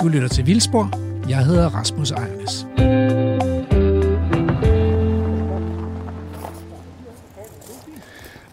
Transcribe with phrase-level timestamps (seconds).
[0.00, 0.90] Du lytter til Vildspor.
[1.28, 2.66] Jeg hedder Rasmus Ejernes.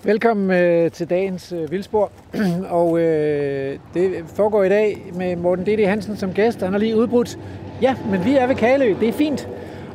[0.03, 2.11] Velkommen øh, til dagens øh, Vildspor.
[2.69, 5.88] og øh, det foregår i dag med Morten D.D.
[5.88, 6.61] Hansen som gæst.
[6.61, 7.39] Han har lige udbrudt.
[7.82, 8.96] Ja, men vi er ved Kalø.
[9.00, 9.48] Det er fint.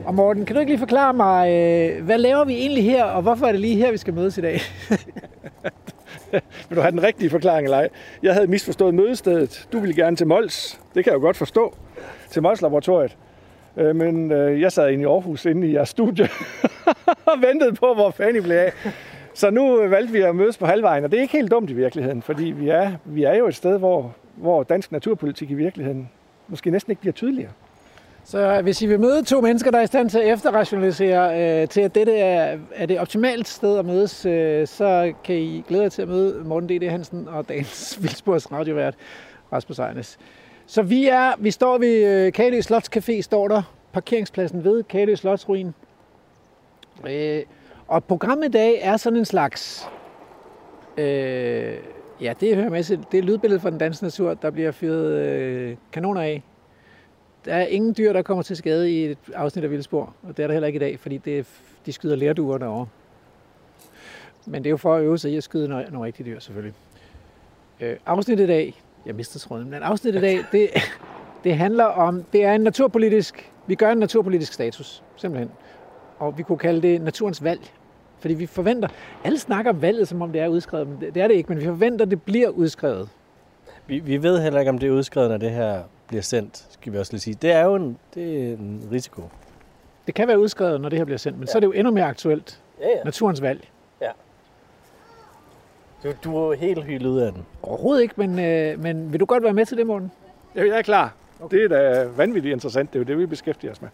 [0.05, 3.23] Og Morten, kan du ikke lige forklare mig, øh, hvad laver vi egentlig her, og
[3.23, 4.61] hvorfor er det lige her, vi skal mødes i dag?
[6.68, 7.88] Vil du have den rigtige forklaring eller ej?
[8.22, 9.68] Jeg havde misforstået mødestedet.
[9.72, 10.80] Du ville gerne til Mols.
[10.95, 11.77] Det kan jeg jo godt forstå.
[12.30, 13.16] Til Mols Laboratoriet.
[13.77, 16.28] Øh, men øh, jeg sad inde i Aarhus, inde i jeres studie,
[17.30, 18.72] og ventede på, hvor fanden I blev af.
[19.34, 21.70] Så nu øh, valgte vi at mødes på halvvejen, og det er ikke helt dumt
[21.70, 25.55] i virkeligheden, fordi vi er, vi er jo et sted, hvor, hvor dansk naturpolitik i
[25.55, 26.10] virkeligheden
[26.48, 27.50] måske næsten ikke bliver tydeligere.
[28.28, 31.69] Så hvis I vil møde to mennesker, der er i stand til at efterrationalisere øh,
[31.69, 35.82] til, at dette er, er det optimalt sted at mødes, øh, så kan I glæde
[35.82, 36.91] jer til at møde Morten D.D.
[36.91, 38.95] Hansen og dagens Vildsborgs radiovært
[39.52, 40.19] Rasmus Ejnes.
[40.66, 45.75] Så vi er, vi står ved øh, Kalø Slotscafé, står der parkeringspladsen ved Kalø Slotsruin.
[47.08, 47.42] Øh,
[47.86, 49.88] og programmet i dag er sådan en slags,
[50.97, 51.75] øh,
[52.20, 55.12] ja det hører med til, det er lydbilledet fra den danske natur, der bliver fyret
[55.12, 56.42] øh, kanoner af
[57.48, 60.42] der er ingen dyr, der kommer til skade i et afsnit af Vildspor, og det
[60.42, 61.46] er der heller ikke i dag, fordi det
[61.86, 62.86] de skyder lærduer derovre.
[64.46, 66.38] Men det er jo for at øve sig i at skyde nogle, nogle rigtige dyr,
[66.38, 66.74] selvfølgelig.
[67.80, 70.69] Øh, afsnittet i dag, jeg mistede tråden, men afsnittet i dag, det,
[71.44, 75.50] det handler om, det er en naturpolitisk, vi gør en naturpolitisk status, simpelthen.
[76.19, 77.60] Og vi kunne kalde det naturens valg.
[78.19, 78.88] Fordi vi forventer,
[79.24, 81.48] alle snakker om valget, som om det er udskrevet, men det, det er det ikke,
[81.48, 83.08] men vi forventer, det bliver udskrevet.
[83.86, 86.92] Vi, vi ved heller ikke, om det er udskrevet, når det her bliver sendt, skal
[86.92, 87.34] vi også lige sige.
[87.42, 89.23] Det er jo en, det er en risiko.
[90.06, 91.53] Det kan være udskrevet, når det her bliver sendt, men ja.
[91.53, 92.61] så er det jo endnu mere aktuelt.
[92.81, 93.05] Ja, ja.
[93.05, 93.69] Naturens valg.
[96.03, 97.47] Du, du er jo helt hylet ud af den.
[97.62, 100.12] Overhovedet ikke, men, øh, men vil du godt være med til det, Morten?
[100.55, 101.15] Ja, jeg er klar.
[101.41, 101.56] Okay.
[101.56, 102.93] Det er da vanvittigt interessant.
[102.93, 103.89] Det er jo det, vi beskæftiger os med.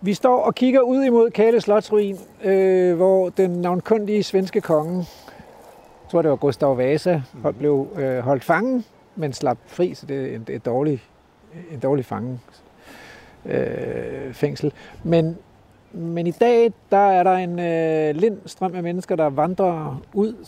[0.00, 6.10] Vi står og kigger ud imod Kale Slotsruin, øh, hvor den navnkundige svenske konge, jeg
[6.10, 8.84] tror det var Gustav Vasa, hold, blev øh, holdt fangen,
[9.16, 11.02] men slap fri, så det er en, et dårlig,
[11.70, 12.40] en dårlig fange
[13.46, 14.72] øh, fængsel.
[15.02, 15.38] Men,
[15.92, 20.46] men i dag, der er der en øh, lind strøm af mennesker, der vandrer ud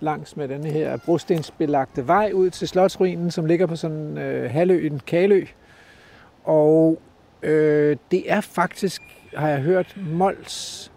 [0.00, 5.00] langs med denne her brostensbelagte vej ud til Slotsruinen, som ligger på sådan øh, halvøen
[5.06, 5.44] Kalø.
[6.44, 6.98] Og
[7.42, 9.02] øh, det er faktisk,
[9.36, 10.92] har jeg hørt, Mols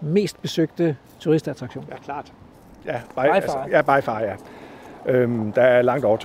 [0.00, 1.84] mest besøgte turistattraktion.
[1.90, 2.32] Ja, klart.
[2.86, 4.34] Ja, by, By altså, ja, by far, ja.
[5.08, 6.16] Øhm, der er langt over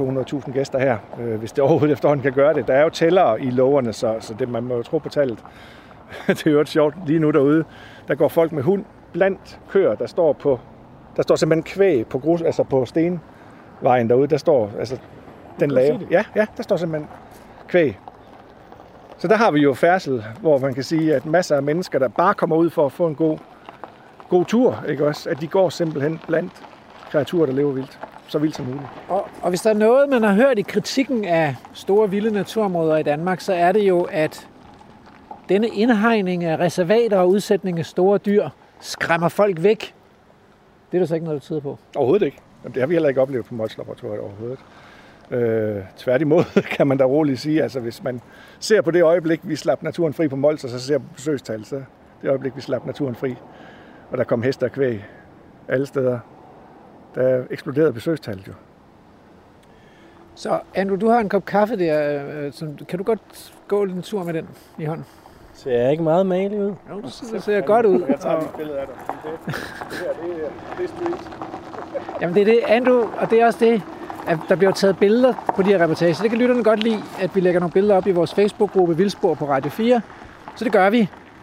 [0.45, 2.67] 200.000 gæster her, øh, hvis det overhovedet efterhånden kan gøre det.
[2.67, 5.39] Der er jo tællere i loverne, så, så det, man må jo tro på tallet.
[6.27, 7.63] det er jo sjovt lige nu derude.
[8.07, 10.59] Der går folk med hund blandt køer, der står på
[11.15, 14.27] der står simpelthen kvæg på, grus, altså på stenvejen derude.
[14.27, 14.97] Der står altså
[15.59, 16.07] den lave.
[16.11, 17.09] Ja, ja, der står simpelthen
[17.67, 17.99] kvæg.
[19.17, 22.07] Så der har vi jo færdsel, hvor man kan sige, at masser af mennesker, der
[22.07, 23.37] bare kommer ud for at få en god,
[24.29, 25.29] god tur, ikke også?
[25.29, 26.53] At de går simpelthen blandt
[27.11, 27.99] kreaturer, der lever vildt.
[28.31, 28.83] Så vildt som muligt.
[29.09, 32.97] Og, og hvis der er noget, man har hørt i kritikken af store vilde naturområder
[32.97, 34.47] i Danmark, så er det jo, at
[35.49, 38.49] denne indhegning af reservater og udsætning af store dyr
[38.79, 39.95] skræmmer folk væk.
[40.91, 41.77] Det er der så ikke noget, der tyder på.
[41.95, 42.37] Overhovedet ikke.
[42.63, 44.59] Jamen, det har vi heller ikke oplevet på Mols Laboratoriet overhovedet.
[45.31, 48.21] Øh, tværtimod kan man da roligt sige, altså hvis man
[48.59, 51.65] ser på det øjeblik, vi slap naturen fri på Mols, og så ser på besøgstal,
[51.65, 51.83] så
[52.21, 53.35] det øjeblik, vi slap naturen fri,
[54.11, 55.05] og der kom heste og kvæg
[55.67, 56.19] alle steder,
[57.15, 58.53] der eksploderede besøgstallet jo.
[60.35, 62.23] Så Andrew, du har en kop kaffe der.
[62.45, 65.05] øh, Som, kan du godt gå en tur med den i hånden?
[65.53, 66.73] Ser jeg ikke meget malig ud?
[66.89, 68.03] Jo, det ser, det ser godt ud.
[68.09, 68.95] Jeg tager et billede af dig.
[69.07, 69.31] Det,
[69.89, 71.29] det her, det, er- det er street.
[72.21, 73.81] jamen det er det, Andrew, og det er også det,
[74.27, 76.13] at der bliver taget billeder på de her reportager.
[76.21, 79.33] Det kan lytterne godt lide, at vi lægger nogle billeder op i vores Facebook-gruppe Vildspor
[79.33, 80.01] på Radio 4.
[80.55, 80.97] Så det gør vi.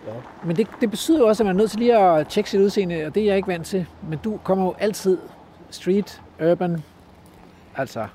[0.06, 0.12] Ja.
[0.44, 2.60] Men det, det betyder jo også, at man er nødt til lige at tjekke sit
[2.60, 3.86] udseende, og det er jeg ikke vant til.
[4.10, 5.18] Men du kommer jo altid
[5.70, 6.20] street,
[6.50, 6.82] urban,
[7.76, 8.06] altså,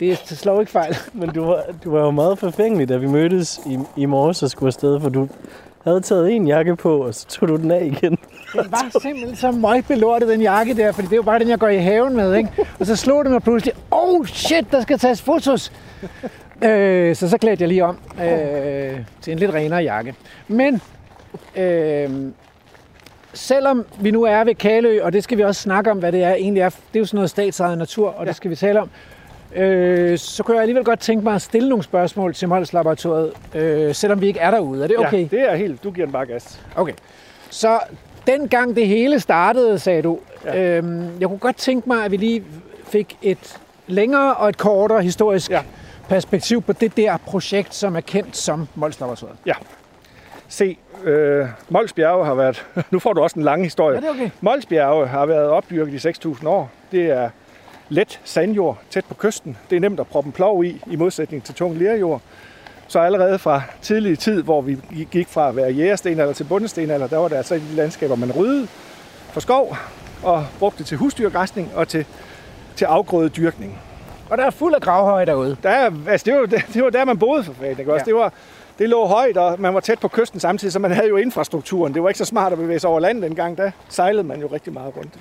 [0.00, 0.96] det slår ikke fejl.
[1.12, 4.50] Men du var, du var jo meget forfængelig, da vi mødtes i, i morges og
[4.50, 5.28] skulle afsted, for du
[5.84, 8.18] havde taget en jakke på, og så tog du den af igen.
[8.52, 11.58] Det var simpelthen så møgbelortet, den jakke der, fordi det er jo bare den, jeg
[11.58, 12.50] går i haven med, ikke?
[12.80, 15.72] Og så slog det mig pludselig, oh shit, der skal tages fotos.
[16.62, 20.14] Øh, så så klædte jeg lige om øh, til en lidt renere jakke.
[20.48, 20.80] Men
[21.56, 22.10] øh,
[23.34, 26.22] selvom vi nu er ved Kalø, og det skal vi også snakke om, hvad det
[26.22, 28.80] er egentlig er, det er jo sådan noget statsejet natur, og det skal vi tale
[28.80, 28.90] om,
[29.54, 33.32] øh, så kunne jeg alligevel godt tænke mig at stille nogle spørgsmål til Mols Laboratoriet,
[33.54, 34.82] øh, selvom vi ikke er derude.
[34.84, 35.18] Er det okay?
[35.32, 35.84] Ja, det er helt.
[35.84, 36.60] Du giver den bare gas.
[36.76, 36.92] Okay.
[37.50, 37.78] Så
[38.26, 40.56] dengang det hele startede, sagde du, Ja.
[40.62, 40.76] ja.
[40.78, 42.44] øhm, jeg kunne godt tænke mig, at vi lige
[42.86, 43.56] fik et
[43.86, 45.56] længere og et kortere historisk Ja.
[45.56, 45.62] ja.
[46.08, 49.36] perspektiv på det der projekt, som er kendt som Mols Laboratoriet.
[49.46, 49.52] Ja.
[50.48, 52.66] Se, øh, Mols Bjerge har været...
[52.90, 53.96] Nu får du også en lang historie.
[53.96, 54.30] Er det okay?
[54.40, 56.70] Mols Bjerge har været opdyrket i 6.000 år.
[56.92, 57.30] Det er
[57.88, 59.56] let sandjord tæt på kysten.
[59.70, 62.20] Det er nemt at proppe en plov i, i modsætning til tung lerjord.
[62.88, 64.78] Så allerede fra tidlig tid, hvor vi
[65.10, 68.14] gik fra at være jægersten eller til bundesten, eller der var der altså de landskaber,
[68.16, 68.66] man ryddede
[69.32, 69.76] for skov
[70.22, 72.06] og brugte det til husdyrgræsning og til,
[72.76, 73.78] til afgrødedyrkning.
[74.30, 75.56] Og der er fuld af gravhøje derude.
[75.62, 77.78] Der, er- altså det, var, det, det var der, man boede for fanden.
[77.78, 77.92] Ikke?
[77.92, 78.04] Også?
[78.06, 78.12] Ja.
[78.12, 78.32] Det, var,
[78.78, 81.94] det lå højt, og man var tæt på kysten samtidig, så man havde jo infrastrukturen.
[81.94, 83.58] Det var ikke så smart at bevæge sig over land dengang.
[83.58, 85.14] Der sejlede man jo rigtig meget rundt.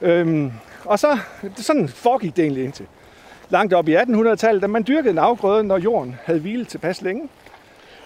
[0.00, 0.52] Øhm,
[0.84, 1.18] og så,
[1.56, 2.86] sådan foregik det egentlig indtil
[3.50, 7.28] langt op i 1800-tallet, da man dyrkede en afgrøde, når jorden havde hvilet tilpas længe.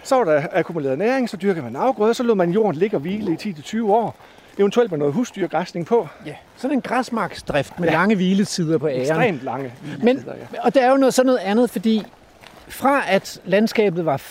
[0.02, 3.00] Så var der akkumuleret næring, så dyrkede man afgrøde, så lod man jorden ligge og
[3.00, 4.17] hvile i 10-20 år.
[4.58, 6.08] Eventuelt med noget husdyrgræsning på.
[6.26, 6.34] Ja.
[6.56, 7.94] Sådan en græsmarksdrift med Ja.
[7.94, 9.00] lange hviletider på æren.
[9.00, 10.61] Ekstremt lange Men, ja.
[10.62, 12.06] og der er jo noget, sådan noget andet, fordi
[12.68, 14.22] fra at landskabet var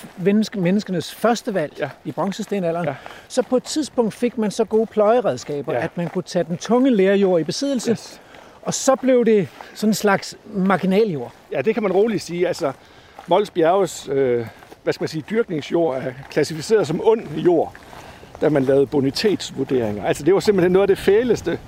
[0.57, 1.89] menneskenes første valg Ja.
[2.05, 2.95] i bronzestenalderen, Ja.
[3.27, 5.83] så på et tidspunkt fik man så gode pløjeredskaber, Ja.
[5.83, 7.91] at man kunne tage den tunge lærjord i besiddelse.
[7.91, 8.21] Yes.
[8.61, 11.31] og så blev det sådan en slags marginaljord.
[11.51, 12.47] Ja, det kan man roligt sige.
[12.47, 12.71] Altså,
[13.27, 14.45] Mols Bjerges øh,
[14.83, 17.73] hvad skal man sige, dyrkningsjord er klassificeret som ond jord,
[18.41, 20.05] da man lavede bonitetsvurderinger.
[20.05, 21.59] Altså, det var simpelthen noget af det fæleste,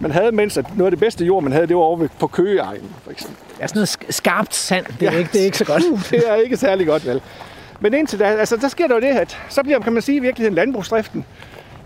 [0.00, 2.26] man havde, mens at noget af det bedste jord, man havde, det var over på
[2.26, 3.36] Køgeegnen, for eksempel.
[3.60, 5.18] Ja, sådan noget sk- skarpt sand, det er, Ja.
[5.18, 5.82] ikke, det er ikke så godt.
[6.10, 7.22] det er ikke særlig godt, vel?
[7.80, 10.16] Men indtil da, altså, der sker der jo det, at så bliver, kan man sige,
[10.16, 11.24] i virkeligheden landbrugsdriften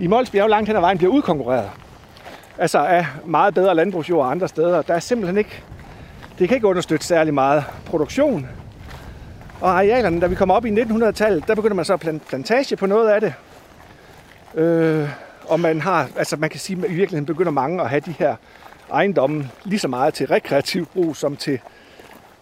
[0.01, 1.71] i Mols Bjerge langt hen ad vejen bliver udkonkurreret.
[2.59, 4.83] Altså af meget bedre landbrugsjord andre steder.
[4.83, 5.63] Der er simpelthen ikke,
[6.39, 8.49] det kan ikke understøtte særlig meget produktion.
[9.61, 12.77] Og arealerne, da vi kommer op i 1900-tallet, der begynder man så at plan- plantage
[12.77, 13.35] på noget af det.
[14.55, 15.09] Øh,
[15.53, 18.15] og man har, altså man kan sige, at i virkeligheden begynder mange at have de
[18.19, 18.37] her
[18.93, 21.59] ejendomme lige så meget til rekreativ brug som til,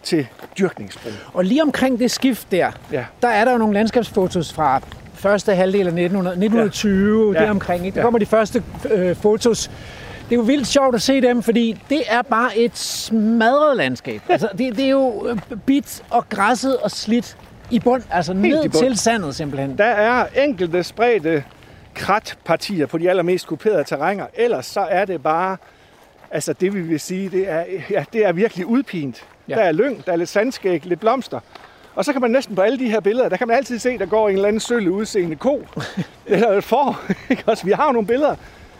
[0.03, 0.27] til
[0.59, 1.11] dyrkningsbrug.
[1.33, 3.05] Og lige omkring det skift der, Ja.
[3.21, 4.81] der er der jo nogle landskabsfotos fra
[5.13, 7.39] første halvdel af 1900, 1920, Ja.
[7.39, 7.45] ja.
[7.45, 7.85] deromkring.
[7.85, 7.95] Ikke?
[7.95, 8.05] Der Ja.
[8.05, 9.71] kommer de første øh, fotos.
[10.29, 14.21] Det er jo vildt sjovt at se dem, fordi det er bare et smadret landskab.
[14.29, 17.37] Altså, det, det er jo øh, bit og græsset og slidt
[17.69, 18.83] i bund, altså Helt ned bund.
[18.83, 19.77] til sandet simpelthen.
[19.77, 21.43] Der er enkelte spredte
[21.95, 24.25] kratpartier på de allermest kuperede terrænger.
[24.33, 25.57] Ellers så er det bare,
[26.31, 29.25] altså det vi vil sige, det er, ja, det er virkelig udpint.
[29.47, 29.55] Ja.
[29.55, 31.39] Der er lyng, der er lidt sandskæg, lidt blomster.
[31.95, 33.97] Og så kan man næsten på alle de her billeder, der kan man altid se,
[33.97, 35.65] der går en eller anden sølv udseende ko.
[36.25, 37.01] Eller et får.
[37.45, 37.65] også?
[37.65, 38.35] Vi har jo nogle billeder,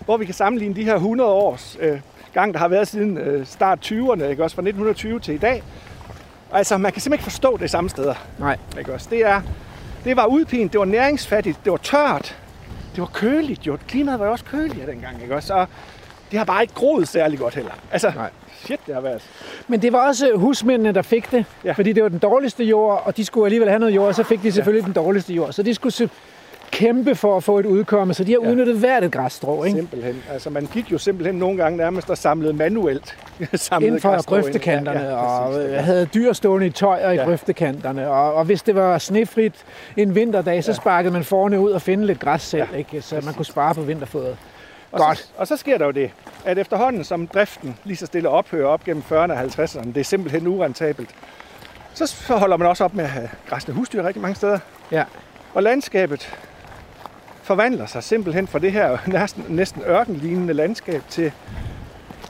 [0.06, 2.00] hvor vi kan sammenligne de her 100 års øh,
[2.34, 5.64] gang, der har været siden øh, start 20'erne, ikke også fra 1920 til i dag.
[6.54, 8.16] Altså, man kan simpelthen ikke forstå det samme steder.
[8.40, 8.58] Nej.
[8.80, 9.08] Ikke også?
[9.10, 9.42] Det, er,
[10.04, 12.38] det var udpint, det var næringsfattigt, det var tørt,
[12.96, 13.78] det var køligt jo.
[13.88, 15.54] Klimaet var jo også køligere dengang, ikke også?
[15.54, 15.68] Og
[16.32, 17.72] det har bare ikke groet særlig godt heller.
[17.92, 18.30] Altså, Nej.
[18.66, 19.22] shit, det har været.
[19.68, 21.72] Men det var også husmændene, der fik det, Ja.
[21.72, 24.24] fordi det var den dårligste jord, og de skulle alligevel have noget jord, og så
[24.24, 24.86] fik de selvfølgelig ja.
[24.86, 25.52] den dårligste jord.
[25.54, 26.10] Så de skulle
[26.72, 28.46] kæmpe for at få et udkomme, så de har Ja.
[28.46, 28.52] ja.
[28.52, 29.78] udnyttet hvert et græsstrå, ikke?
[29.78, 30.24] Simpelthen.
[30.32, 33.18] Altså, man gik jo simpelthen nogle gange nærmest og samlede manuelt.
[33.54, 35.80] samlede inden for grøftekanterne, Ja, ja, ja, og præcis.
[35.86, 37.22] havde dyr stående i tøjer i Ja.
[37.22, 37.28] ja.
[37.28, 38.10] grøftekanterne.
[38.10, 39.54] Og, og hvis det var snefrit
[39.98, 42.78] en vinterdag, så sparkede man forne ud og finde lidt græs selv, Ja, ja.
[42.78, 43.02] ikke?
[43.02, 44.38] så man kunne spare på vinterfodret.
[44.92, 45.18] Og Godt.
[45.18, 46.12] Så, og så sker der jo det,
[46.46, 50.04] at efterhånden som driften lige så stille ophører op gennem 40'erne og 50'erne, det er
[50.04, 51.10] simpelthen urentabelt,
[51.94, 54.60] så holder man også op med at have græsne husdyr rigtig mange steder.
[54.92, 55.04] Ja.
[55.54, 56.36] Og landskabet
[57.52, 61.32] forvandler sig simpelthen fra det her næsten, næsten ørkenlignende landskab til,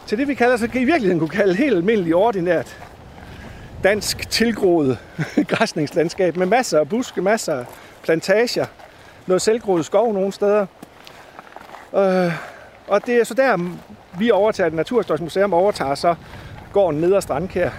[0.07, 2.77] til det, vi kalder, så i virkeligheden kunne kalde helt almindeligt ordinært
[3.83, 4.97] dansk tilgroet
[5.51, 7.65] græsningslandskab med masser af buske, masser af
[8.03, 8.65] plantager,
[9.27, 10.65] noget selvgroet skov nogle steder.
[11.95, 12.33] Øh,
[12.87, 13.75] og det er så der,
[14.19, 16.15] vi overtager, det Naturhistorisk Museum overtager så
[16.73, 17.69] gården ad Strandkær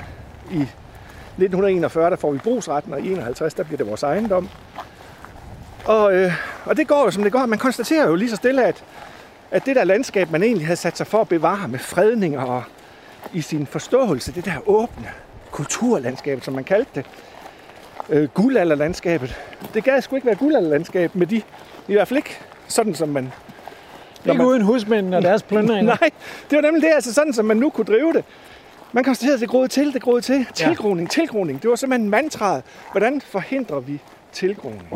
[0.50, 4.48] i 1941, der får vi brugsretten, og i 51, der bliver det vores ejendom.
[5.84, 6.32] Og, øh,
[6.64, 7.46] og det går jo som det går.
[7.46, 8.84] Man konstaterer jo lige så stille, at,
[9.50, 12.62] at det der landskab, man egentlig havde sat sig for at bevare med fredninger og
[13.32, 15.08] i sin forståelse, det der åbne
[15.50, 17.06] kulturlandskab, som man kaldte det,
[18.08, 19.36] øh, guldalderlandskabet,
[19.74, 21.42] det gad sgu ikke være guldalderlandskab med de,
[21.88, 23.32] i hvert fald ikke sådan, som man
[24.26, 25.96] Ikke man- uden husmændene og deres plyndringer.
[26.00, 26.10] Nej,
[26.50, 28.24] det var nemlig det, altså sådan, som man nu kunne drive det.
[28.92, 30.46] Man konstaterede, at det groede til, det groede til.
[30.54, 31.62] Tilgroning, tilgroning.
[31.62, 32.62] Det var simpelthen mantraet.
[32.92, 34.00] Hvordan forhindrer vi
[34.32, 34.88] tilgroning?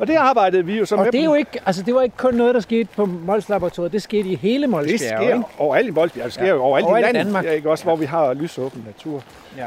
[0.00, 2.02] Og det arbejdede vi jo så Og med det er jo ikke, altså det var
[2.02, 5.20] ikke kun noget, der skete på Mols Laboratoriet, det skete i hele Mols det sker
[5.20, 5.42] ikke?
[5.58, 6.24] overalt i Bolsbjerg.
[6.24, 6.50] Det sker Ja.
[6.50, 7.44] jo overalt, Overalt i landet, Danmark.
[7.44, 7.70] Ja, ikke?
[7.70, 9.22] også hvor vi har lysåben natur.
[9.56, 9.66] Ja.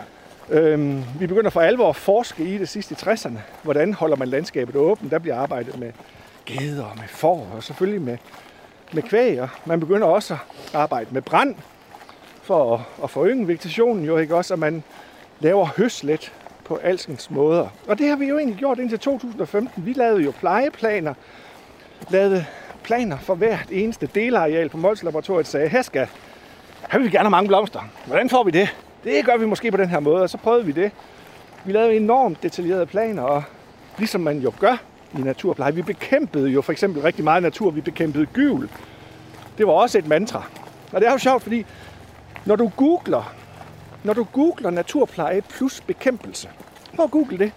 [0.50, 3.38] Øhm, vi begynder for alvor at forske i det sidste i 60'erne.
[3.64, 5.12] Hvordan holder man landskabet åbent?
[5.12, 5.92] Der bliver arbejdet med
[6.46, 8.18] geder og med får og selvfølgelig med,
[8.92, 9.42] med kvæg.
[9.42, 10.40] Og man begynder også at
[10.76, 11.56] arbejde med brand
[12.42, 14.84] for at, at forynge vegetationen jo ikke også, og man
[15.40, 16.32] laver høslet
[16.70, 17.68] på alskens måder.
[17.88, 19.86] Og det har vi jo egentlig gjort indtil 2015.
[19.86, 21.14] Vi lavede jo plejeplaner,
[22.10, 22.46] lavede
[22.84, 26.08] planer for hvert eneste delareal på Mols Laboratoriet, sagde, her skal,
[26.92, 27.80] her vil vi gerne have mange blomster.
[28.06, 28.76] Hvordan får vi det?
[29.04, 30.92] Det gør vi måske på den her måde, og så prøvede vi det.
[31.66, 33.44] Vi lavede enormt detaljerede planer, og
[33.98, 34.78] ligesom man jo gør
[35.18, 38.70] i naturpleje, vi bekæmpede jo for eksempel rigtig meget natur, vi bekæmpede gyvel.
[39.58, 40.44] Det var også et mantra.
[40.92, 41.66] Og det er jo sjovt, fordi
[42.46, 43.34] når du googler,
[44.04, 46.50] når du googler naturpleje plus bekæmpelse,
[46.96, 47.52] prøv at google det.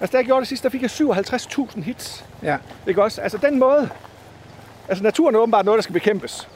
[0.00, 2.24] Altså, da jeg gjorde det sidst, der fik jeg 57.000 hits.
[2.42, 2.56] Ja.
[2.86, 3.20] Ikke også?
[3.20, 3.88] Altså, den måde...
[4.88, 6.48] Altså, naturen er åbenbart noget, der skal bekæmpes.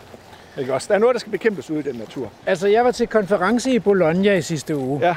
[0.59, 0.88] Ikke også?
[0.88, 2.30] Der er noget, der skal bekæmpes ude i den natur.
[2.47, 5.00] Altså, jeg var til konference i Bologna i sidste uge.
[5.07, 5.14] Ja,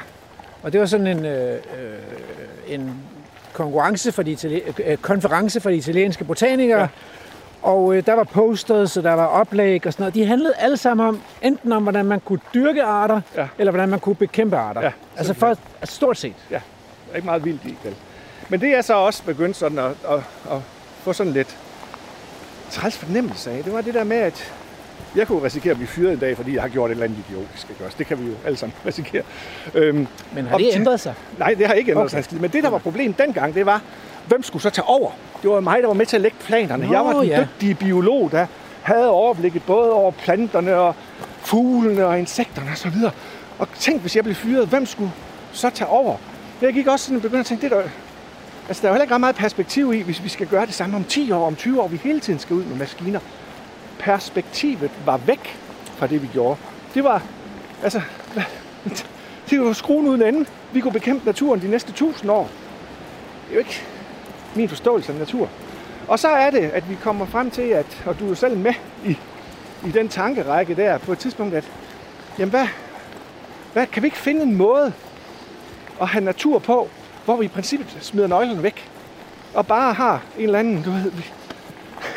[0.63, 1.59] Og det var sådan en, øh, øh,
[2.67, 2.95] en
[3.53, 6.79] konkurrence for de itali- øh, konference for de italienske botanikere.
[6.81, 6.87] Ja.
[7.62, 10.13] Og øh, der var posters, og der var oplæg og sådan noget.
[10.15, 13.48] De handlede alle sammen om, enten om, hvordan man kunne dyrke arter, Ja.
[13.58, 14.82] eller hvordan man kunne bekæmpe arter.
[14.82, 15.48] Ja, altså for,
[15.82, 16.34] altså stort set.
[16.51, 16.56] ja.
[17.08, 17.96] Der er ikke meget vildt i, vel?
[18.50, 20.15] Men det er så også begyndt sådan at, at,
[20.51, 20.58] at
[21.03, 21.58] få sådan lidt
[22.70, 23.63] træls fornemmelse af.
[23.63, 24.53] Det var det der med, at
[25.15, 27.24] jeg kunne risikere at blive fyret en dag, fordi jeg har gjort et eller andet
[27.30, 27.70] idiotisk.
[27.70, 27.96] Ikke også?
[27.98, 29.24] Det kan vi jo alle sammen risikere.
[29.74, 31.13] Øhm, Men har det til- ændret sig?
[31.39, 32.22] Nej, det har ikke ændret okay.
[32.24, 32.41] sig.
[32.41, 33.82] Men det, der var problemet dengang, det var,
[34.27, 35.11] hvem skulle så tage over?
[35.41, 36.85] Det var mig, der var med til at lægge planerne.
[36.85, 37.41] Nå, jeg var den ja.
[37.41, 38.45] dygtige biolog, der
[38.81, 40.95] havde overblikket både over planterne og
[41.39, 42.93] fuglene og insekterne osv.
[43.59, 45.11] Og tænk, hvis jeg blev fyret, hvem skulle
[45.51, 46.17] så tage over?
[46.61, 47.89] Jeg gik også sådan og begyndte at tænke, det er der,
[48.67, 50.73] altså, der er jo heller ikke ret meget perspektiv i, hvis vi skal gøre det
[50.73, 51.87] samme om 10 år, om 20 år.
[51.87, 53.19] Vi hele tiden skal ud med maskiner.
[53.99, 55.59] Perspektivet var væk
[55.97, 56.59] fra det, vi gjorde.
[56.93, 57.21] Det var,
[57.83, 58.01] altså,
[59.49, 60.45] det var skruen uden ende.
[60.71, 62.49] Vi kunne bekæmpe naturen de næste tusind år.
[63.47, 63.83] Det er jo ikke
[64.55, 65.50] min forståelse af natur.
[66.08, 68.58] Og så er det, at vi kommer frem til, at, og du er jo selv
[68.58, 68.74] med
[69.05, 69.17] i,
[69.88, 71.72] i den tankerække der, på et tidspunkt, at
[72.39, 72.67] jamen hvad,
[73.74, 74.93] hvad, kan vi ikke finde en måde
[76.01, 76.89] at have natur på,
[77.25, 78.89] hvor vi i princippet smider nøglerne væk,
[79.53, 81.25] og bare har en eller anden, du ved, vi,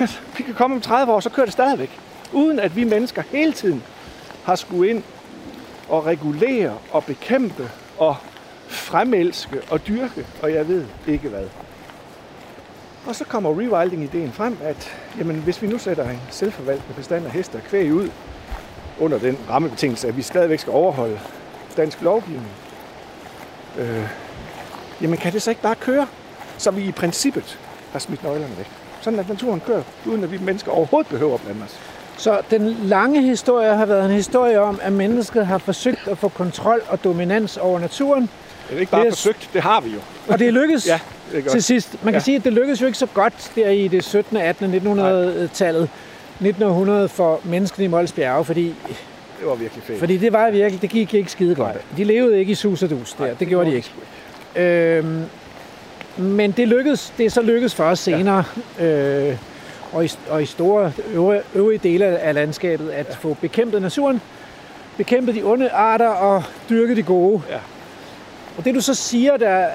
[0.01, 1.99] altså, vi kan komme om 30 år, så kører det stadigvæk,
[2.33, 3.83] uden at vi mennesker hele tiden
[4.45, 5.03] har skulle ind
[5.89, 8.17] og regulere og bekæmpe og
[8.69, 11.45] fremelske og dyrke, og jeg ved ikke hvad.
[13.07, 17.31] Og så kommer rewilding-ideen frem, at jamen, hvis vi nu sætter en selvforvaltende bestand af
[17.31, 18.11] heste og kvæg ud,
[19.01, 21.21] under den rammebetingelse, at vi stadigvæk skal overholde
[21.77, 22.51] dansk lovgivning,
[23.79, 24.09] øh,
[25.03, 26.07] jamen kan det så ikke bare køre,
[26.59, 27.59] så vi i princippet
[27.93, 28.71] har smidt nøglerne væk?
[29.01, 31.81] Sådan at naturen kører, uden at vi mennesker overhovedet behøver at blande os.
[32.17, 36.29] Så den lange historie har været en historie om, at mennesket har forsøgt at få
[36.29, 38.31] kontrol og dominans over naturen,
[38.69, 39.99] det er ikke bare Det er- forsøgt, det har vi jo.
[40.29, 40.87] og det er lykkedes.
[40.89, 40.99] Ja,
[41.33, 41.53] det er godt.
[41.53, 41.93] til sidst.
[42.05, 42.25] Man kan Ja.
[42.25, 45.89] sige, at det lykkedes jo ikke så godt der i det 17., 18., 1900-tallet.
[46.41, 49.99] 1900 for menneskene i Mols Bjerge, fordi, Det var virkelig fedt.
[49.99, 51.77] fordi det var virkelig, det gik ikke skide godt.
[51.97, 53.91] De levede ikke i sus og dus der, det gjorde de ikke.
[54.57, 55.23] Øhm,
[56.17, 58.45] men det lykkedes, det er så lykkedes for os senere,
[58.81, 58.85] ja.
[59.31, 59.37] øh,
[59.93, 63.15] og, i, og i store øvrige, øvrige dele af landskabet, at ja.
[63.15, 64.21] få bekæmpet naturen,
[64.97, 67.43] bekæmpet de onde arter og dyrket de gode.
[67.51, 67.57] Ja.
[68.59, 69.69] Og det du så siger, der,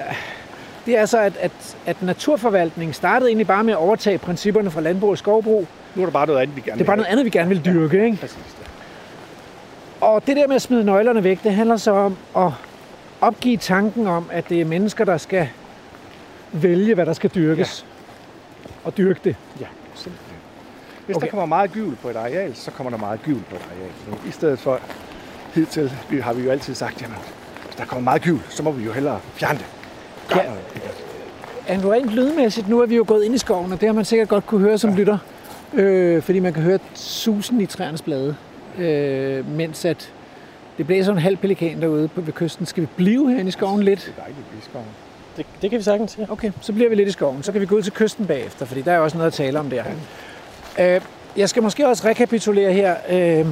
[0.86, 4.80] det er så, at, at, at naturforvaltningen startede egentlig bare med at overtage principperne fra
[4.80, 5.66] landbrug og skovbrug.
[5.94, 7.30] Nu er der bare noget andet, vi gerne Det er bare vil noget andet, vi
[7.30, 8.04] gerne vil dyrke.
[8.04, 8.16] Ikke?
[8.16, 8.38] Præcis.
[8.60, 10.06] Ja.
[10.06, 12.52] Og det der med at smide nøglerne væk, det handler så om at
[13.20, 15.48] opgive tanken om, at det er mennesker, der skal
[16.52, 17.84] vælge, hvad der skal dyrkes.
[18.64, 18.70] Ja.
[18.84, 19.36] Og dyrke det.
[19.60, 20.36] Ja, simpelthen.
[21.06, 21.26] Hvis okay.
[21.26, 24.20] Der kommer meget gyvel på et areal, så kommer der meget gyvel på et areal.
[24.22, 24.80] Så I stedet for
[25.54, 27.16] hidtil har vi jo altid sagt, jamen,
[27.78, 29.66] der kommer meget gyvel, så må vi jo hellere fjerne det.
[30.28, 30.44] Gør Ja.
[30.46, 30.60] noget?
[31.68, 34.04] Andrew, rent lydmæssigt, nu er vi jo gået ind i skoven, og det har man
[34.04, 34.96] sikkert godt kunne høre som ja.
[34.96, 35.18] lytter.
[35.74, 38.36] Øh, fordi man kan høre susen i træernes blade.
[38.78, 40.12] Øh, mens at
[40.78, 42.66] det blæser en halv pelikan derude på, ved kysten.
[42.66, 44.00] Skal vi blive herinde i skoven lidt?
[44.00, 44.86] Det er dejligt i skoven.
[45.36, 46.26] Det, det kan vi sagtens sige.
[46.30, 47.42] Okay, så bliver vi lidt i skoven.
[47.42, 49.58] Så kan vi gå ud til kysten bagefter, fordi der er også noget at tale
[49.60, 49.84] om der.
[50.80, 51.00] Øh,
[51.36, 52.94] jeg skal måske også rekapitulere her.
[53.10, 53.46] Øh,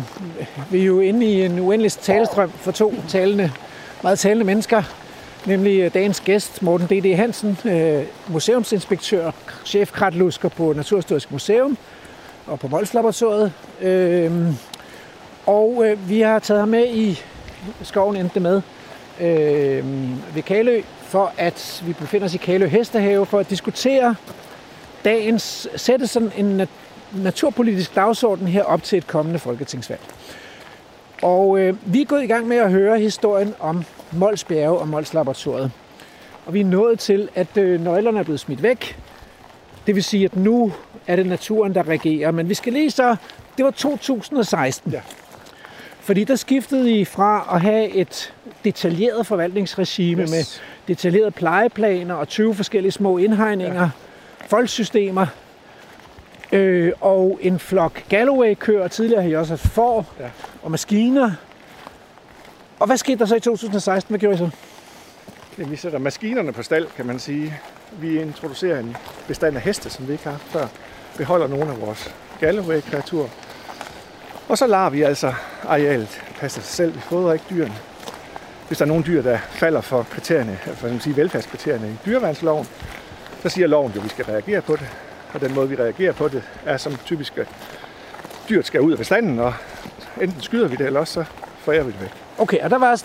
[0.70, 3.52] vi er jo inde i en uendelig talestrøm for to talende,
[4.02, 4.82] meget talende mennesker.
[5.46, 7.16] Nemlig øh, dagens gæst, Morten D.D.
[7.16, 9.30] Hansen, øh, museumsinspektør,
[9.64, 11.78] chefkratlusker på Naturhistorisk Museum
[12.46, 13.52] og på Mols Laboratoriet.
[13.80, 14.56] Øhm,
[15.46, 17.22] og øh, vi har taget ham med i
[17.82, 18.62] skoven, endte det med,
[19.20, 24.14] øhm, ved Kalø, for at vi befinder os i Kalø Hestehave for at diskutere
[25.04, 26.68] dagens, sætte sådan en
[27.12, 30.00] naturpolitisk dagsorden her op til et kommende folketingsvalg.
[31.22, 34.88] Og øh, vi er gået i gang med at høre historien om Mols Bjerge og
[34.88, 35.70] Mols Laboratoriet.
[36.46, 38.98] Og vi er nået til, at øh, nøglerne er blevet smidt væk.
[39.86, 40.72] Det vil sige, at nu
[41.06, 42.30] er det naturen, der regerer.
[42.30, 43.16] Men vi skal lige så...
[43.56, 44.92] Det var 2016.
[44.92, 45.00] Ja.
[46.00, 48.34] Fordi der skiftede I fra at have et
[48.64, 50.30] detaljeret forvaltningsregime yes.
[50.30, 50.44] Med
[50.88, 53.90] detaljerede plejeplaner og 20 forskellige små indhegninger, ja.
[54.46, 55.26] foldsystemer
[56.52, 58.88] øh, og en flok Galloway-køer.
[58.88, 60.24] Tidligere havde I også haft får ja.
[60.24, 60.30] Ja.
[60.62, 61.32] og maskiner.
[62.78, 64.12] Og hvad skete der så i 2016?
[64.12, 64.50] Hvad gjorde I så?
[65.58, 67.54] Jamen, vi sætter maskinerne på stald, kan man sige.
[68.00, 70.66] Vi introducerer en bestand af heste, som vi ikke har haft før.
[71.16, 73.28] Beholder nogle af vores Galloway-kreaturer.
[74.48, 76.94] Og så lader vi altså arealet passe sig selv.
[76.94, 77.74] Vi fodrer ikke dyrene.
[78.68, 82.66] Hvis der er nogle dyr, der falder for kriterierne, for at sige velfærdskriterierne i dyreværnsloven,
[83.42, 84.86] så siger loven jo, at vi skal reagere på det.
[85.34, 87.46] Og den måde, vi reagerer på det, er som typisk, at
[88.48, 89.54] dyret skal ud af bestanden, og
[90.20, 91.24] enten skyder vi det, eller også så
[91.58, 92.10] forærer vi det væk.
[92.38, 93.02] Okay, og der var,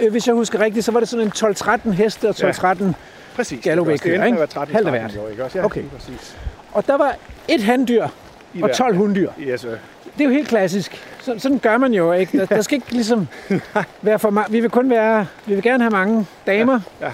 [0.00, 2.92] øh, hvis jeg husker rigtigt, så var det sådan en 12-13 heste og 12-13 ja.
[3.36, 3.62] Præcis.
[3.64, 4.34] Galloway det køer, enten ikke?
[4.36, 5.24] at være 13, Halvt af 13 hvert.
[5.26, 5.58] år, ikke også?
[5.58, 5.82] Ja, Okay.
[5.96, 6.36] præcis.
[6.72, 7.16] Og der var
[7.48, 8.10] et handdyr og
[8.54, 8.72] hver.
[8.72, 9.30] 12 hunddyr.
[9.40, 9.70] Yes, sir.
[9.70, 11.02] Det er jo helt klassisk.
[11.20, 12.38] Så, sådan gør man jo ikke.
[12.38, 13.28] Der, der skal ikke ligesom
[14.02, 14.52] være for meget.
[14.52, 16.80] Vi vil kun være, vi vil gerne have mange damer.
[17.00, 17.12] Ja, ja.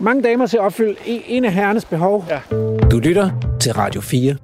[0.00, 2.24] Mange damer til at opfylde en, en af herrenes behov.
[2.28, 2.40] Ja.
[2.90, 3.30] Du lytter
[3.60, 4.36] til Radio 4.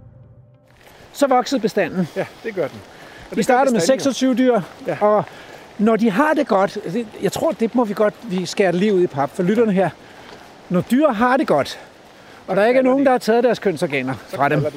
[1.12, 2.08] Så voksede bestanden.
[2.16, 2.78] Ja, det gør den.
[3.30, 4.96] Og Vi startede med bestanden 26 dyr, Ja.
[5.00, 5.24] og
[5.78, 6.78] når de har det godt,
[7.22, 9.72] jeg tror, det må vi godt, vi skærer det lige ud i pap for lytterne
[9.72, 9.90] her.
[10.68, 11.78] Når dyr har det godt,
[12.46, 13.04] og der ikke er nogen, de.
[13.04, 14.36] der har taget deres kønsorganer jo.
[14.36, 14.74] fra dem, Så de.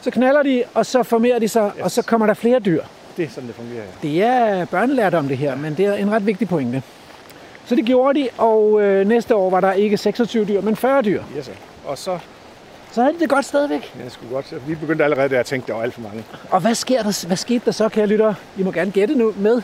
[0.00, 2.82] så knaller de, og så formerer de sig, og så kommer der flere dyr.
[3.16, 3.82] Det er sådan, det fungerer.
[4.02, 4.08] Ja.
[4.08, 6.82] Det er børnelærdom det her, men det er en ret vigtig pointe.
[7.68, 11.02] Så det gjorde de, og øh, næste år var der ikke 26 dyr, men 40
[11.02, 11.22] dyr.
[11.36, 11.52] Yes, sir.
[11.86, 12.18] Og så,
[12.92, 13.94] Så havde de det godt stadigvæk.
[14.04, 16.24] ja, sgu godt, vi begyndte allerede der at tænke, der var alt for mange.
[16.50, 18.34] Og hvad, sker der, hvad skete der så, kære lyttere?
[18.58, 19.62] I må gerne gætte nu med.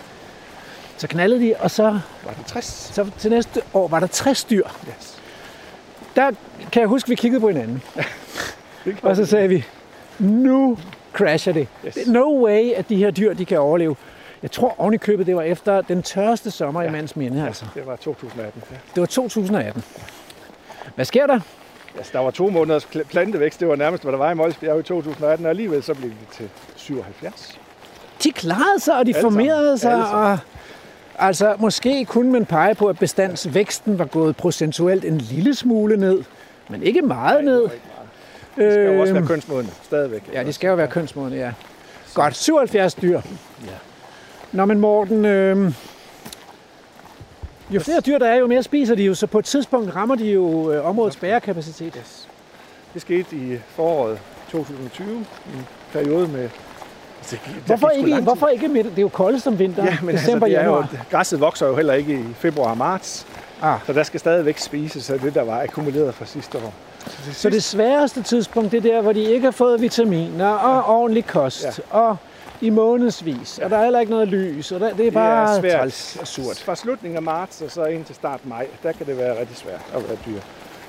[0.96, 1.82] Så knaldede de, og så,
[2.24, 2.90] Var det 60?
[2.94, 4.64] så til næste år var der 60 dyr.
[4.88, 5.18] Yes.
[6.16, 6.30] Der
[6.72, 7.82] kan jeg huske, at vi kiggede på hinanden.
[8.84, 9.64] Det Og så sagde vi,
[10.18, 10.78] nu
[11.12, 11.68] crasher det.
[11.86, 11.98] Yes.
[12.06, 13.96] No way, at de her dyr de kan overleve.
[14.44, 16.88] Jeg tror oven i købet, det var efter den tørste sommer ja.
[16.88, 17.46] i mands minde.
[17.46, 17.64] Altså.
[17.74, 18.62] Det var 2018.
[18.70, 18.76] Ja.
[18.94, 19.84] Det var 2018.
[20.94, 21.40] Hvad sker der?
[21.96, 23.60] Altså, der var to måneders pl- plantevækst.
[23.60, 26.16] Det var nærmest, hvad der var i Molsbjerg i 2018, og alligevel så blev det
[26.32, 27.58] til 77.
[28.24, 29.32] De klarede sig, og de Alle sammen.
[29.46, 29.94] formerede sig.
[30.12, 30.38] Og,
[31.18, 36.22] altså, måske kunne man pege på, at bestandsvæksten var gået procentuelt en lille smule ned,
[36.68, 37.62] men ikke meget ned.
[37.62, 37.86] Det var ikke
[38.56, 38.72] meget.
[38.72, 40.30] Skal jo også være Øhm, kønsmodne, stadigvæk.
[40.32, 41.52] Ja, de skal jo være kønsmodne, ja.
[42.14, 43.20] Godt, 77 dyr.
[44.54, 45.72] Nå, men Morten, øh,
[47.70, 50.14] jo flere dyr der er, jo mere spiser de jo, så på et tidspunkt rammer
[50.14, 51.94] de jo øh, områdets bærekapacitet.
[51.98, 52.28] Yes.
[52.94, 54.18] Det skete i foråret
[54.50, 56.48] 2020, i en periode med...
[57.18, 57.36] Altså,
[57.66, 58.86] Hvorfor ikke, hvorfor ikke midt?
[58.86, 59.88] Det er jo koldest om vinteren.
[59.88, 60.88] Ja, men December, altså, det er januar.
[60.92, 63.26] jo, græsset vokser jo heller ikke i februar og marts,
[63.62, 66.74] Ah, så der skal stadigvæk spises af det, der var akkumuleret fra sidste år.
[67.06, 70.74] Så så det sværeste tidspunkt, det er der, hvor de ikke har fået vitaminer og
[70.76, 70.90] ja.
[70.90, 71.64] ordentlig kost.
[71.64, 71.98] Ja.
[71.98, 72.16] Og
[72.60, 75.56] i månedsvis, og der er heller ikke noget lys, og der, det er bare det
[75.56, 75.78] er svært.
[75.78, 76.58] træls og surt.
[76.58, 79.56] Fra slutningen af marts og så ind til start maj, der kan det være rigtig
[79.56, 80.40] svært at være dyr.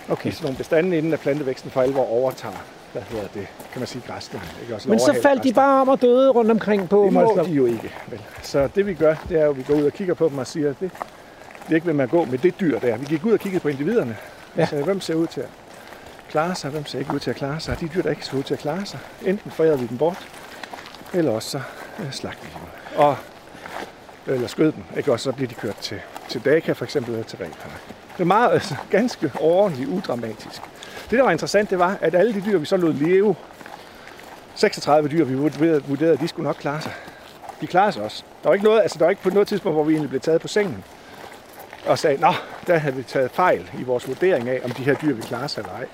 [0.10, 0.30] Okay.
[0.30, 4.04] Hvis nogle bestande inden at plantevæksten for alvor overtager, hvad hedder det, kan man sige
[4.08, 4.43] græsning.
[4.62, 4.75] Ikke?
[4.75, 5.56] Også Men så faldt de græsning.
[5.56, 7.93] bare om og døde rundt omkring på Det må de jo ikke.
[8.08, 8.21] Vel.
[8.43, 10.38] Så det vi gør, det er jo, at vi går ud og kigger på dem
[10.38, 10.91] og siger, at det,
[11.67, 12.97] vi er ikke med at gå med det dyr der.
[12.97, 14.17] Vi gik ud og kiggede på individerne.
[14.56, 14.62] Ja.
[14.62, 14.65] Ja.
[14.67, 15.49] Så, hvem ser ud til at
[16.30, 17.80] klare sig, hvem ser ikke ud til at klare sig.
[17.80, 20.28] De dyr, der ikke ser ud til at klare sig, enten forærede vi dem bort,
[21.15, 21.62] eller også så
[21.99, 22.62] øh, slagte vi dem.
[22.99, 23.17] Og,
[24.28, 24.84] eller skød dem.
[24.97, 25.12] Ikke?
[25.12, 27.82] Og så bliver de kørt til, til Daka for eksempel, eller til Repark.
[28.13, 30.62] Det er meget, altså, ganske ordentligt udramatisk.
[31.10, 33.36] Det, der var interessant, det var, at alle de dyr, vi så lod leve,
[34.56, 36.91] 36 dyr, vi vurderede, at de skulle nok klare sig.
[37.62, 38.23] De klarede sig også.
[38.43, 40.21] Der var ikke noget, altså der var ikke på noget tidspunkt, hvor vi egentlig blev
[40.21, 40.84] taget på sengen
[41.86, 42.34] og sagde, nå,
[42.67, 45.49] der havde vi taget fejl i vores vurdering af, om de her dyr vil klare
[45.49, 45.86] sig eller ej.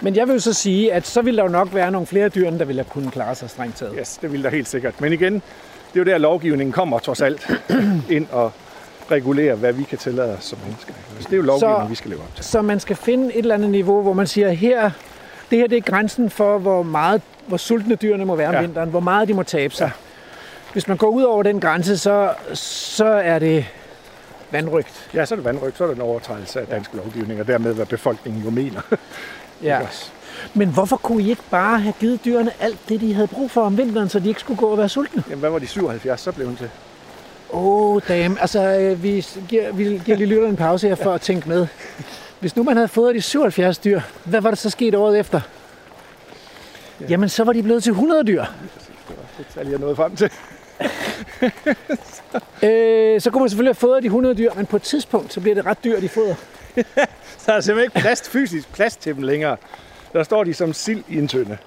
[0.00, 2.28] Men jeg vil jo så sige, at så vil der jo nok være nogle flere
[2.28, 3.94] dyr, der ville have kunne klare sig strengt taget.
[3.98, 5.00] Yes, det ville der helt sikkert.
[5.00, 5.40] Men igen, det
[5.94, 7.50] er jo der, lovgivningen kommer trods alt
[8.10, 8.52] ind og
[9.10, 10.92] regulerer, hvad vi kan tillade os som mennesker.
[11.20, 12.44] Så det er jo lovgivningen, Så- vi skal leve op til.
[12.44, 14.90] Så man skal finde et eller andet niveau, hvor man siger, her,
[15.50, 18.60] det her det er grænsen for, hvor meget hvor sultne dyrene må være om Ja.
[18.60, 19.84] vinteren, hvor meget de må tabe sig.
[19.86, 19.90] Ja.
[20.72, 23.66] Hvis man går ud over den grænse, så, så er det
[24.50, 25.10] vandrygt.
[25.14, 27.74] Ja, så er det vandryk, så er det en overtrædelse af dansk lovgivning, og dermed
[27.74, 28.80] hvad befolkningen jo mener.
[29.62, 29.80] Ja.
[30.54, 33.62] Men hvorfor kunne I ikke bare have givet dyrene alt det, de havde brug for
[33.62, 35.22] om vinteren, så de ikke skulle gå og være sultne?
[35.28, 36.70] Jamen, hvad var de 77, så blev hun til?
[37.52, 38.38] Åh, oh, damn.
[38.40, 41.66] Altså, øh, vi giver, vi giver lige lytterne en pause her for at tænke med.
[42.40, 45.40] Hvis nu man havde fået de 77 dyr, hvad var der så sket året efter?
[47.08, 48.44] Jamen, så var de blevet til 100 dyr.
[49.38, 50.30] Det tal, jeg nåede frem til.
[52.62, 55.40] Øh, så kunne man selvfølgelig have fået de 100 dyr, men på et tidspunkt, så
[55.40, 56.34] bliver det ret dyrt i foder.
[57.38, 59.56] Så er der simpelthen ikke plads, fysisk plads til dem længere.
[60.12, 61.58] Der står de som sild i en tønde.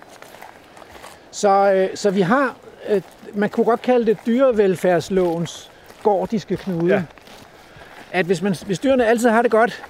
[1.31, 2.55] Så, øh, så vi har,
[2.89, 3.01] øh,
[3.33, 5.71] man kunne godt kalde det dyrevelfærdslovens
[6.03, 6.93] gordiske knude.
[6.93, 7.03] Ja.
[8.11, 9.83] At hvis, man, hvis dyrene altid har det godt,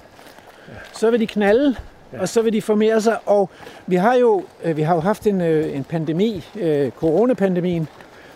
[0.92, 1.76] så vil de knalde,
[2.12, 2.20] Ja.
[2.20, 3.18] og så vil de formere sig.
[3.26, 3.50] Og
[3.86, 7.88] vi har jo, øh, vi har jo haft en, øh, en pandemi, øh, coronapandemien,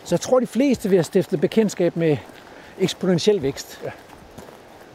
[0.05, 2.17] så jeg tror, de fleste vil have stiftet bekendtskab med
[2.81, 3.81] eksponentiel vækst.
[3.85, 3.91] Ja.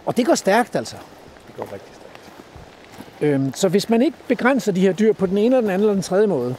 [0.06, 0.96] Og det går stærkt altså.
[1.58, 2.32] Det går rigtig stærkt.
[3.22, 5.82] Øhm, så hvis man ikke begrænser de her dyr på den ene, eller den anden
[5.82, 6.56] eller den tredje måde,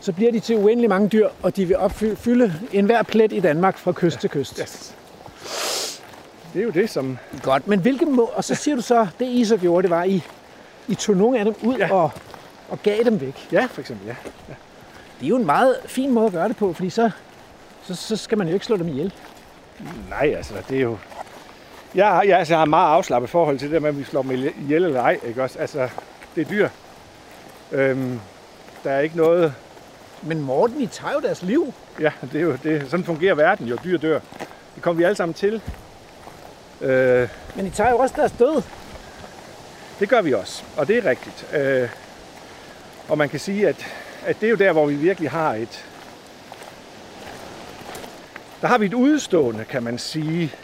[0.00, 3.78] så bliver de til uendelig mange dyr, og de vil opfylde enhver plet i Danmark
[3.78, 4.58] fra kyst til kyst.
[4.60, 4.94] Yes.
[6.54, 7.18] Det er jo det, som...
[7.42, 8.30] Godt, men hvilke må...
[8.34, 10.22] Og så siger du så, det I så gjorde, det var, I,
[10.88, 11.86] I tog nogle af dem ud Ja.
[11.86, 11.94] ja.
[11.94, 12.10] og,
[12.68, 13.48] og gav dem væk.
[13.52, 14.14] Ja, for eksempel, ja.
[15.20, 17.10] Det er jo en meget fin måde at gøre det på, fordi så,
[17.82, 19.12] så, så skal man jo ikke slå dem ihjel.
[20.10, 20.98] Nej, altså, det er jo...
[21.98, 24.04] Jeg, har- jeg, altså, jeg har meget afslappet forhold til det der med, om vi
[24.04, 25.58] slår dem ihjel eller ej, ikke også?
[25.58, 25.88] Altså,
[26.34, 26.68] det er dyr.
[27.72, 28.20] Øhm,
[28.84, 29.54] der er ikke noget...
[30.22, 31.74] Men Morten, I tager jo deres liv.
[32.00, 32.86] Ja, det er jo det.
[32.90, 33.76] Sådan fungerer verden jo.
[33.84, 34.20] Dyr dør.
[34.74, 35.62] Det kommer vi alle sammen til.
[36.80, 38.62] Øh, Men I tager jo også deres død.
[40.00, 41.46] Det gør vi også, og det er rigtigt.
[41.54, 41.88] Øh,
[43.08, 43.86] og man kan sige, at,
[44.26, 45.84] at det er jo der, hvor vi virkelig har et...
[48.60, 50.54] Der har vi et udstående, kan man sige,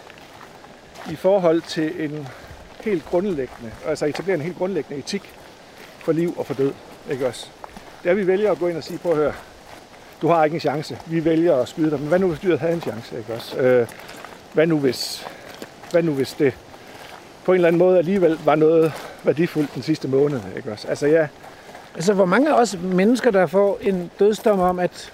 [1.10, 2.28] i forhold til en
[2.80, 5.22] helt grundlæggende, altså etablere en helt grundlæggende etik
[5.98, 6.72] for liv og for død.
[7.10, 7.48] Ikke også?
[8.04, 9.32] Der vi vælger at gå ind og sige, prøv at høre,
[10.22, 10.98] du har ikke en chance.
[11.06, 13.18] Vi vælger at skyde dig, men hvad nu hvis dyret havde en chance?
[13.18, 13.58] Ikke også?
[13.58, 13.88] Øh,
[14.52, 15.26] hvad, nu hvis,
[15.90, 16.54] hvad nu hvis det
[17.44, 18.92] på en eller anden måde alligevel var noget
[19.24, 20.40] værdifuldt den sidste måned.
[20.56, 20.88] Ikke også?
[20.88, 21.28] Altså ja,
[21.94, 25.12] Altså, hvor mange af os mennesker, der får en dødsdom om, at,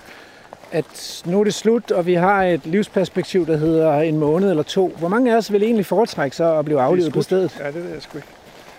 [0.73, 4.63] at nu er det slut, og vi har et livsperspektiv, der hedder en måned eller
[4.63, 4.93] to.
[4.99, 7.57] Hvor mange af os vil egentlig foretrække så at blive aflivet på stedet?
[7.61, 8.29] Ja, det ved jeg sgu ikke.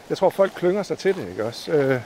[0.10, 1.72] Jeg tror, folk klynger sig til det, ikke også?
[1.72, 2.00] Øh,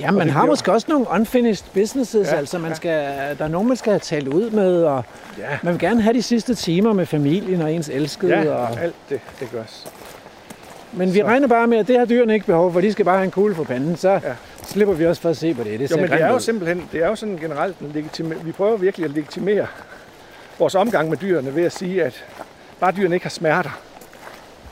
[0.00, 2.74] Ja, man det har bliver- måske også nogle unfinished businesses, Ja, ja, altså man ja.
[2.74, 2.90] skal,
[3.38, 5.04] der er nogen, man skal have talt ud med, og
[5.38, 8.38] ja, man vil gerne have de sidste timer med familien og ens elskede.
[8.38, 9.86] ja, Og, alt det, ikke også?
[10.96, 13.04] Men vi så- regner bare med, at det har dyrene ikke behov for, de skal
[13.04, 14.20] bare have en kugle for panden, så Ja.
[14.66, 15.80] slipper vi også for at se på det.
[15.80, 16.40] Det Jo, men det er jo ud.
[16.40, 19.66] simpelthen, det er jo sådan generelt, en legitime, vi prøver virkelig at legitimere
[20.58, 22.24] vores omgang med dyrene ved at sige, at
[22.80, 23.80] bare dyrene ikke har smerter,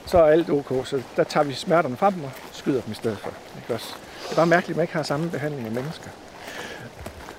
[0.06, 0.72] så er alt ok.
[0.87, 3.30] Så der tager vi smerterne fra dem og skyder dem i stedet for.
[3.62, 3.94] Ikke også?
[4.24, 6.08] Det er bare mærkeligt, at man ikke har samme behandling af mennesker.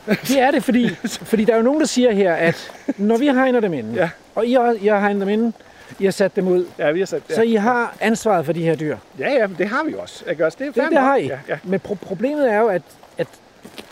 [0.27, 3.25] Det er det, fordi, fordi der er jo nogen, der siger her, at når vi
[3.27, 4.09] hegner dem inde, Ja.
[4.35, 5.53] og I I har hegnet dem inde,
[5.99, 7.35] I har sat dem ud, Ja, vi har sat, ja.
[7.35, 8.97] så I har ansvaret for de her dyr.
[9.19, 10.29] Ja, ja, det har vi også.
[10.29, 10.57] Ikke også?
[10.59, 11.15] Det, er Det, det har.
[11.15, 11.25] I.
[11.27, 11.57] Ja, ja.
[11.63, 12.81] Men pro- problemet er jo, at,
[13.17, 13.27] at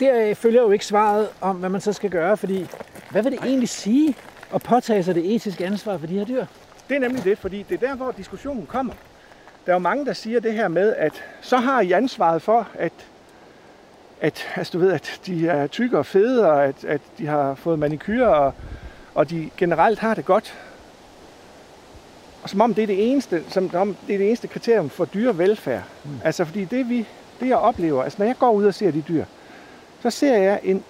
[0.00, 2.66] der følger jo ikke svaret om, hvad man så skal gøre, fordi
[3.10, 4.14] hvad vil det egentlig sige
[4.54, 6.46] at påtage sig det etiske ansvar for de her dyr?
[6.88, 8.92] Det er nemlig det, fordi det er der, hvor diskussionen kommer.
[9.66, 12.68] Der er jo mange, der siger det her med, at så har I ansvaret for,
[12.78, 12.92] at,
[14.20, 17.54] at, altså du ved, at de er tykke og fede, og at, at de har
[17.54, 18.54] fået manikyr, og,
[19.14, 20.54] og de generelt har det godt.
[22.44, 25.04] Og som om det er det eneste, som om det er det eneste kriterium for
[25.04, 25.82] dyrevelfærd.
[26.04, 26.10] Mm.
[26.24, 27.06] Altså fordi det, vi,
[27.40, 29.24] det jeg oplever, altså når jeg går ud og ser de dyr,
[30.02, 30.84] så ser jeg en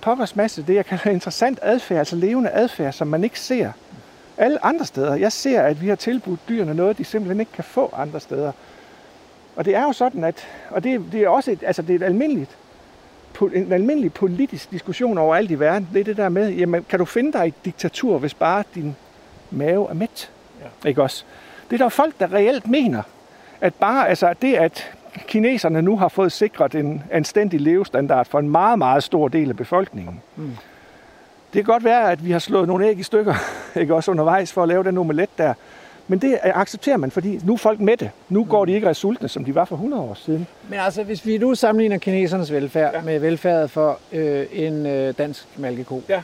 [0.00, 3.72] pokkers masse, det jeg kalder interessant adfærd, altså levende adfærd, som man ikke ser
[4.38, 5.14] alle andre steder.
[5.14, 8.52] Jeg ser, at vi har tilbudt dyrene noget, de simpelthen ikke kan få andre steder.
[9.56, 11.98] Og det er jo sådan, at og det, det er også et, altså det er
[11.98, 12.56] et almindeligt,
[13.54, 15.88] en almindelig politisk diskussion overalt i verden.
[15.92, 18.64] Det er det der med, jamen, kan du finde dig i et diktatur, hvis bare
[18.74, 18.96] din
[19.50, 20.30] mave er mæt?
[20.86, 21.24] Ikke også?
[21.70, 23.02] Det er der folk, der reelt mener,
[23.60, 24.90] at bare altså det, at
[25.26, 29.56] kineserne nu har fået sikret en anstændig levestandard for en meget, meget stor del af
[29.56, 30.20] befolkningen.
[30.36, 30.56] Mm.
[31.52, 33.34] Det kan godt være, at vi har slået nogle æg i stykker,
[33.80, 35.54] ikke også undervejs for at lave den omelet der.
[36.08, 38.10] Men det accepterer man, fordi nu er folk med det.
[38.28, 40.46] Nu går de ikke og sultne, som de var for 100 år siden.
[40.68, 43.00] Men altså, hvis vi nu sammenligner kinesernes velfærd ja.
[43.00, 46.22] med velfærdet for øh, en øh, dansk malkeko, Ja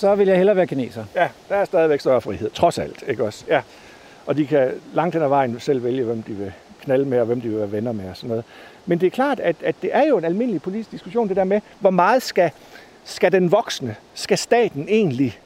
[0.00, 1.04] så vil jeg hellere være kineser.
[1.14, 3.44] Ja, der er stadigvæk større frihed, trods alt, ikke også?
[3.48, 3.62] Ja.
[4.26, 7.26] Og de kan langt hen ad vejen selv vælge, hvem de vil knalde med, og
[7.26, 8.44] hvem de vil være venner med og sådan noget.
[8.86, 11.44] Men det er klart, at, at det er jo en almindelig politisk diskussion, det der
[11.44, 12.50] med, hvor meget skal,
[13.04, 15.40] skal den voksne, skal staten egentlig,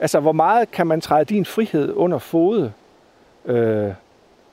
[0.00, 2.72] altså hvor meget kan man træde din frihed under fode,
[3.44, 3.92] øh,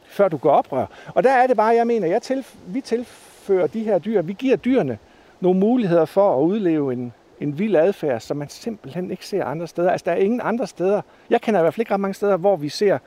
[0.06, 0.86] før du går oprør.
[1.16, 4.34] Og der er det bare, jeg mener, jeg til, vi tilfører de her dyr, vi
[4.34, 4.98] giver dyrene
[5.40, 9.68] nogle muligheder for at udleve en, en vild adfærd, som man simpelthen ikke ser andre
[9.68, 9.92] steder.
[9.92, 11.02] Altså, der er ingen andre steder.
[11.30, 12.98] Jeg kender i hvert fald ikke ret mange steder, hvor vi ser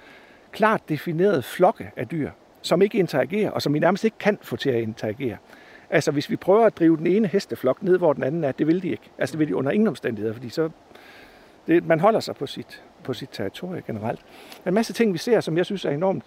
[0.52, 2.30] klart definerede flokke af dyr,
[2.62, 5.36] som ikke interagerer, og som vi nærmest ikke kan få til at interagere.
[5.90, 8.66] Altså, hvis vi prøver at drive den ene hesteflok ned, hvor den anden er, det
[8.66, 9.10] vil de ikke.
[9.18, 10.70] Altså, det vil de under ingen omstændigheder, fordi så...
[11.66, 14.20] Det, man holder sig på sit, på sit territorie generelt.
[14.20, 16.22] Der er en masse ting, vi ser, som jeg synes er enormt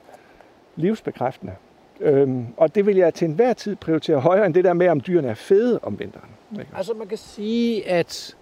[0.76, 1.56] livsbekræftende.
[2.01, 5.01] Øhm, og det vil jeg til enhver tid prioritere højere end det der med, om
[5.01, 6.29] dyrene er fede om vinteren.
[6.51, 6.71] Ikke?
[6.75, 8.36] Altså man kan sige, at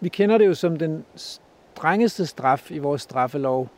[0.00, 3.68] vi kender det jo som den strengeste straf i vores straffelov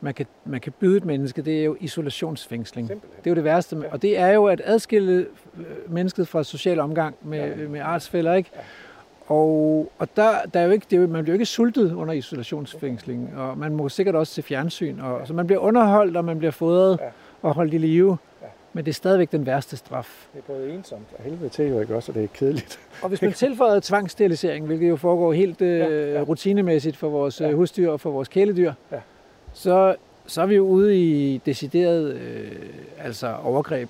[0.00, 2.88] man kan, man kan byde et menneske, det er jo isolationsfængsling.
[2.88, 3.18] Simpelthen.
[3.24, 3.76] Det er jo det værste.
[3.90, 5.26] Og det er jo at adskille
[5.58, 8.50] øh, mennesket fra social omgang med, med artsfælder, ikke?
[9.26, 11.92] Og, og der, der er jo ikke, det er jo, man bliver jo ikke sultet
[11.92, 15.00] under isolationsfængsling, og man må sikkert også se fjernsyn.
[15.00, 17.06] Og, Så man bliver underholdt, og man bliver fodret Ja.
[17.42, 18.18] og holdt i live.
[18.76, 20.26] Men det er stadigvæk den værste straf.
[20.32, 22.80] Det er både ensomt og helvede til jo ikke også, og det er kedeligt.
[23.02, 26.20] Og hvis man tilføjer tvangssterilisering, hvilket jo foregår helt øh, Ja, ja.
[26.22, 27.46] rutinemæssigt for vores Ja.
[27.48, 27.52] ja.
[27.54, 28.96] husdyr og for vores kæledyr, Ja.
[29.52, 29.94] så,
[30.26, 32.52] så er vi jo ude i decideret øh,
[32.98, 33.88] altså overgreb.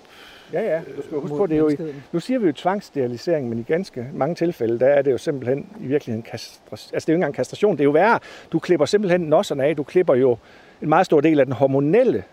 [0.53, 0.81] Ja, ja.
[0.97, 2.03] Du skal huske på, det er jo, menneskeheden.
[2.12, 5.66] nu siger vi jo tvangssterilisering, men i ganske mange tilfælde, der er det jo simpelthen
[5.81, 6.90] i virkeligheden kastration.
[6.94, 8.18] Altså det er jo ikke engang kastration, det er jo værre.
[8.53, 9.77] Du klipper simpelthen nosserne af.
[9.77, 10.37] Du klipper jo
[10.83, 12.25] en meget stor del af den hormonelle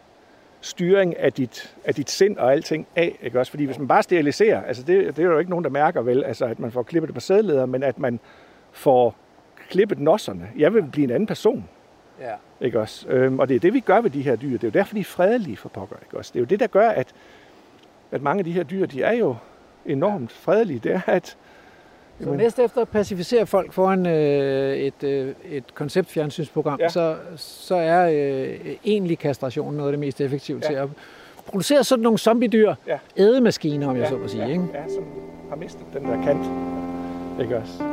[0.62, 3.20] styring af dit, af dit sind og alting af.
[3.22, 3.50] Ikke også?
[3.50, 6.24] Fordi hvis man bare steriliserer, altså det, det er jo ikke nogen, der mærker vel,
[6.24, 8.20] altså at man får klippet det på sædleder, men at man
[8.72, 9.16] får
[9.70, 10.50] klippet nosserne.
[10.58, 11.70] Jeg vil blive en anden person.
[12.20, 12.34] Ja.
[12.66, 13.08] Ikke også?
[13.08, 14.52] Øhm, og det er det, vi gør ved de her dyr.
[14.52, 15.96] Det er jo derfor, de er fredelige for pokker.
[16.04, 16.32] Ikke også?
[16.34, 17.08] Det er jo det, der gør, at,
[18.12, 19.36] at mange af de her dyr, de er jo
[19.86, 20.80] enormt fredelige.
[20.80, 21.38] Det er, at
[22.20, 22.38] Så Jamen.
[22.40, 26.90] næste efter at pacificere folk foran øh, et, øh, et konceptfjernsynsprogram, Ja.
[26.90, 30.68] så, så er øh, egentlig kastration noget af det mest effektive Ja.
[30.68, 30.90] til at
[31.46, 32.98] producere sådan nogle zombiedyr, Ja.
[33.18, 34.44] ædemaskiner, om jeg så må sige.
[34.44, 34.64] ja, Ikke?
[34.74, 35.04] ja, som
[35.50, 36.46] har mistet den der kant.
[37.42, 37.84] Ikke også?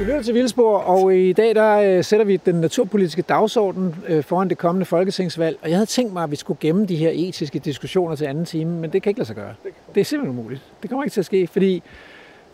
[0.00, 4.24] Du lytter til Vildspor, og i dag der øh, sætter vi den naturpolitiske dagsorden øh,
[4.24, 5.58] foran det kommende folketingsvalg.
[5.62, 8.44] Og jeg havde tænkt mig, at vi skulle gemme de her etiske diskussioner til anden
[8.44, 9.54] time, men det kan ikke lade sig gøre.
[9.94, 10.62] Det er simpelthen umuligt.
[10.82, 11.82] Det kommer ikke til at ske, fordi,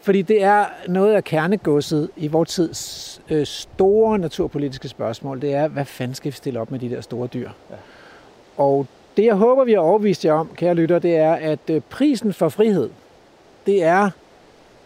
[0.01, 5.41] fordi det er noget af kernegodset i vores tids øh, store naturpolitiske spørgsmål.
[5.41, 7.51] Det er, hvad fanden skal vi stille op med de der store dyr?
[7.71, 7.77] Ja.
[8.57, 11.81] Og det, jeg håber, vi har overvist jer om, kære lytter, det er, at øh,
[11.91, 12.91] prisen for frihed,
[13.67, 14.11] det er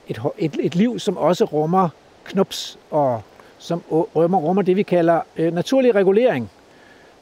[0.09, 1.88] et, et, et liv, som også rummer
[2.31, 3.23] knups og
[3.59, 6.51] som rummer, rummer det, vi kalder øh, naturlig regulering.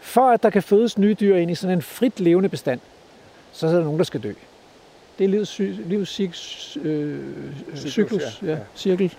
[0.00, 2.80] For at der kan fødes nye dyr ind i sådan en frit levende bestand,
[3.52, 4.32] så er der nogen, der skal dø.
[5.18, 7.18] Det er livets, livets cyk- øh,
[7.74, 8.50] Cyklus, cyklus, ja.
[8.50, 9.14] ja, cirkel.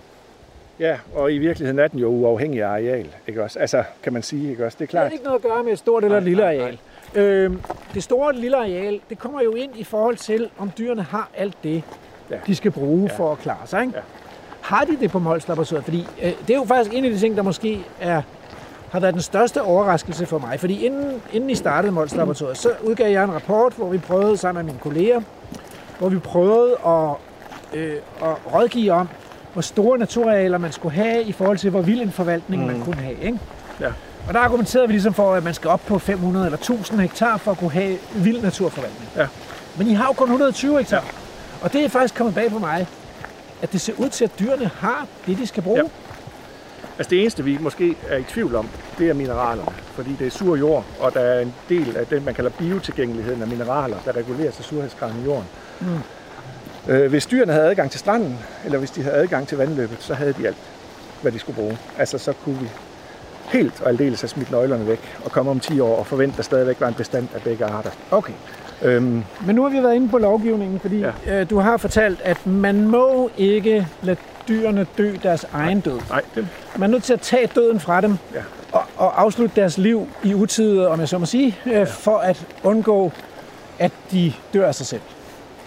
[0.78, 3.06] Ja, og i virkeligheden er den jo uafhængig af areal.
[3.28, 3.58] Ikke også?
[3.58, 4.76] Altså, kan man sige, ikke også?
[4.80, 5.12] Det er Det har klart.
[5.12, 6.78] ikke noget at gøre med et stort eller et Nej, lille nej, areal.
[7.14, 7.60] Øhm,
[7.94, 11.30] det store og lille areal, det kommer jo ind i forhold til, om dyrene har
[11.36, 11.82] alt det,
[12.30, 12.36] Ja.
[12.46, 13.16] de skal bruge Ja.
[13.16, 13.80] for at klare sig.
[13.82, 13.92] Ikke?
[13.96, 14.02] Ja.
[14.70, 15.84] Har de det på Mols Laboratoriet?
[15.84, 18.22] Fordi øh, det er jo faktisk en af de ting, der måske er,
[18.90, 20.60] har været den største overraskelse for mig.
[20.60, 24.36] Fordi inden, inden I startede Mols Laboratoriet, så udgav jeg en rapport, hvor vi prøvede
[24.36, 25.20] sammen med mine kolleger,
[25.98, 27.14] hvor vi prøvede at,
[27.74, 29.08] øh, at rådgive om,
[29.52, 32.72] hvor store naturarealer man skulle have i forhold til, hvor vild en forvaltning mm.
[32.72, 33.20] man kunne have.
[33.22, 33.38] Ikke?
[33.80, 33.92] Ja.
[34.28, 37.36] Og der argumenterede vi ligesom for, at man skal op på 500 eller 1000 hektar
[37.36, 39.10] for at kunne have vild naturforvaltning.
[39.16, 39.26] Ja.
[39.78, 40.96] Men I har jo kun 120 hektar.
[40.96, 41.02] Ja.
[41.62, 42.86] Og det er faktisk kommet bag på mig,
[43.62, 45.78] at det ser ud til, at dyrene har det, de skal bruge.
[45.78, 45.90] Ja.
[46.98, 48.68] Altså det eneste, vi måske er i tvivl om,
[48.98, 49.72] det er mineralerne.
[49.94, 53.42] Fordi det er sur jord, og der er en del af det, man kalder biotilgængeligheden
[53.42, 55.46] af mineraler, der reguleres af surhedsgraden i jorden.
[55.80, 56.92] Mm.
[56.92, 60.14] Øh, hvis dyrene havde adgang til stranden, eller hvis de havde adgang til vandløbet, så
[60.14, 60.56] havde de alt,
[61.22, 61.78] hvad de skulle bruge.
[61.98, 62.68] Altså så kunne vi
[63.44, 66.36] helt og aldeles have smidt nøglerne væk og komme om 10 år og forvente, at
[66.36, 67.90] der stadigvæk var en bestand af begge arter.
[68.10, 68.32] Okay.
[68.82, 71.40] Øhm, Men nu har vi været inde på lovgivningen, fordi Ja.
[71.40, 74.16] øh, du har fortalt, at man må ikke lade
[74.48, 76.00] dyrene dø deres egen død.
[76.10, 78.40] nej, det, Man er nødt til at tage døden fra dem Ja.
[78.72, 81.82] og, og afslutte deres liv i utide, om jeg så må sige, øh, ja.
[81.84, 83.12] for at undgå,
[83.78, 85.00] at de dør af sig selv.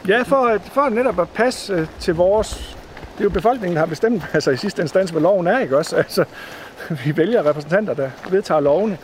[0.07, 2.77] Ja, for, at, for netop at passe øh, til vores...
[3.13, 5.77] Det er jo befolkningen, der har bestemt, altså i sidste instans, hvad loven er, ikke
[5.77, 5.95] også?
[5.95, 6.25] Altså,
[7.05, 8.97] vi vælger repræsentanter, der vedtager lovene.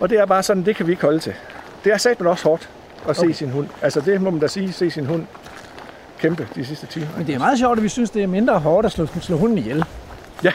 [0.00, 1.34] Og det er bare sådan, det kan vi ikke holde til.
[1.84, 2.68] Det er sat også hårdt
[3.08, 3.32] at se Okay.
[3.32, 3.68] sin hund.
[3.82, 5.26] Altså det må man da sige, se sin hund
[6.18, 7.06] kæmpe de sidste timer.
[7.16, 9.36] Men det er meget sjovt, at vi synes, det er mindre hårdt at slå, slå
[9.36, 9.84] hunden ihjel.
[10.44, 10.52] Ja,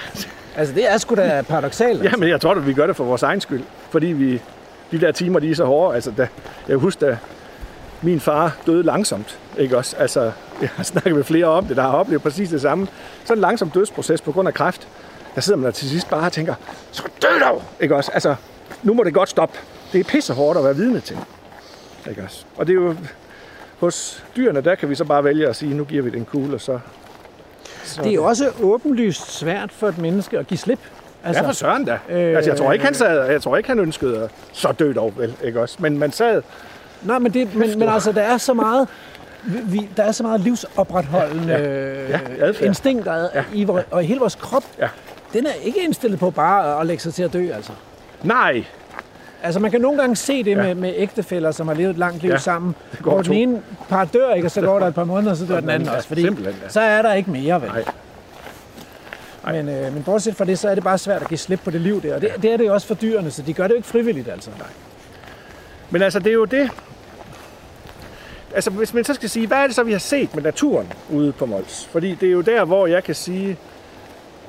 [0.58, 2.04] Altså, det er sgu da paradoxalt.
[2.12, 3.64] ja, men jeg tror, at vi gør det for vores egen skyld.
[3.90, 4.42] Fordi vi,
[4.92, 5.96] de der timer, de er så hårde.
[5.96, 6.28] Altså, da,
[6.68, 7.18] jeg husker, da
[8.02, 9.40] min far døde langsomt.
[9.58, 9.96] Ikke også?
[9.98, 10.32] Altså,
[10.62, 12.88] jeg har snakket med flere om det, der har oplevet præcis det samme.
[13.26, 14.88] Så en langsom dødsproces på grund af kræft.
[15.36, 16.56] Der sidder man der til sidst bare og tænker,
[16.92, 17.64] så dø dog!
[17.80, 18.12] Ikke også?
[18.14, 18.36] Altså,
[18.84, 19.58] nu må det godt stoppe.
[19.94, 21.18] Det er pisse hårdt at være vidne til.
[22.10, 22.46] Ikke også?
[22.58, 22.96] Og det er jo...
[23.80, 26.54] Hos dyrene, der kan vi så bare vælge at sige, nu giver vi den kugle,
[26.56, 26.80] og så...
[27.84, 30.80] så Det er jo også åbenlyst svært for et menneske at give slip.
[31.24, 31.98] Altså, ja, for søren da.
[32.10, 34.72] øh, Øh, altså, jeg tror ikke, han sad, jeg tror ikke, han ønskede at så
[34.72, 35.76] dø dog, vel, ikke også?
[35.80, 36.42] Men man sad,
[37.02, 38.88] Nej, men, det, men, men altså, der er så meget...
[39.44, 42.68] Vi, der er så meget livsopretholdende Ja, ja, adfærd.
[42.68, 43.44] instinkter ja.
[43.54, 44.64] i vor, og i hele vores krop.
[44.80, 44.88] Ja.
[45.34, 47.72] Den er ikke indstillet på bare at lægge sig til at dø, altså.
[48.24, 48.64] nej,
[49.44, 50.56] Altså, man kan nogle gange se det Ja.
[50.64, 53.32] med, med ægtefæller, som har levet et langt liv Ja, ja, sammen, går hvor to.
[53.34, 55.60] den ene par dør, ikke, og så går der et par måneder, og så dør
[55.60, 56.30] den anden Ja, også, fordi ja.
[56.70, 57.70] så er der ikke mere, vel?
[57.70, 57.84] Nej.
[59.64, 61.72] Men, øh, men bortset fra det, så er det bare svært at give slip på
[61.72, 63.64] det liv der, og det, det er det jo også for dyrene, så de gør
[63.64, 64.50] det jo ikke frivilligt, altså.
[65.90, 66.70] men altså, det er jo det.
[68.56, 70.94] Altså, hvis man så skal sige, hvad er det så, vi har set med naturen
[71.10, 71.86] ude på Mols?
[71.92, 73.58] Fordi det er jo der, hvor jeg kan sige,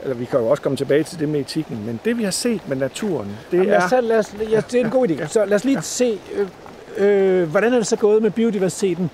[0.06, 2.30] eller vi kan jo også komme tilbage til det med etikken, men det, vi har
[2.30, 3.88] set med naturen, det Jamen, er...
[3.88, 5.26] tage- lad, os, ja, det er en god idé.
[5.26, 6.48] Så lad os lige se, øh,
[7.42, 9.10] øh, hvordan er det så gået med biodiversiteten?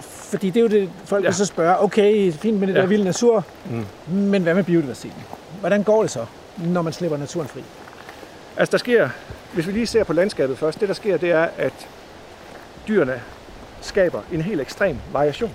[0.00, 1.32] Fordi det er jo det, folk Ja.
[1.32, 2.80] så spørge, okay, fint med det Ja.
[2.80, 3.84] der vilde natur, Mm.
[4.14, 5.22] men hvad med biodiversiteten?
[5.60, 7.60] Hvordan går det så, når man slipper naturen fri?
[8.56, 9.08] Altså, der sker,
[9.54, 11.72] hvis vi lige ser på landskabet først, det der sker, det er, at
[12.88, 13.20] dyrene
[13.80, 15.50] skaber en helt ekstrem variation.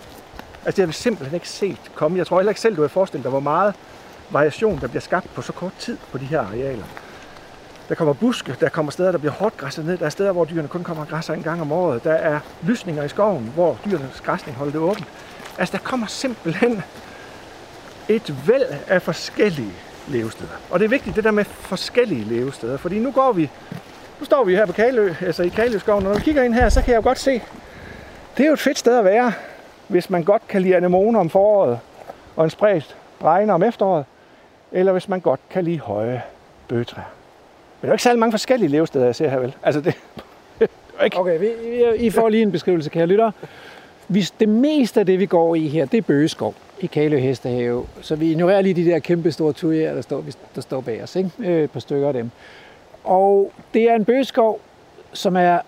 [0.65, 2.17] Altså, det har vi simpelthen ikke set komme.
[2.17, 3.73] Jeg tror heller ikke selv, du har forestillet dig, hvor meget
[4.29, 6.83] variation, der bliver skabt på så kort tid på de her arealer.
[7.89, 9.97] Der kommer buske, der kommer steder, der bliver hårdt græsset ned.
[9.97, 12.03] Der er steder, hvor dyrene kun kommer og græsser en gang om året.
[12.03, 15.07] Der er lysninger i skoven, hvor dyrenes græsning holder det åbent.
[15.57, 16.83] Altså, der kommer simpelthen
[18.09, 19.73] et væld af forskellige
[20.07, 20.49] levesteder.
[20.69, 23.49] Og det er vigtigt, det der med forskellige levesteder, fordi nu går vi,
[24.19, 26.69] nu står vi her på Kalø, altså i Kaløskoven, og når vi kigger ind her,
[26.69, 27.41] så kan jeg jo godt se,
[28.37, 29.33] det er jo et fedt sted at være,
[29.87, 31.79] hvis man godt kan lide anemoner om foråret,
[32.35, 34.05] og en spredt regner om efteråret,
[34.71, 36.21] eller hvis man godt kan lide høje
[36.67, 37.05] bøgetræer.
[37.05, 39.55] Men der er jo ikke særlig mange forskellige levesteder, jeg ser her, vel?
[39.63, 39.93] Altså det,
[40.59, 41.19] det er ikke...
[41.19, 43.31] Okay, vi, vi, I får lige en beskrivelse, kære lytter.
[44.07, 47.85] Vi, det meste af det, vi går i her, det er bøgeskov i Kalø Hestehave.
[48.01, 50.23] Så vi ignorerer lige de der kæmpe store tujærer, der står,
[50.55, 51.15] der står bag os.
[51.15, 51.31] Ikke?
[51.39, 52.31] Øh, et par stykker af dem.
[53.03, 54.59] Og det er en bøgeskov,
[55.13, 55.59] som er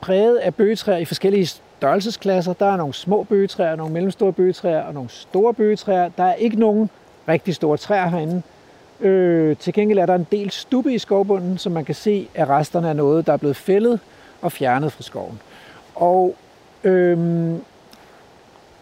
[0.00, 2.52] præget af bøgetræer i forskellige størrelsesklasser.
[2.52, 6.08] Der er nogle små bøgetræer, nogle mellemstore bøgetræer og nogle store bøgetræer.
[6.16, 6.90] Der er ikke nogen
[7.28, 8.42] rigtig store træer herinde.
[9.00, 12.50] Øh, til gengæld er der en del stubbe i skovbunden, som man kan se er
[12.50, 14.00] resterne af noget, der er blevet fældet
[14.42, 15.40] og fjernet fra skoven.
[15.94, 16.36] Og
[16.84, 17.18] øh,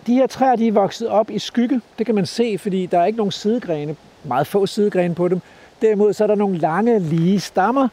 [0.07, 1.81] de her træer de er vokset op i skygge.
[1.99, 5.41] Det kan man se, fordi der er ikke nogen sidegrene, meget få sidegrene på dem.
[5.83, 7.89] Derimod så er der nogle lange, lige stammer,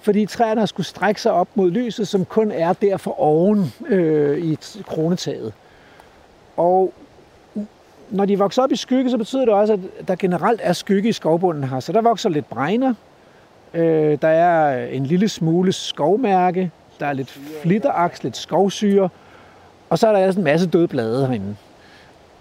[0.00, 3.74] fordi træerne har skulle strække sig op mod lyset, som kun er der for oven
[3.88, 5.52] øh, i kronetaget.
[6.56, 6.92] Og
[8.10, 11.08] når de vokser op i skygge, så betyder det også, at der generelt er skygge
[11.08, 11.80] i skovbunden her.
[11.80, 12.94] Så der vokser lidt bregner,
[13.74, 19.08] øh, der er en lille smule skovmærke, der er lidt flitteraks, lidt skovsyre,
[19.90, 21.56] og så er der altså en masse døde blade herinde.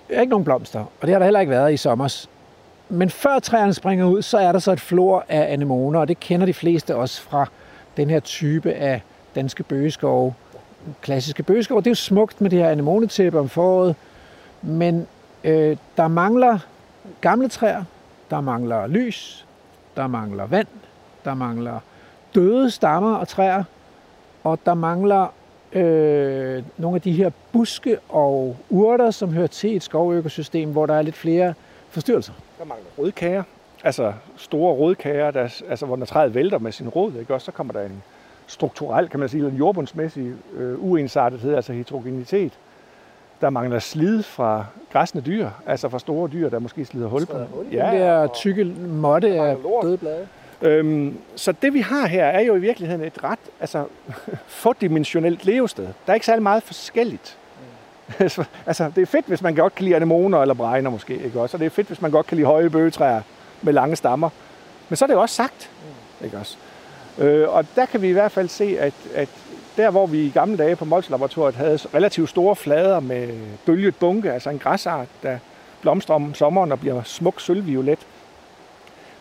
[0.10, 2.28] Der er ikke nogen blomster, og det har der heller ikke været i sommer.
[2.90, 6.20] Men før træerne springer ud, så er der så et flor af anemoner, og det
[6.20, 7.46] kender de fleste også fra
[7.98, 9.02] den her type af
[9.36, 10.34] danske bøgeskove.
[11.02, 13.96] Klassiske bøgeskove, det er jo smukt med det her anemonetæppe om foråret,
[14.62, 15.08] men
[15.48, 16.60] øh, der mangler
[17.22, 17.84] gamle træer,
[18.30, 19.46] der mangler lys,
[19.96, 20.68] der mangler vand,
[21.26, 21.80] der mangler
[22.36, 23.64] døde stammer og træer,
[24.44, 25.34] og der mangler
[25.74, 30.94] øh, nogle af de her buske og urter, som hører til et skovøkosystem, hvor der
[30.94, 31.54] er lidt flere
[31.90, 32.34] forstyrrelser.
[32.60, 33.44] Der mangler rødkager,
[33.84, 37.34] altså store rødkager, der, altså hvor når træet vælter med sin rod, ikke?
[37.34, 38.04] også, så kommer der en
[38.48, 42.54] strukturel, kan man sige, en jordbundsmæssig øh, uensartethed, altså heterogenitet.
[43.42, 47.38] Der mangler slid fra græsne dyr, altså fra store dyr, der måske slider hul på.
[47.72, 50.28] Ja, den der tykke måtte af døde blade.
[50.62, 53.86] Øhm, så det vi har her er jo i virkeligheden et ret altså,
[54.64, 55.84] fordimensionelt levested.
[55.84, 57.38] Der er ikke særlig meget forskelligt.
[58.28, 61.42] Så, altså, det er fedt, hvis man godt kan lide anemoner eller bregner måske, ikke
[61.42, 61.58] også?
[61.58, 63.22] Og det er fedt, hvis man godt kan lide høje bøgetræer
[63.62, 64.30] med lange stammer.
[64.90, 65.70] Men så er det jo også sagt,
[66.24, 66.58] ikke også?
[67.18, 69.30] Øh, og der kan vi i hvert fald se, at, at
[69.78, 73.30] der hvor vi i gamle dage på Mols Laboratoriet havde relativt store flader med
[73.66, 75.38] bølget bunke, altså en græsart, der
[75.82, 78.00] blomstrer om sommeren og bliver smuk sølvviolet,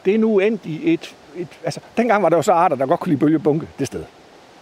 [0.05, 1.49] det er nu endt i et, et...
[1.65, 4.05] Altså, dengang var der jo så arter, der godt kunne lide bølgebunke det sted.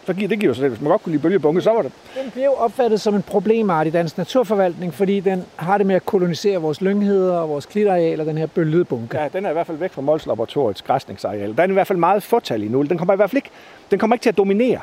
[0.07, 0.70] Så giver, det giver jo sig selv.
[0.70, 1.92] Hvis man godt kunne lide bølgebunke, så var det...
[2.22, 5.95] Den bliver jo opfattet som en problemart i dansk naturforvaltning, fordi den har det med
[5.95, 9.18] at kolonisere vores lyngheder og vores klitarealer, den her bølgede bunke.
[9.18, 11.49] Ja, den er i hvert fald væk fra Mols Laboratoriets græsningsareal.
[11.49, 12.82] Den er i hvert fald meget fortalig nu.
[12.82, 13.51] Den kommer i hvert fald ikke,
[13.90, 14.80] den kommer ikke til at dominere.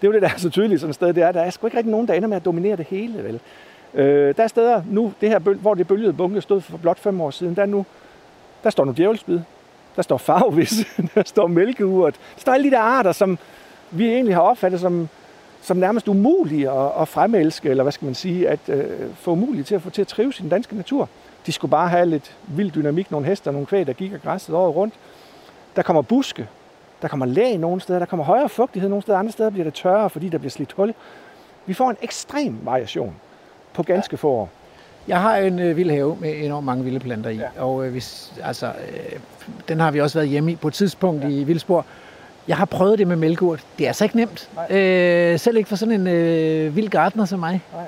[0.00, 1.12] Det er jo det, der er så tydeligt sådan et sted.
[1.12, 3.24] Det er, der er sgu ikke rigtig nogen, der ender med at dominere det hele,
[3.24, 3.40] vel?
[3.94, 6.98] Øh, der er steder nu, det her, bøl, hvor det bølgede bunke stod for blot
[6.98, 7.86] fem år siden, der, er nu,
[8.64, 9.40] der står nu djævelsbid,
[9.96, 13.38] der står farvevis, der står mælkeurt, der står alle de der arter, som
[13.90, 15.08] vi egentlig har opfattet som,
[15.62, 18.84] som nærmest umulige at, at fremelske, eller hvad skal man sige, at øh,
[19.14, 21.08] få umulige til at få til at trives i den danske natur.
[21.46, 24.56] De skulle bare have lidt vild dynamik, nogle hester, nogle kvæg, der gik og græssede
[24.56, 24.94] året rundt.
[25.76, 26.48] Der kommer buske,
[27.02, 29.74] der kommer læg nogle steder, der kommer højere fugtighed nogle steder, andre steder bliver det
[29.74, 30.94] tørrere, fordi der bliver slidt hul.
[31.66, 33.14] Vi får en ekstrem variation
[33.72, 34.48] på ganske få år.
[35.08, 37.62] Jeg har en øh, vild have med enormt mange vilde planter i, ja.
[37.62, 39.18] og øh, hvis, altså, øh,
[39.68, 41.28] den har vi også været hjemme i på et tidspunkt ja.
[41.28, 41.84] i Vildsborg.
[42.48, 43.64] Jeg har prøvet det med mælkeurt.
[43.78, 44.50] Det er altså ikke nemt.
[44.70, 47.62] Øh, selv ikke for sådan en øh, vild gartner som mig.
[47.72, 47.84] Nej.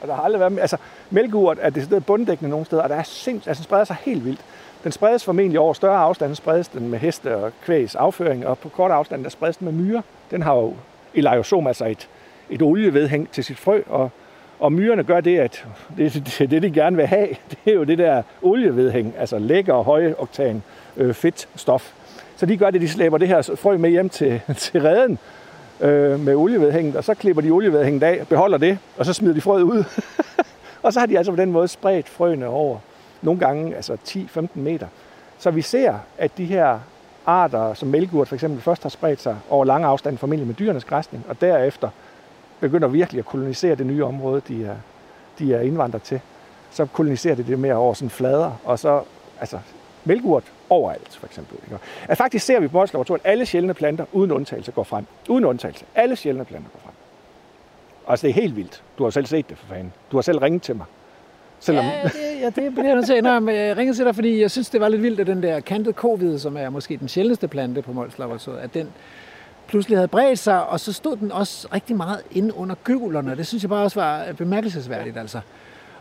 [0.00, 0.58] Og der har aldrig været...
[0.58, 0.76] Altså,
[1.10, 4.40] mælkeurt er decideret bunddækkende nogle steder, og der er sinds, altså, spreder sig helt vildt.
[4.84, 8.68] Den spredes formentlig over større afstande, spredes den med heste og kvægs afføring, og på
[8.68, 10.02] kort afstand, der spredes den med myre.
[10.30, 10.74] Den har jo
[11.14, 12.08] eliosom, altså et,
[12.50, 14.10] et olievedhæng til sit frø, og,
[14.58, 15.66] og myrerne gør det, at
[15.96, 19.72] det, det, det, de gerne vil have, det er jo det der olievedhæng, altså lækker
[19.72, 20.62] og høje oktan
[20.96, 21.92] øh, fedtstof.
[22.36, 25.18] Så de gør det, de slæber det her frø med hjem til, til redden
[25.80, 29.40] øh, med olievedhænget, og så klipper de olievedhænget af, beholder det, og så smider de
[29.40, 29.84] frøet ud.
[30.82, 32.78] og så har de altså på den måde spredt frøene over
[33.22, 34.86] nogle gange altså 10-15 meter.
[35.38, 36.78] Så vi ser, at de her
[37.26, 40.84] arter, som mælkeurt for eksempel, først har spredt sig over lange afstande, formentlig med dyrenes
[40.84, 41.88] græsning, og derefter
[42.60, 44.76] begynder virkelig at kolonisere det nye område, de er,
[45.38, 46.20] de er indvandret til.
[46.70, 49.02] Så koloniserer det det mere over sådan flader, og så
[49.40, 49.58] altså
[50.04, 51.58] mælkeurt overalt, for eksempel.
[51.64, 51.78] Ikke?
[52.08, 55.06] At faktisk ser vi på vores laboratorium, at alle sjældne planter, uden undtagelse, går frem.
[55.28, 55.84] Uden undtagelse.
[55.94, 56.94] Alle sjældne planter går frem.
[58.08, 58.82] Altså, det er helt vildt.
[58.98, 59.92] Du har selv set det, for fanden.
[60.12, 60.86] Du har selv ringet til mig.
[61.62, 61.84] Selvom...
[61.84, 63.52] Ja, det, ja, det bliver jeg nødt til at indrømme.
[63.52, 65.94] Jeg ringede til dig, fordi jeg synes, det var lidt vildt, at den der kantet
[65.94, 68.88] covid, som er måske den sjældneste plante på Mols Laboratoriet, at den
[69.66, 73.36] pludselig havde bredt sig, og så stod den også rigtig meget inde under gyvlerne.
[73.36, 75.40] Det synes jeg bare også var bemærkelsesværdigt, altså.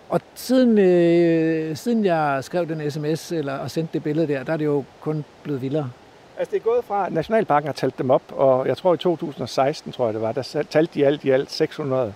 [0.10, 4.54] Og siden, øh, siden jeg skrev den sms eller, og sendte det billede der, der
[4.54, 5.90] er det jo kun blevet vildere.
[6.38, 8.98] Altså det er gået fra, at Nationalparken har talt dem op, og jeg tror i
[8.98, 12.14] 2016, tror jeg det var, der talte de alt i alt 600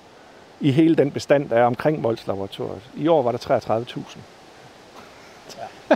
[0.66, 2.82] i hele den bestand, der er omkring Mols Laboratoriet.
[2.96, 4.18] I år var der 33.000.
[5.58, 5.96] Ja.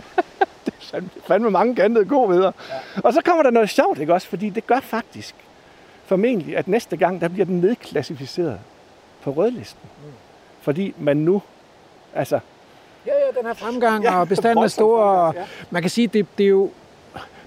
[0.66, 2.52] det er fandme mange kantede gode videre.
[2.68, 3.00] Ja.
[3.04, 4.28] Og så kommer der noget sjovt, ikke også?
[4.28, 5.34] Fordi det gør faktisk
[6.04, 8.58] formentlig, at næste gang, der bliver den nedklassificeret
[9.22, 9.88] på rødlisten.
[10.04, 10.12] Mm.
[10.60, 11.42] Fordi man nu,
[12.14, 12.40] altså...
[13.06, 15.02] Ja, ja, den har fremgang, ja, og bestanden er stor.
[15.02, 15.44] Og ja.
[15.70, 16.70] Man kan sige, det, det er jo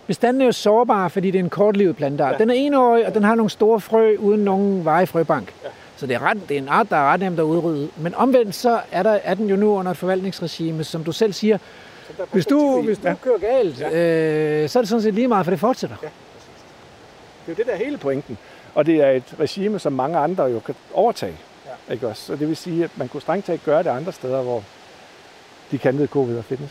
[0.08, 2.34] Bestanden er jo sårbar, fordi det er en kortlivet plantart.
[2.34, 2.38] Ja.
[2.38, 5.54] Den er enårig, og den har nogle store frø uden nogen veje frøbank.
[5.98, 7.90] Så det er, ret, det er en art, der er ret nemt at udrydde.
[7.98, 11.34] Men omvendt så er, der, er den jo nu under et forvaltningsregime, som du selv
[11.34, 11.58] siger,
[12.32, 13.16] hvis du, hvis du ja.
[13.22, 13.90] kører galt, ja.
[14.64, 15.96] øh, så er det sådan set lige meget, for det fortsætter.
[16.04, 16.08] Ja,
[17.46, 18.38] det er jo det der hele pointen.
[18.76, 21.38] Og det er et regime, som mange andre jo kan overtage.
[21.88, 21.94] Ja.
[21.94, 22.24] Ikke også?
[22.24, 24.64] Så det vil sige, at man kunne strengt taget gøre det andre steder, hvor
[25.72, 26.70] de kantede covid findes.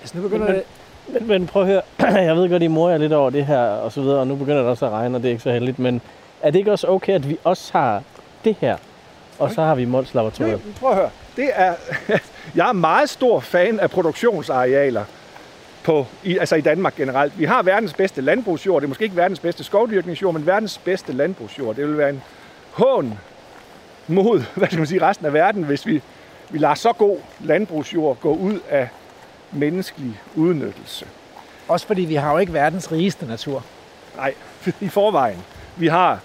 [0.00, 0.62] Altså nu begynder men,
[1.08, 1.82] men, men prøv at høre,
[2.28, 4.36] jeg ved godt, I mor er lidt over det her, og så videre, og nu
[4.36, 6.02] begynder det også at regne, og det er ikke så heldigt, men
[6.42, 8.02] er det ikke også okay, at vi også har
[8.44, 8.76] det her,
[9.38, 10.60] og så har vi Mols Laboratoriet?
[10.80, 11.74] Prøv at høre, det er,
[12.56, 15.04] jeg er meget stor fan af produktionsarealer
[15.84, 17.38] på, i, altså i Danmark generelt.
[17.38, 18.80] Vi har verdens bedste landbrugsjord.
[18.82, 21.76] Det er måske ikke verdens bedste skovdyrkningsjord, men verdens bedste landbrugsjord.
[21.76, 22.22] Det vil være en
[22.72, 23.18] hån
[24.06, 26.02] mod hvad skal man sige, resten af verden, hvis vi,
[26.50, 28.88] vi lader så god landbrugsjord gå ud af
[29.52, 31.06] menneskelig udnyttelse.
[31.68, 33.64] Også fordi vi har jo ikke verdens rigeste natur.
[34.16, 34.34] Nej,
[34.80, 35.44] i forvejen.
[35.76, 36.20] Vi har,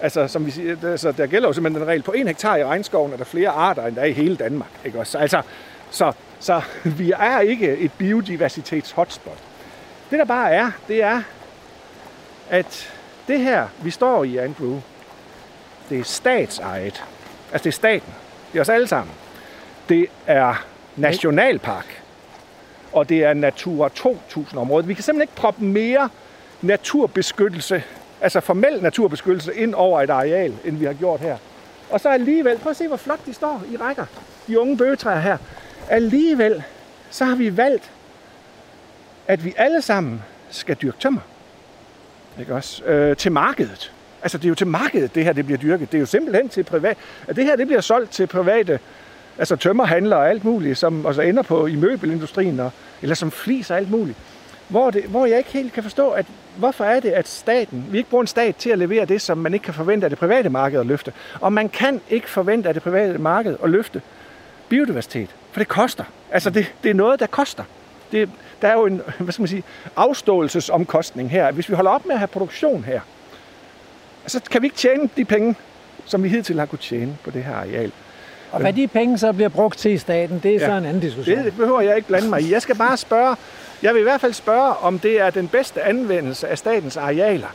[0.00, 2.64] altså som vi siger, altså, der gælder jo simpelthen den regel, på en hektar i
[2.64, 4.70] regnskoven er der flere arter, end der er i hele Danmark.
[4.84, 5.18] Ikke også?
[5.18, 5.42] Altså,
[5.90, 6.62] så, så
[6.98, 9.38] vi er ikke et biodiversitets-hotspot.
[10.10, 11.22] Det der bare er, det er,
[12.50, 12.92] at
[13.28, 14.80] det her, vi står i, Andrew,
[15.90, 17.04] det er statsejet.
[17.52, 18.14] Altså det er staten.
[18.52, 19.14] Det er os alle sammen.
[19.88, 20.64] Det er
[20.96, 22.02] nationalpark.
[22.92, 24.86] Og det er Natura 2000 område.
[24.86, 26.08] Vi kan simpelthen ikke proppe mere
[26.62, 27.82] naturbeskyttelse
[28.24, 31.36] altså formel naturbeskyttelse ind over et areal, end vi har gjort her.
[31.90, 34.04] Og så alligevel, prøv at se, hvor flot de står i rækker,
[34.46, 35.38] de unge bøgetræer her.
[35.88, 36.62] Alligevel,
[37.10, 37.90] så har vi valgt,
[39.26, 41.20] at vi alle sammen skal dyrke tømmer.
[42.40, 42.84] Ikke også?
[42.84, 43.92] Øh, til markedet.
[44.22, 45.92] Altså, det er jo til markedet, det her det bliver dyrket.
[45.92, 46.96] Det er jo simpelthen til privat.
[47.28, 48.78] At det her det bliver solgt til private
[49.38, 52.70] altså tømmerhandlere og alt muligt, som også ender på i møbelindustrien, og,
[53.02, 54.18] eller som flis og alt muligt.
[54.68, 57.98] hvor, det, hvor jeg ikke helt kan forstå, at hvorfor er det, at staten, vi
[57.98, 60.18] ikke bruger en stat til at levere det, som man ikke kan forvente af det
[60.18, 61.12] private marked at løfte.
[61.40, 64.02] Og man kan ikke forvente af det private marked at løfte
[64.68, 66.04] biodiversitet, for det koster.
[66.30, 67.64] Altså det, det er noget, der koster.
[68.12, 68.30] Det,
[68.62, 69.62] der er jo en hvad skal man sige,
[69.96, 71.52] afståelsesomkostning her.
[71.52, 73.00] Hvis vi holder op med at have produktion her,
[74.26, 75.54] så kan vi ikke tjene de penge,
[76.04, 77.92] som vi hidtil har kunnet tjene på det her areal.
[78.52, 80.66] Og hvad de penge så bliver brugt til i staten, det er ja.
[80.66, 81.38] så en anden diskussion.
[81.38, 82.52] Det behøver jeg ikke blande mig i.
[82.52, 83.36] Jeg skal bare spørge,
[83.82, 87.48] jeg vil i hvert fald spørge, om det er den bedste anvendelse af statens arealer.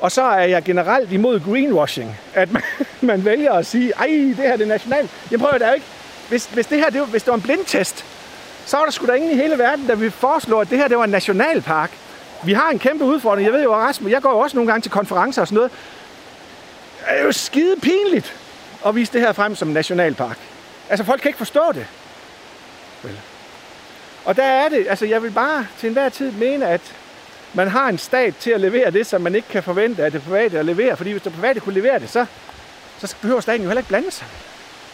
[0.00, 2.62] Og så er jeg generelt imod greenwashing, at man,
[3.00, 5.10] man vælger at sige, ej, det her det er nationalt.
[5.30, 5.86] Jeg prøver det ikke.
[6.28, 8.04] Hvis, hvis det her det, hvis det var en blindtest,
[8.66, 10.88] så var der sgu da ingen i hele verden, der ville foreslå, at det her
[10.88, 11.90] det var en nationalpark.
[12.44, 13.46] Vi har en kæmpe udfordring.
[13.46, 15.72] Jeg ved jo, Rasmus, jeg går jo også nogle gange til konferencer og sådan noget.
[16.98, 18.36] Det er jo skide pinligt
[18.86, 20.38] at vise det her frem som en nationalpark.
[20.90, 21.86] Altså, folk kan ikke forstå det.
[23.02, 23.18] Vel.
[24.24, 26.80] Og der er det, altså jeg vil bare til enhver tid mene, at
[27.54, 30.22] man har en stat til at levere det, som man ikke kan forvente af det
[30.22, 30.96] private at levere.
[30.96, 32.26] Fordi hvis det private kunne levere det, så,
[32.98, 34.26] så behøver staten jo heller ikke blande sig.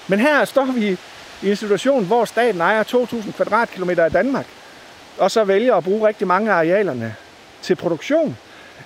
[0.09, 0.99] Men her står vi
[1.43, 4.47] i en situation, hvor staten ejer 2.000 kvadratkilometer af Danmark,
[5.19, 7.15] og så vælger at bruge rigtig mange af arealerne
[7.63, 8.37] til produktion.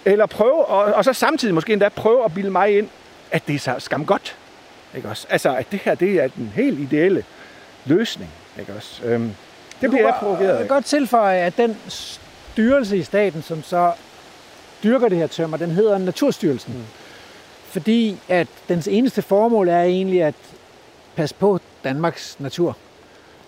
[0.04, 2.88] Eller prøve, og, og så samtidig måske endda prøve at bilde mig ind,
[3.30, 4.36] at det er så skam godt.
[4.96, 5.26] Ikke også?
[5.30, 7.24] Altså, at det her det er den helt ideelle
[7.84, 8.30] løsning.
[8.58, 9.04] Ikke også?
[9.04, 9.34] Øhm,
[9.84, 13.92] det bliver jeg provokeret Jeg kan godt tilføje, at den styrelse i staten, som så
[14.84, 16.74] dyrker det her tømmer, den hedder Naturstyrelsen.
[16.74, 16.84] Mm.
[17.64, 20.34] Fordi at dens eneste formål er egentlig at
[21.16, 22.76] passe på Danmarks natur.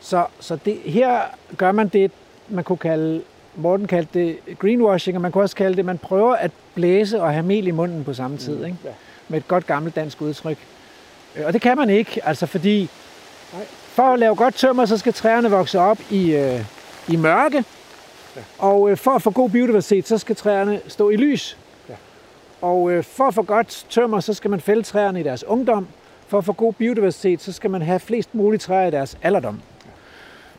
[0.00, 1.20] Så, så det, her
[1.56, 2.10] gør man det,
[2.48, 3.22] man kunne kalde,
[3.54, 7.32] Morten kaldte det greenwashing, og man kunne også kalde det, man prøver at blæse og
[7.32, 8.76] have mel i munden på samme tid, mm, ikke?
[9.28, 10.58] Med et godt gammelt dansk udtryk.
[11.36, 12.90] Øh, og det kan man ikke, altså fordi
[13.96, 16.60] for at lave godt tømmer, så skal træerne vokse op i, øh,
[17.08, 17.64] i mørke,
[18.36, 18.40] ja.
[18.58, 21.58] og øh, for at få god biodiversitet, så skal træerne stå i lys.
[21.88, 21.94] Ja.
[22.60, 25.88] Og øh, for at få godt tømmer, så skal man fælde træerne i deres ungdom,
[26.28, 29.60] for at få god biodiversitet, så skal man have flest mulige træer i deres alderdom.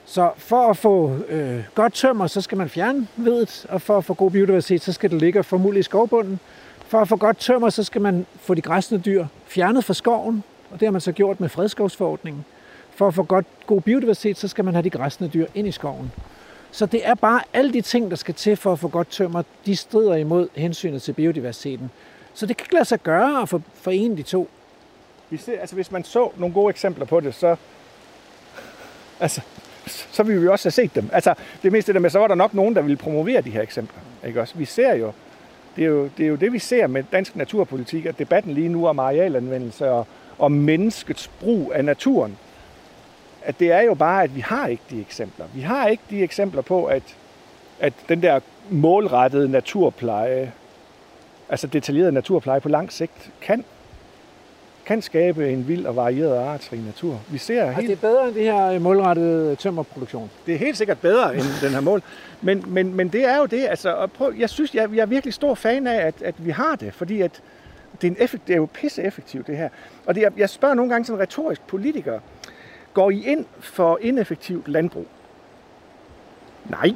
[0.06, 4.06] Så for at få øh, godt tømmer, så skal man fjerne vedet, og for at
[4.06, 6.40] få god biodiversitet, så skal det ligge formodentlig i skovbunden.
[6.88, 10.44] For at få godt tømmer, så skal man få de græsne dyr fjernet fra skoven,
[10.72, 12.46] og det har man så gjort med fredskovsforordningen.
[12.98, 15.72] For at få godt, god biodiversitet, så skal man have de græsne dyr ind i
[15.72, 16.12] skoven.
[16.72, 19.44] Så det er bare alle de ting, der skal til for at få godt tømmer,
[19.66, 21.92] de strider imod hensynet til biodiversiteten.
[22.34, 24.50] Så det kan ikke lade sig gøre at forene de to.
[25.30, 27.56] Vi ser, altså hvis man så nogle gode eksempler på det, så,
[29.20, 29.42] altså,
[30.12, 31.10] så ville vi også have set dem.
[31.14, 31.34] Altså,
[31.64, 34.00] det meste der med, så var der nok nogen, der ville promovere de her eksempler.
[34.28, 34.58] Ikke også?
[34.58, 35.12] Vi ser jo,
[35.76, 38.70] det er jo, det er jo det, vi ser med dansk naturpolitik, at debatten lige
[38.70, 42.38] nu om arealanvendelse og, og menneskets brug af naturen,
[43.48, 45.46] at det er jo bare, at vi har ikke de eksempler.
[45.54, 47.04] Vi har ikke de eksempler på, at,
[47.80, 48.40] at den der
[48.70, 50.52] målrettede naturpleje,
[51.50, 53.64] altså detaljeret naturpleje på lang sigt, kan
[54.86, 57.20] kan skabe en vild og varieret og artsrig natur.
[57.30, 57.90] Vi ser altså, helt...
[57.90, 60.30] det er bedre end det her målrettede tømmerproduktion.
[60.46, 62.04] Det er helt sikkert bedre end den her mål.
[62.42, 65.34] Men, men, men det er jo det, altså, prøv, jeg synes, jeg, jeg er virkelig
[65.34, 67.42] stor fan af, at, at vi har det, fordi at
[68.02, 69.70] det er, en effekt, det er jo pisse effektivt, det her.
[70.06, 72.20] Og det, jeg, jeg spørger nogle gange som retorisk politiker,
[72.98, 75.08] går I ind for ineffektivt landbrug?
[76.70, 76.94] Nej,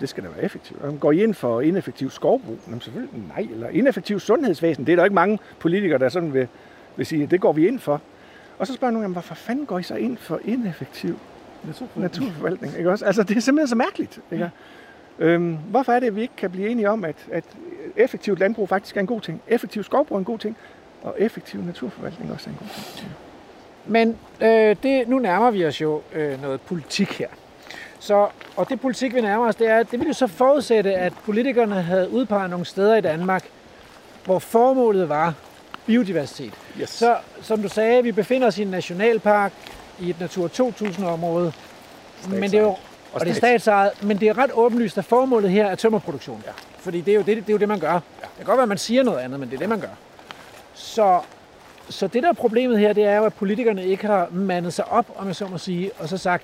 [0.00, 1.00] det skal da være effektivt.
[1.00, 2.58] Går I ind for ineffektiv skovbrug?
[2.66, 3.46] Jamen selvfølgelig nej.
[3.50, 4.86] Eller ineffektiv sundhedsvæsen?
[4.86, 6.48] Det er der ikke mange politikere, der sådan vil,
[6.96, 8.00] vil sige, at det går vi ind for.
[8.58, 11.18] Og så spørger nogen, hvorfor fanden går I så ind for ineffektiv
[11.64, 12.02] naturforvaltning?
[12.02, 13.04] naturforvaltning ikke også?
[13.04, 14.20] Altså, det er simpelthen så mærkeligt.
[14.32, 14.50] Ikke?
[15.18, 17.44] Øhm, hvorfor er det, at vi ikke kan blive enige om, at, at
[17.96, 20.56] effektivt landbrug faktisk er en god ting, effektiv skovbrug er en god ting,
[21.02, 23.25] og effektiv naturforvaltning også er en god ting?
[23.86, 27.28] Men øh, det, nu nærmer vi os jo øh, noget politik her.
[27.98, 31.12] Så, og det politik, vi nærmer os, det er, det vil jo så forudsætte, at
[31.24, 33.44] politikerne havde udpeget nogle steder i Danmark,
[34.24, 35.34] hvor formålet var
[35.86, 36.52] biodiversitet.
[36.80, 36.90] Yes.
[36.90, 39.52] Så som du sagde, vi befinder os i en nationalpark,
[40.00, 41.52] i et Natur 2000-område.
[42.28, 42.76] Men det er jo,
[43.12, 46.42] og det er statsejet, men det er ret åbenlyst, at formålet her er tømmerproduktion.
[46.46, 46.52] Ja.
[46.78, 47.92] Fordi det er, jo det, det er jo det, man gør.
[47.92, 47.98] Ja.
[48.20, 49.88] Det kan godt være, at man siger noget andet, men det er det, man gør.
[50.74, 51.20] Så,
[51.88, 54.84] så det, der er problemet her, det er jo, at politikerne ikke har mandet sig
[54.92, 56.42] op, om jeg så må sige, og så sagt,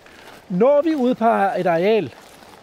[0.49, 2.15] når vi udpeger et areal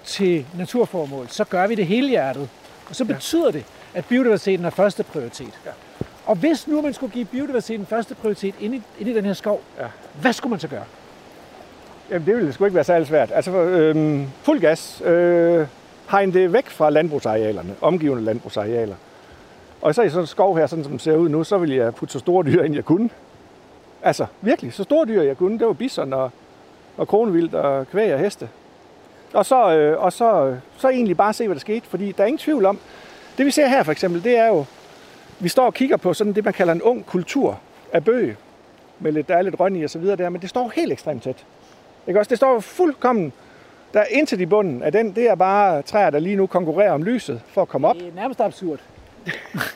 [0.03, 2.49] til naturformål, så gør vi det hele hjertet.
[2.89, 3.51] Og så betyder ja.
[3.51, 5.59] det, at biodiversiteten er første prioritet.
[5.65, 5.71] Ja.
[6.25, 9.33] Og hvis nu man skulle give biodiversiteten første prioritet ind i, ind i den her
[9.33, 9.85] skov, ja.
[10.21, 10.83] hvad skulle man så gøre?
[12.09, 13.31] Jamen, det ville sgu ikke være særlig svært.
[13.35, 15.01] Altså, øhm, fuld gas.
[15.05, 15.67] Øh,
[16.11, 18.95] hegn det væk fra landbrugsarealerne, omgivende landbrugsarealer.
[19.81, 21.75] Og så i sådan en skov her, sådan som den ser ud nu, så ville
[21.75, 23.09] jeg putte så store dyr ind, jeg kunne.
[24.03, 25.59] Altså, virkelig, så store dyr, jeg kunne.
[25.59, 26.31] Det var bison og,
[26.97, 28.49] og kronvildt og kvæg og heste.
[29.33, 31.87] Og så, øh, og så, så egentlig bare se, hvad der skete.
[31.87, 32.79] Fordi der er ingen tvivl om,
[33.37, 34.65] det vi ser her for eksempel, det er jo,
[35.39, 37.59] vi står og kigger på sådan det, man kalder en ung kultur
[37.93, 38.37] af bøge,
[38.99, 40.91] med lidt, der er lidt røn i og så videre der, men det står helt
[40.91, 41.45] ekstremt tæt.
[42.07, 42.29] Ikke også?
[42.29, 43.33] Det står fuldkommen,
[43.93, 46.91] der er indtil i bunden af den, det er bare træer, der lige nu konkurrerer
[46.91, 47.95] om lyset for at komme op.
[47.95, 48.79] Det er nærmest absurd.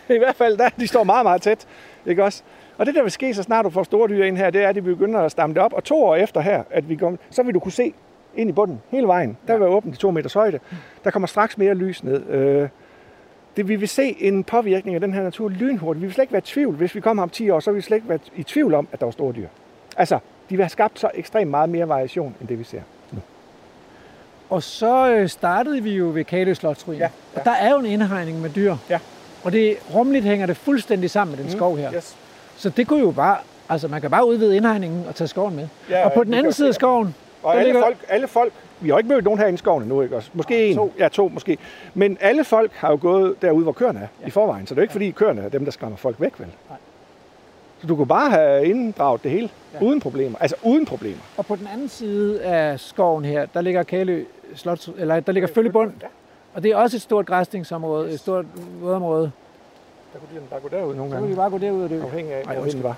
[0.09, 1.67] I hvert fald, der, de står meget, meget tæt.
[2.05, 2.43] Ikke også?
[2.77, 4.69] Og det, der vil ske, så snart du får store dyr ind her, det er,
[4.69, 5.73] at de begynder at stamme det op.
[5.73, 7.93] Og to år efter her, at vi kommer, så vil du kunne se
[8.35, 9.37] ind i bunden hele vejen.
[9.47, 10.59] Der vil være åbent i to meters højde.
[11.03, 12.29] Der kommer straks mere lys ned.
[12.29, 12.69] Øh,
[13.57, 16.01] det, vi vil se en påvirkning af den her natur lynhurtigt.
[16.01, 16.75] Vi vil slet ikke være i tvivl.
[16.75, 18.87] Hvis vi kommer om 10 år, så vil vi slet ikke være i tvivl om,
[18.91, 19.47] at der var store dyr.
[19.97, 20.15] Altså,
[20.49, 22.81] de vil have skabt så ekstremt meget mere variation, end det vi ser
[23.11, 23.19] nu.
[24.49, 26.97] Og så øh, startede vi jo ved Kalø Slotsruin.
[26.99, 27.39] Ja, ja.
[27.39, 28.75] Og der er jo en indhegning med dyr.
[28.89, 28.99] Ja.
[29.43, 31.93] Og det rumligt hænger det fuldstændig sammen med den skov her.
[31.93, 32.15] Yes.
[32.57, 33.37] Så det kunne jo bare,
[33.69, 35.67] altså man kan bare udvide indhegningen og tage skoven med.
[35.89, 38.53] Ja, og på ja, den anden side af skoven, Og alle ligger- folk, alle folk,
[38.79, 40.29] vi har ikke mødt nogen herinde i skoven endnu, ikke også?
[40.33, 40.93] Måske en, to.
[40.99, 41.57] ja to måske.
[41.93, 44.27] Men alle folk har jo gået derude, hvor køerne er ja.
[44.27, 44.67] i forvejen.
[44.67, 46.47] Så det er jo ikke fordi køerne er dem, der skræmmer folk væk, vel?
[46.69, 46.77] Nej.
[47.81, 49.77] Så du kunne bare have inddraget det hele, Ja.
[49.81, 49.85] ja.
[49.85, 50.37] uden problemer.
[50.39, 51.17] Altså uden problemer.
[51.37, 54.23] og på den anden side af skoven her, der ligger Kalø
[54.55, 55.91] Slot, eller der ligger Følgebund.
[56.01, 56.07] Ja.
[56.53, 58.45] Og det er også et stort græsningsområde, et stort
[58.81, 59.31] vådområde.
[60.13, 61.35] Der kunne de bare gå derud nogle Så kan vi gange.
[61.35, 62.01] bare gå derud og dø.
[62.01, 62.95] Afhængig af, Ej, hvor vinden var.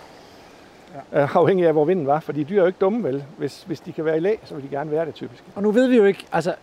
[1.13, 1.27] Ja.
[1.33, 2.19] Afhængig af, hvor vinden var.
[2.19, 3.23] Fordi dyr er jo ikke dumme, vel?
[3.37, 5.43] Hvis, hvis de kan være i læ, så vil de gerne være det typisk.
[5.55, 6.53] Og nu ved vi jo ikke, altså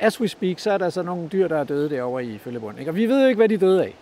[0.00, 2.78] as we speak, så er der så nogle dyr, der er døde derovre i Følgebund.
[2.78, 2.90] Ikke?
[2.90, 3.94] Og vi ved jo ikke, hvad de døde af.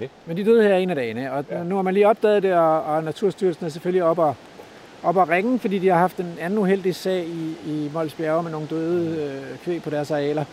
[0.00, 0.08] Nej.
[0.26, 1.62] Men de døde her en af dagene, og ja.
[1.62, 4.34] Nu har man lige opdaget det, og, og Naturstyrelsen er selvfølgelig op og,
[5.02, 8.42] op og ringe, fordi de har haft en anden uheldig sag i, i Mols Bjerge
[8.42, 10.44] med nogle døde øh, kvæg på deres arealer.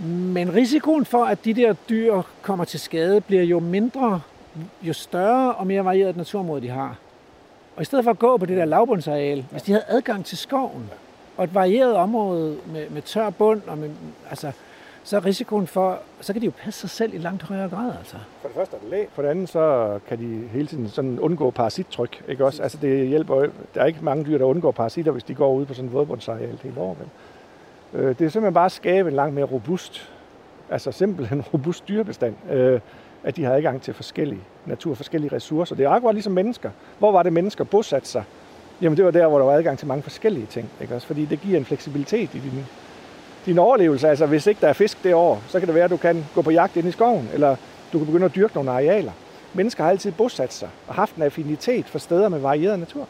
[0.00, 4.20] Men risikoen for, at de der dyr kommer til skade, bliver jo mindre,
[4.82, 6.96] jo større og mere varieret naturområde de har.
[7.76, 10.38] Og i stedet for at gå på det der lavbundsareal, hvis de havde adgang til
[10.38, 10.90] skoven,
[11.36, 13.90] og et varieret område med, med tør bund, og med,
[14.30, 14.52] altså,
[15.04, 17.92] så er risikoen for, så kan de jo passe sig selv i langt højere grad.
[17.98, 18.16] Altså.
[18.40, 19.04] For det første er det læ.
[19.12, 22.22] For det andet, så kan de hele tiden sådan undgå parasittryk.
[22.28, 22.62] Ikke også?
[22.62, 25.66] Altså det hjælper Der er ikke mange dyr, der undgår parasitter, hvis de går ud
[25.66, 26.96] på sådan en vådbundsareal hele året.
[27.94, 30.10] Øh, Det er simpelthen bare at skabe en langt mere robust,
[30.70, 32.80] altså simpelthen robust dyrebestand, øh,
[33.24, 35.74] at de har adgang til forskellige natur, forskellige ressourcer.
[35.76, 36.70] Det er akkurat ligesom mennesker.
[36.98, 38.24] Hvor var det mennesker bosatte sig?
[38.82, 40.70] Jamen det var der, hvor der var adgang til mange forskellige ting.
[40.80, 41.06] Ikke også?
[41.06, 42.66] Fordi det giver en fleksibilitet i din,
[43.46, 44.08] din overlevelse.
[44.08, 46.24] Altså hvis ikke der er fisk det år, så kan det være, at du kan
[46.34, 47.56] gå på jagt ind i skoven, eller
[47.92, 49.12] du kan begynde at dyrke nogle arealer.
[49.54, 53.06] Mennesker har altid bosat sig og haft en affinitet for steder med varieret natur.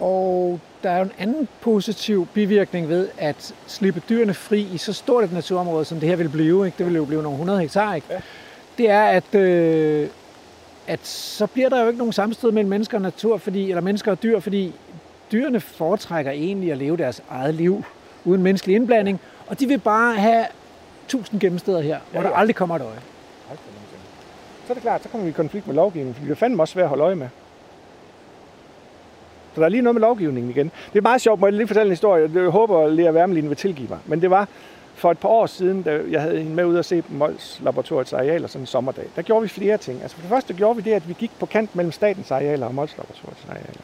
[0.00, 4.92] Og der er jo en anden positiv bivirkning ved at slippe dyrene fri i så
[4.92, 6.66] stort et naturområde, som det her vil blive.
[6.66, 6.78] Ikke?
[6.78, 7.94] Det vil jo blive nogle 100 hektar.
[7.94, 8.06] Ikke?
[8.10, 8.20] Ja.
[8.78, 10.08] Det er, at, øh,
[10.86, 14.10] at så bliver der jo ikke nogen sammenstød mellem mennesker og natur, fordi, eller mennesker
[14.10, 14.74] og dyr, fordi
[15.32, 17.84] dyrene foretrækker egentlig at leve deres eget liv
[18.24, 20.46] uden menneskelig indblanding, og de vil bare have
[21.08, 22.40] tusind gennemsteder her, hvor Ja, der ja.
[22.40, 22.98] aldrig kommer et øje.
[24.66, 26.62] Så er det klart, så kommer vi i konflikt med lovgivningen, fordi det er fandme
[26.62, 27.28] også svært at holde øje med.
[29.58, 30.70] Så der er lige noget med lovgivningen igen.
[30.92, 32.30] Det er meget sjovt, må jeg lige fortælle en historie.
[32.34, 33.98] Jeg håber, at Lea Wermelin vil tilgive mig.
[34.06, 34.48] Men det var
[34.94, 37.60] for et par år siden, da jeg havde hende med ud og se på Mols
[37.64, 39.04] Laboratoriets arealer sådan en sommerdag.
[39.16, 40.02] Der gjorde vi flere ting.
[40.02, 42.66] Altså for det første gjorde vi det, at vi gik på kant mellem statens arealer
[42.66, 43.82] og Mols Laboratoriets arealer.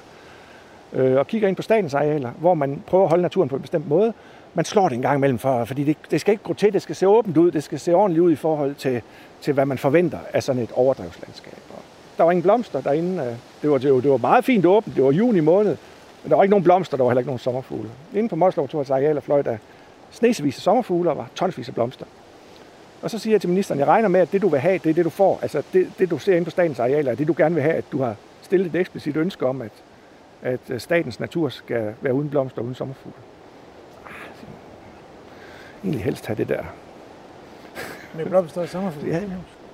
[0.93, 3.63] Øh, og kigger ind på statens arealer, hvor man prøver at holde naturen på en
[3.63, 4.13] bestemt måde.
[4.55, 6.83] Man slår det en gang imellem, for, fordi det, det skal ikke gå til, det
[6.83, 9.03] skal se åbent ud, det skal se ordentligt ud i forhold til,
[9.41, 11.59] til hvad man forventer af sådan et overdrevslandskab.
[11.71, 11.83] Og
[12.17, 13.23] der var ingen blomster derinde.
[13.23, 15.77] øh, Det var, det var, det var meget fint åbent, det var juni måned,
[16.23, 17.91] men der var ikke nogen blomster, der var heller ikke nogen sommerfugle.
[18.13, 19.57] Inden på Mols Laboratoriets arealer fløj der
[20.11, 22.07] snesevis af sommerfugle og var tonsvis af blomster.
[23.03, 24.91] Og så siger jeg til ministeren, jeg regner med, at det du vil have, det
[24.91, 25.39] er det du får.
[25.43, 27.75] Altså det, det du ser inde på statens arealer, er det du gerne vil have,
[27.75, 29.73] at du har stillet et eksplicit ønske om, at,
[30.43, 33.17] at øh, statens natur skal være uden blomster og uden sommerfugle.
[34.07, 34.13] Ah.
[35.83, 36.63] Egentlig helst have det der.
[38.15, 39.13] Med blomster og sommerfugle.
[39.13, 39.21] Ja,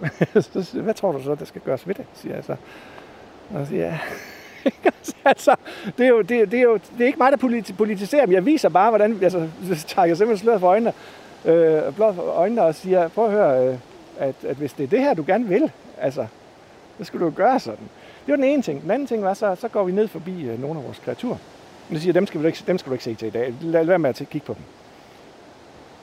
[0.84, 2.57] hvad tror du så, der skal gøres ved det, siger jeg så.
[3.55, 3.98] Og så siger jeg,
[5.24, 5.57] altså,
[5.98, 8.46] det er jo, det, det er jo det er ikke mig, der politiserer, men jeg
[8.46, 10.92] viser bare, hvordan, altså, så tager jeg simpelthen sløret for øjnene,
[11.44, 13.78] øh, blot for øjnene og siger, prøv at høre, øh,
[14.18, 16.26] at, at hvis det er det her, du gerne vil, altså,
[16.98, 17.88] så skal du jo gøre sådan.
[18.26, 18.82] Det var den ene ting.
[18.82, 21.36] Den anden ting var, så, så går vi ned forbi øh, nogle af vores kreaturer.
[21.88, 23.55] Men det siger, dem skal, du ikke, dem skal du ikke se til i dag.
[23.61, 24.62] Lad være med at kigge på dem.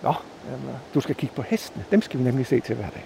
[0.04, 0.14] Nå,
[0.52, 1.86] jamen, du skal kigge på hestene.
[1.92, 3.04] Dem skal vi nemlig se til hver dag.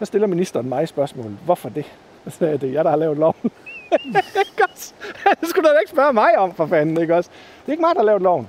[0.00, 1.84] Så stiller ministeren mig spørgsmålet, hvorfor det?
[2.24, 3.34] Så sagde jeg, det er jeg, der har lavet loven.
[3.92, 4.94] Ikke også?
[5.40, 7.30] det skulle du da ikke spørge mig om, for fanden, ikke også?
[7.60, 8.48] Det er ikke mig, der har lavet loven.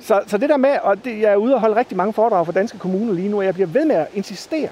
[0.00, 2.46] Så, så det der med, og det, jeg er ude og holde rigtig mange foredrag
[2.46, 4.68] for danske kommuner lige nu, og jeg bliver ved med at insistere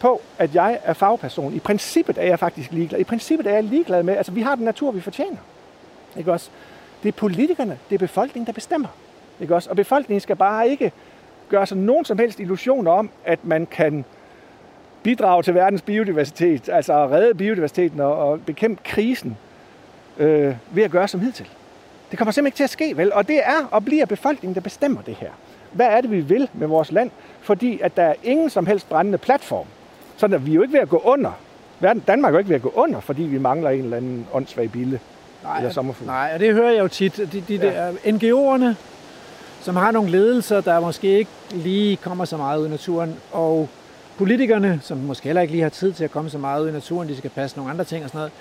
[0.00, 1.54] på, at jeg er fagperson.
[1.54, 3.00] I princippet er jeg faktisk ligeglad.
[3.00, 5.38] I princippet er jeg ligeglad med, altså vi har den natur, vi fortjener.
[6.16, 6.50] Ikke også?
[7.02, 8.88] Det er politikerne, det er befolkningen, der bestemmer.
[9.40, 9.70] Ikke også?
[9.70, 10.92] Og befolkningen skal bare ikke
[11.48, 14.04] gøre sig nogen som helst illusioner om, at man kan
[15.02, 19.36] bidrage til verdens biodiversitet, altså at redde biodiversiteten og, og bekæmpe krisen
[20.18, 21.48] øh, ved at gøre som hidtil.
[22.10, 23.12] Det kommer simpelthen ikke til at ske, vel?
[23.12, 25.30] Og det er og bliver befolkningen, der bestemmer det her.
[25.72, 27.10] Hvad er det, vi vil med vores land?
[27.40, 29.66] Fordi at der er ingen som helst brændende platform.
[30.16, 31.30] Så at vi er jo ikke ved at gå under.
[32.06, 34.72] Danmark er jo ikke ved at gå under, fordi vi mangler en eller anden åndssvag
[34.72, 35.00] bille
[35.42, 36.06] Nej, eller sommerfugl.
[36.06, 37.16] nej, og det hører jeg jo tit.
[37.16, 38.74] De, de der NGO'erne,
[39.60, 43.68] som har nogle ledelser, der måske ikke lige kommer så meget ud i naturen, og
[44.18, 46.72] politikerne, som måske heller ikke lige har tid til at komme så meget ud i
[46.72, 48.32] naturen, de skal passe nogle andre ting og sådan noget,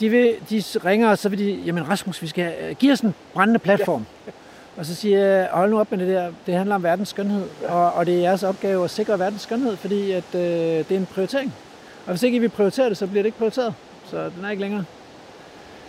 [0.00, 3.00] de, vil, de ringer, og så vil de, jamen Rasmus, vi skal øh, give os
[3.00, 4.06] en brændende platform.
[4.26, 4.32] Ja.
[4.76, 7.44] Og så siger jeg, hold nu op med det der, det handler om verdens skønhed,
[7.68, 10.96] og, og det er jeres opgave at sikre verdens skønhed, fordi at, øh, det er
[10.96, 11.54] en prioritering.
[12.06, 13.74] Og hvis ikke I vil prioritere det, så bliver det ikke prioriteret.
[14.10, 14.84] Så den er ikke længere.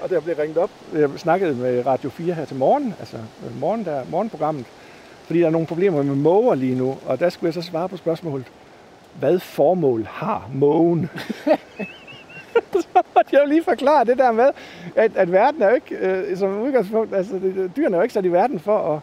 [0.01, 0.69] Og der blev ringet op.
[0.93, 3.17] Jeg snakkede med Radio 4 her til morgen, altså
[3.59, 4.65] morgen der, morgenprogrammet,
[5.25, 7.89] fordi der er nogle problemer med måger lige nu, og der skulle jeg så svare
[7.89, 8.45] på spørgsmålet,
[9.19, 11.09] hvad formål har mågen?
[12.81, 14.49] så måtte jeg jo lige forklare det der med,
[14.95, 17.39] at, at verden er jo ikke, øh, som udgangspunkt, altså
[17.77, 19.01] dyrene er jo ikke sat i verden for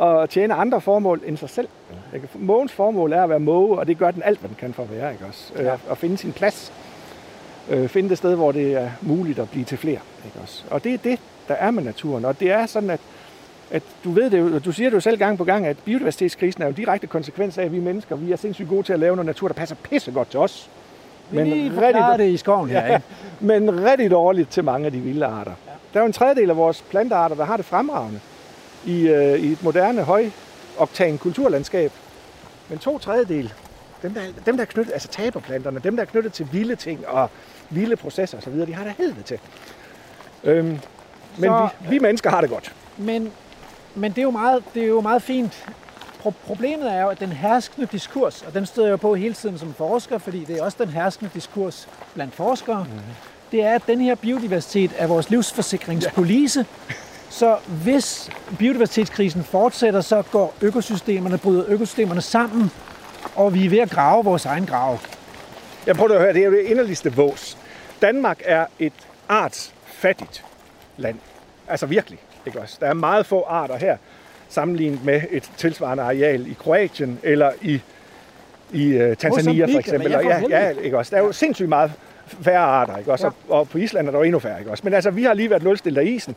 [0.00, 1.68] at, at tjene andre formål end sig selv.
[2.14, 2.28] Ikke?
[2.34, 4.82] Mågens formål er at være måge, og det gør den alt, hvad den kan for
[4.82, 5.52] at være, ikke også?
[5.56, 5.72] Ja.
[5.72, 6.72] Øh, at finde sin plads.
[7.70, 10.64] Øh, finde det sted, hvor det er muligt at blive til flere, ikke også?
[10.70, 13.00] Og det er det, der er med naturen, og det er sådan, at
[13.70, 16.62] at du ved det jo, du siger det jo selv gang på gang, at biodiversitetskrisen
[16.62, 18.98] er jo en direkte konsekvens af, at vi mennesker, vi er sindssygt gode til at
[18.98, 20.70] lave noget natur, der passer pissegodt til os.
[21.30, 21.52] Men
[21.82, 23.06] rigtig, det i skoven her, ikke?
[23.40, 25.52] men rigtig dårligt til mange af de vilde arter.
[25.66, 25.72] Ja.
[25.92, 28.20] Der er jo en tredjedel af vores plantearter, der har det fremragende
[28.84, 31.92] i, øh, i et moderne, højoktan kulturlandskab.
[32.68, 33.52] Men to tredjedel,
[34.02, 37.06] dem der, dem der er knyttet, altså taberplanterne, dem der er knyttet til vilde ting
[37.08, 37.30] og
[37.70, 39.38] vilde processer osv., de har det helvede til.
[40.44, 40.80] Øhm, men
[41.38, 42.72] Så, vi, vi mennesker har det godt.
[42.96, 43.32] Men
[43.96, 45.66] men det er jo meget, det er jo meget fint.
[46.22, 49.58] Pro- problemet er jo, at den herskende diskurs, og den støder jeg på hele tiden
[49.58, 53.00] som forsker, fordi det er også den herskende diskurs blandt forskere, mm-hmm.
[53.52, 56.66] det er, at den her biodiversitet er vores livsforsikringspolice.
[56.88, 56.94] Ja.
[57.30, 62.70] Så hvis biodiversitetskrisen fortsætter, så går økosystemerne, bryder økosystemerne sammen,
[63.34, 64.98] og vi er ved at grave vores egen grav.
[65.86, 67.58] Jeg prøver at høre, det er jo det inderligste vås.
[68.02, 68.92] Danmark er et
[69.28, 70.44] artsfattigt
[70.96, 71.18] land.
[71.68, 72.18] Altså virkelig.
[72.46, 72.76] Ikke også?
[72.80, 73.96] Der er meget få arter her,
[74.48, 77.80] sammenlignet med et tilsvarende areal i Kroatien eller i,
[78.72, 80.16] i uh, Tanzania for eksempel.
[80.16, 81.10] Og ja, ja, ikke også?
[81.10, 81.92] Der er jo sindssygt meget
[82.42, 83.26] færre arter, ikke også?
[83.26, 83.54] Ja.
[83.54, 84.84] Og på Island er der jo endnu færre, ikke også?
[84.84, 86.36] Men altså, vi har lige været nulstillet af isen,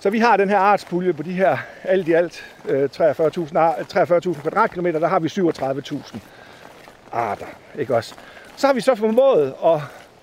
[0.00, 4.34] så vi har den her artspulje på de her alt i alt uh, 43.000 43
[4.34, 6.18] kvadratkilometer, der har vi 37.000
[7.12, 7.46] arter,
[7.78, 8.14] ikke også?
[8.56, 9.80] Så har vi så formået at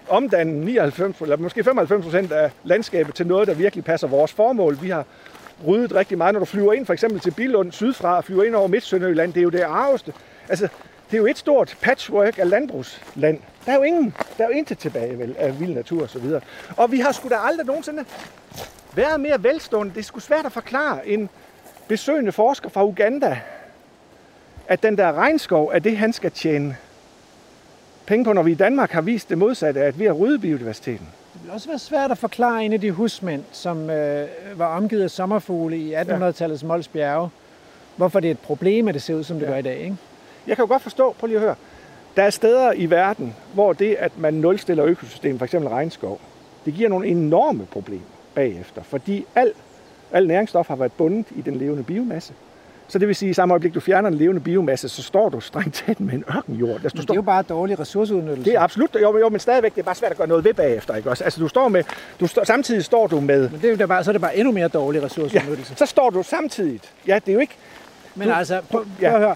[0.09, 4.81] omdanne 99, eller måske 95 procent af landskabet til noget, der virkelig passer vores formål.
[4.81, 5.05] Vi har
[5.67, 6.33] ryddet rigtig meget.
[6.33, 9.39] Når du flyver ind for eksempel til Bilund sydfra og flyver ind over Midt-Sønderjylland, det
[9.39, 10.13] er jo det arveste.
[10.49, 10.67] Altså,
[11.11, 13.39] det er jo et stort patchwork af landbrugsland.
[13.65, 16.19] Der er jo ingen, der er jo intet tilbage vel, af vild natur og så
[16.19, 16.41] videre.
[16.77, 18.05] Og vi har sgu da aldrig nogensinde
[18.95, 19.93] været mere velstående.
[19.93, 21.29] Det er sgu svært at forklare en
[21.87, 23.39] besøgende forsker fra Uganda,
[24.67, 26.77] at den der regnskov er det, han skal tjene
[28.05, 31.07] penge på, når vi i Danmark har vist det modsatte, at vi har ryddet biodiversiteten.
[31.33, 35.03] Det vil også være svært at forklare en af de husmænd, som øh, var omgivet
[35.03, 37.29] af sommerfugle i 1800-tallets Mols Bjerge,
[37.95, 39.51] hvorfor det er et problem, at det ser ud, som det ja.
[39.51, 39.77] gør i dag.
[39.77, 39.97] Ikke?
[40.47, 41.55] Jeg kan jo godt forstå, prøv lige at høre,
[42.15, 45.55] der er steder i verden, hvor det, at man nulstiller økosystemet, f.eks.
[45.55, 46.21] regnskov,
[46.65, 49.51] det giver nogle enorme problemer bagefter, fordi al,
[50.11, 52.33] al næringsstof har været bundet i den levende biomasse.
[52.87, 55.29] Så det vil sige, at i samme øjeblik, du fjerner en levende biomasse, så står
[55.29, 56.71] du strengt tæt med en ørkenjord.
[56.83, 58.51] Altså, du men det er jo bare dårlig ressourceudnyttelse.
[58.51, 60.53] Det er absolut, jo, jo, men stadigvæk, det er bare svært at gøre noget ved
[60.53, 60.95] bagefter.
[60.95, 61.09] Ikke?
[61.09, 61.83] Også, altså, du står med,
[62.19, 63.49] du står, samtidig står du med...
[63.49, 65.71] Men det er, bare, så er det bare endnu mere dårlig ressourceudnyttelse.
[65.71, 66.79] Ja, så står du samtidig.
[67.07, 67.55] Ja, det er jo ikke...
[68.15, 69.13] Men du, altså, prøv, prøv ja.
[69.13, 69.35] at høre.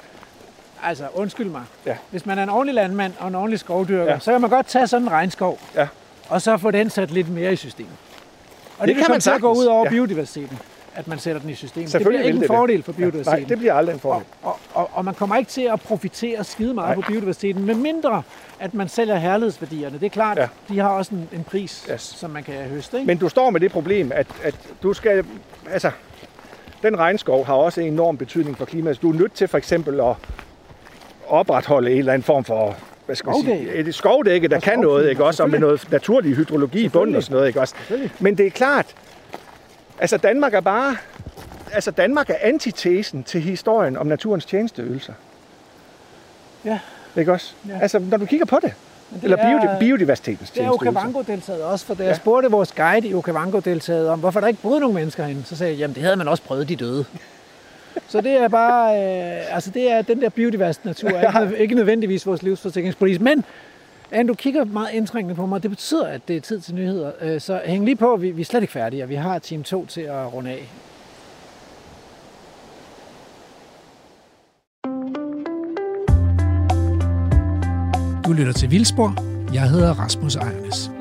[0.84, 1.64] Altså, undskyld mig.
[1.86, 1.96] Ja.
[2.12, 4.20] Hvis man er en ordentlig landmand og en ordentlig skovdyrker, ja.
[4.20, 5.88] så kan man godt tage sådan en regnskov, ja.
[6.30, 7.92] og så få den sat lidt mere i systemet.
[8.78, 9.90] Og det, det kan man så gå ud over ja.
[9.90, 10.60] biodiversiteten
[10.98, 11.94] at man sætter den i systemet.
[11.94, 13.40] Det bliver ikke en fordel for biodiversiteten.
[13.40, 14.24] Ja, nej, det bliver aldrig en fordel.
[14.44, 17.06] Og, og, og, og man kommer ikke til at profitere skide meget nej.
[17.06, 18.24] på biodiversiteten, med mindre
[18.60, 20.00] at man sælger herlighedsværdierne.
[20.00, 20.48] Det er klart, ja.
[20.70, 22.02] de har også en, en pris, yes.
[22.02, 22.98] som man kan høste.
[22.98, 23.08] Ikke?
[23.08, 25.26] Men du står med det problem, at, at du skal...
[25.72, 25.92] Altså,
[26.84, 29.02] den regnskov har også en enorm betydning for klimaet.
[29.02, 30.16] Du er nødt til for eksempel at
[31.28, 32.76] opretholde en eller anden form for
[33.06, 36.86] hvad skal sige, et skovdække, der kan noget, ikke også, og med noget naturlig hydrologi
[36.86, 37.76] i bunden og sådan noget, ikke også.
[38.20, 38.96] Men det er klart,
[40.00, 40.98] Altså Danmark er bare,
[41.72, 45.14] altså Danmark er antitesen til historien om naturens tjenesteydelser.
[46.66, 46.80] Ja.
[47.18, 47.54] Ikke også?
[47.68, 47.80] Ja.
[47.82, 48.74] Altså når du kigger på det,
[49.14, 52.16] det Eller er, biodiversitetens Det er Okavango-deltaget også, for da jeg ja.
[52.16, 55.72] spurgte vores guide i Okavango-deltaget om, hvorfor der ikke boede nogen mennesker herinde, så sagde
[55.72, 57.06] jeg, jamen det havde man også prøvet, de døde.
[58.08, 62.26] Så det er bare, øh, altså det er den der biodiverse natur, ikke, ikke nødvendigvis
[62.26, 63.46] vores livsforsikringspolitik, men
[64.12, 65.64] Anne, du kigger meget indtrængende på mig.
[65.64, 67.12] Det betyder, at det er tid til nyheder.
[67.22, 69.64] Øh, så hæng lige på, vi, vi er slet ikke færdige, og vi har team
[69.64, 70.70] 2 til at runde af.
[78.26, 79.16] Du lytter til Vildspor.
[79.54, 80.92] Jeg hedder Rasmus Ejernes.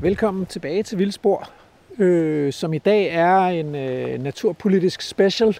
[0.00, 1.50] Velkommen tilbage til Vildspor,
[1.98, 5.58] øh, som i dag er en øh, naturpolitisk special.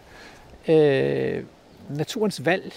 [0.69, 1.45] Øh,
[1.91, 2.73] naturens valg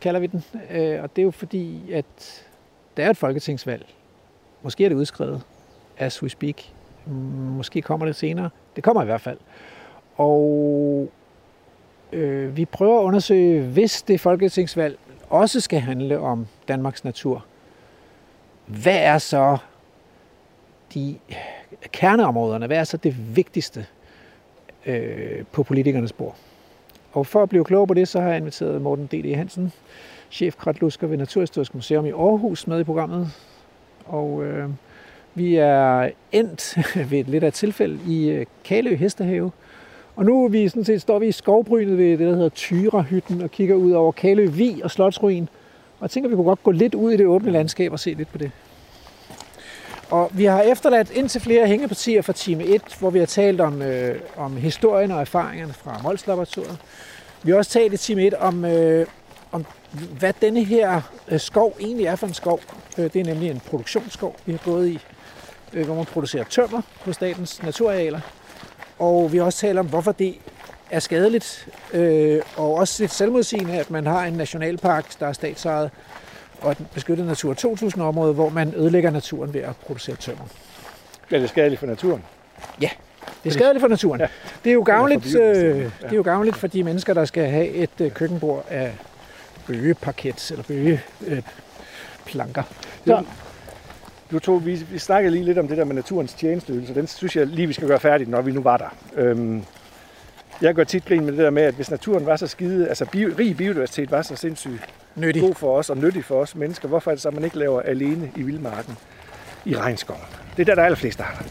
[0.00, 2.44] kalder vi den, øh, og det er jo fordi, at
[2.96, 3.86] der er et folketingsvalg.
[4.62, 5.42] Måske er det udskrevet,
[5.98, 6.62] as we speak.
[7.56, 8.50] Måske kommer det senere.
[8.76, 9.38] Det kommer i hvert fald.
[10.16, 11.08] Og
[12.12, 14.98] øh, vi prøver at undersøge, hvis det folketingsvalg
[15.30, 17.44] også skal handle om Danmarks natur.
[18.66, 19.58] Hvad er så
[20.94, 21.18] de
[21.92, 22.66] kerneområderne?
[22.66, 23.86] Hvad er så det vigtigste
[24.86, 26.36] øh, på politikernes bord?
[27.12, 29.36] Og for at blive klog på det, så har jeg inviteret Morten D.D.
[29.36, 29.72] Hansen,
[30.30, 33.30] chef kratlusker ved Naturhistorisk Museum i Aarhus, med i programmet.
[34.06, 34.68] Og øh,
[35.34, 36.78] vi er endt
[37.10, 39.50] ved et lidt af et tilfælde i øh, Kalø Hestehave.
[40.16, 43.42] Og nu er vi sådan set, står vi i skovbrynet ved det, der hedder Tyrahytten,
[43.42, 45.48] og kigger ud over Kalø Vi og Slotsruin.
[45.98, 48.14] Og jeg tænker, vi kunne godt gå lidt ud i det åbne landskab og se
[48.14, 48.50] lidt på det.
[50.12, 53.82] Og vi har efterladt indtil flere hængepartier fra time 1, hvor vi har talt om,
[53.82, 56.78] øh, om historien og erfaringerne fra Mols Laboratoriet.
[57.42, 59.06] Vi har også talt i time 1 om, øh,
[59.52, 59.66] om
[60.18, 62.60] hvad denne her øh, skov egentlig er for en skov.
[62.98, 64.98] Øh, det er nemlig en produktionsskov, vi har gået i
[65.72, 68.20] øh, hvor man producerer tømmer på statens naturarealer.
[68.98, 70.34] Og vi har også talt om, hvorfor det
[70.90, 75.90] er skadeligt, øh, og også lidt selvmodsigende, at man har en nationalpark, der er statsejet,
[76.62, 80.44] og et beskyttet Natur 2000-område, hvor man ødelægger naturen ved at producere tømmer.
[81.30, 82.22] Ja, det er skadeligt for naturen.
[82.80, 82.90] Ja,
[83.44, 84.20] det er skadeligt for naturen.
[84.20, 84.26] Ja.
[84.64, 87.68] Det er jo gavnligt, øh, det er jo gavnligt for de mennesker, der skal have
[87.68, 88.92] et øh, køkkenbord af
[89.66, 92.62] bøgeparket eller bøgeplanker.
[93.06, 93.24] Så,
[94.30, 96.94] du tog, vi, vi snakkede lige lidt om det der med naturens tjenestydelse.
[96.94, 98.88] Den synes jeg lige, vi skal gøre færdigt, når vi nu var der.
[99.16, 99.64] Øhm,
[100.60, 103.06] jeg går tit grin med det der med, at hvis naturen var så skide, altså
[103.06, 105.42] bio, rig biodiversitet var så sindssygt nyttig.
[105.42, 107.58] god for os og nyttig for os mennesker, hvorfor er det så, at man ikke
[107.58, 108.96] laver alene i vildmarken
[109.64, 110.22] i regnskoven?
[110.56, 111.44] Det er der, der er allerflest arter.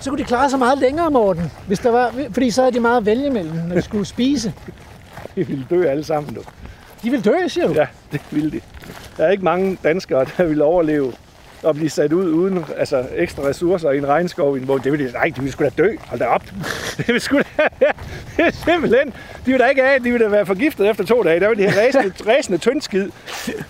[0.00, 2.80] Så kunne de klare sig meget længere, Morten, hvis der var, fordi så havde de
[2.80, 4.54] meget at vælge mellem, når de skulle spise.
[5.36, 6.40] de ville dø alle sammen nu.
[7.02, 7.72] De ville dø, siger du?
[7.72, 8.60] Ja, det ville de.
[9.16, 11.12] Der er ikke mange danskere, der vil overleve
[11.66, 15.12] at blive sat ud uden altså, ekstra ressourcer i en regnskov, hvor det vil de,
[15.12, 15.96] nej, de vil sgu da dø.
[16.06, 16.44] Hold da op.
[16.98, 17.42] Det vil sgu da,
[18.36, 19.08] det er simpelthen,
[19.46, 21.40] de vil da ikke af, de vil da være forgiftet efter to dage.
[21.40, 23.10] Der vil de have ræsende, ræsende tyndskid.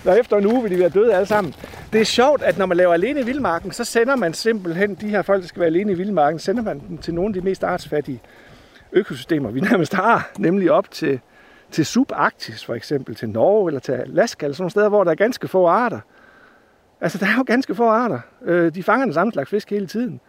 [0.05, 1.53] Og efter en uge vil de være døde alle sammen.
[1.93, 5.09] Det er sjovt, at når man laver alene i vildmarken, så sender man simpelthen de
[5.09, 7.41] her folk, der skal være alene i vildmarken, sender man dem til nogle af de
[7.41, 8.21] mest artsfattige
[8.91, 11.19] økosystemer, vi nærmest har, nemlig op til,
[11.71, 15.11] til subarktis for eksempel, til Norge eller til Alaska, eller sådan nogle steder, hvor der
[15.11, 15.99] er ganske få arter.
[17.05, 18.19] Altså, der er jo ganske få arter.
[18.45, 20.19] Øh, de fanger den samme slags fisk hele tiden.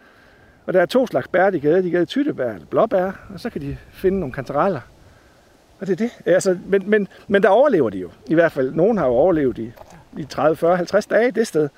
[0.65, 1.83] Og der er to slags bær, de gade.
[1.83, 4.79] De gade tyttebær eller blåbær, og så kan de finde nogle kantareller.
[5.79, 6.11] Og det er det.
[6.25, 8.09] Øh, altså, men, men, men der overlever de jo.
[8.27, 9.71] I hvert fald, nogen har jo overlevet i,
[10.17, 11.69] i 30, 40, 50 dage det sted.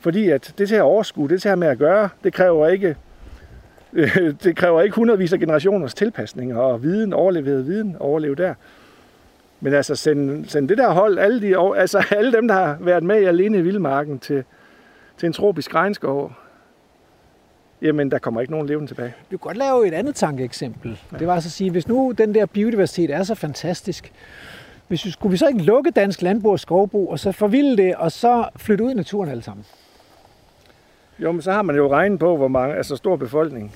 [0.00, 2.96] Fordi at det til at overskue, det til at med at gøre, det kræver ikke
[3.92, 8.54] øh, det kræver ikke hundredvis af generationers tilpasning og viden, overleveret viden, overleve der.
[9.60, 13.02] Men altså, send, send det der hold, alle, de, altså, alle dem, der har været
[13.02, 14.44] med i alene i Vildmarken til,
[15.18, 16.32] til en tropisk regnskov,
[17.82, 19.14] jamen der kommer ikke nogen levende tilbage.
[19.30, 21.00] Du kan godt lave et andet tankeeksempel.
[21.12, 21.18] Ja.
[21.18, 24.12] Det var altså at sige, hvis nu den der biodiversitet er så fantastisk,
[24.88, 27.94] hvis vi, skulle vi så ikke lukke dansk landbrug og skovbrug, og så forvilde det,
[27.94, 29.64] og så flytte ud i naturen alle sammen?
[31.18, 33.74] Jo, men så har man jo regnet på, hvor mange, altså stor befolkning.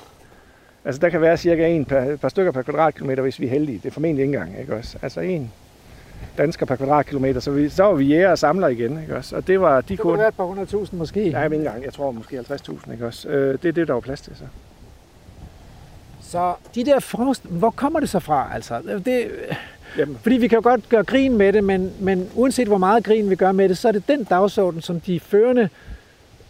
[0.85, 3.78] Altså der kan være cirka en per, par stykker per kvadratkilometer, hvis vi er heldige.
[3.78, 4.99] Det er formentlig ikke engang, ikke også?
[5.03, 5.53] Altså en
[6.39, 9.37] dansker per kvadratkilometer, så, vi, så var vi jæger og samler igen, ikke også?
[9.37, 11.31] Og det var de det kunne være et par hundredtusind måske.
[11.31, 11.85] Nej, ikke engang.
[11.85, 13.29] Jeg tror måske 50.000, ikke også?
[13.29, 14.45] Øh, det er det, der var plads til, så.
[16.23, 18.81] Så de der frost, hvor kommer det så fra, altså?
[19.05, 19.31] Det,
[19.99, 20.19] Jamen.
[20.23, 23.31] Fordi vi kan jo godt gøre grin med det, men, men uanset hvor meget grin
[23.31, 25.69] vi gør med det, så er det den dagsorden, som de førende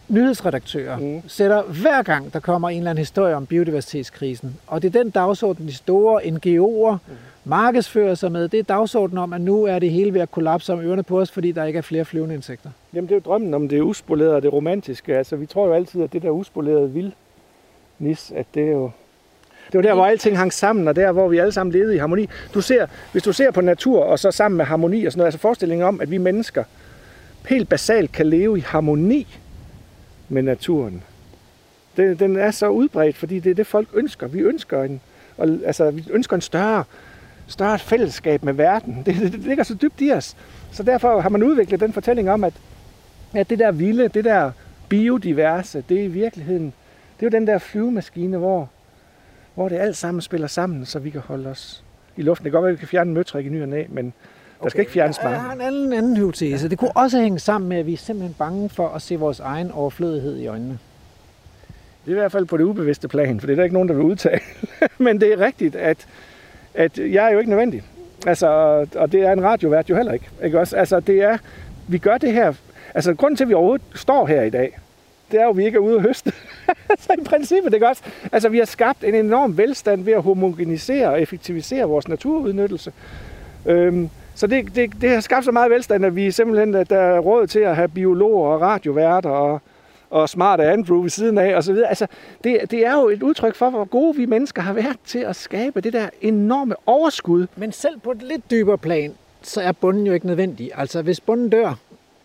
[0.08, 1.22] nyhedsredaktører mm.
[1.28, 4.56] sætter hver gang, der kommer en eller anden historie om biodiversitetskrisen.
[4.66, 8.48] Og det er den dagsorden, de store NGO'er mm markedsfører sig med.
[8.48, 11.20] Det er dagsordenen om, at nu er det hele ved at kollapse om ørerne på
[11.20, 12.70] os, fordi der ikke er flere flyvende insekter.
[12.94, 15.16] Jamen det er jo drømmen om det uspolerede og det romantiske.
[15.16, 18.90] Altså vi tror jo altid, at det der uspolerede vildnis, at det er jo
[19.72, 21.98] Det var der, hvor alting hang sammen, og der, hvor vi alle sammen levede i
[21.98, 22.28] harmoni.
[22.54, 25.26] Du ser, hvis du ser på natur, og så sammen med harmoni og sådan noget,
[25.26, 26.64] altså forestillingen om, at vi mennesker
[27.48, 29.26] helt basalt kan leve i harmoni
[30.28, 31.02] med naturen.
[31.96, 34.26] Den, den er så udbredt, fordi det er det, folk ønsker.
[34.26, 35.00] Vi ønsker en,
[35.36, 36.84] og, altså, vi ønsker en større,
[37.46, 39.02] større fællesskab med verden.
[39.06, 40.36] Det, det, det ligger så dybt i os.
[40.72, 42.52] Så derfor har man udviklet den fortælling om, at,
[43.34, 44.50] at det der vilde, det der
[44.88, 46.72] biodiverse, det er i virkeligheden,
[47.20, 48.68] det er jo den der flyvemaskine, hvor,
[49.54, 51.84] hvor det alt sammen spiller sammen, så vi kan holde os
[52.16, 52.44] i luften.
[52.44, 54.12] Det kan godt være, at vi kan fjerne møtrik i ny og næ, men
[54.62, 55.36] der skal ikke fjernes mange.
[55.36, 56.68] Jeg har en anden, anden hypotese.
[56.68, 59.40] Det kunne også hænge sammen med, at vi er simpelthen bange for at se vores
[59.40, 60.78] egen overflødighed i øjnene.
[62.04, 63.88] Det er i hvert fald på det ubevidste plan, for det er der ikke nogen,
[63.88, 64.40] der vil udtale.
[64.98, 66.06] Men det er rigtigt, at,
[66.74, 67.82] at jeg er jo ikke nødvendig.
[68.26, 68.46] Altså,
[68.94, 70.28] og det er en radiovært jo heller ikke.
[70.44, 70.76] ikke også?
[70.76, 71.38] Altså, det er,
[71.88, 72.52] vi gør det her...
[72.94, 74.78] Altså, grunden til, at vi overhovedet står her i dag,
[75.30, 76.30] det er jo, at vi ikke er ude at høste.
[76.66, 78.02] så altså, i princippet, det også?
[78.32, 82.92] Altså, vi har skabt en enorm velstand ved at homogenisere og effektivisere vores naturudnyttelse.
[83.66, 86.98] Øhm, så det, det, det har skabt så meget velstand, at vi simpelthen at der
[86.98, 89.60] er råd til at have biologer og radioværter og,
[90.14, 91.76] og smarte Andrew ved siden af osv.
[91.88, 92.06] Altså,
[92.44, 95.36] det, det er jo et udtryk for, hvor gode vi mennesker har været til at
[95.36, 97.46] skabe det der enorme overskud.
[97.56, 99.12] Men selv på et lidt dybere plan,
[99.42, 100.70] så er bunden jo ikke nødvendig.
[100.74, 101.74] Altså, hvis bunden dør,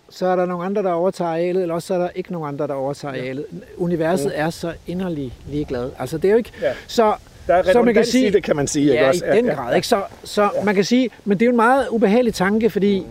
[0.10, 2.68] så er der nogle andre, der overtager arealet, eller også er der ikke nogen andre,
[2.68, 3.46] der overtager arealet.
[3.78, 5.90] Universet er så inderligt ligeglad.
[6.00, 6.52] Altså, det er jo ikke...
[6.62, 6.72] Ja.
[6.88, 7.14] Så
[7.48, 8.84] Der er Så man kan sige- det, kan man sige.
[8.92, 9.26] ikke Ja, også?
[9.26, 9.76] i den grad.
[9.76, 9.88] Ikke?
[9.88, 13.06] Så, så man kan sige, men det er jo en meget ubehagelig tanke, fordi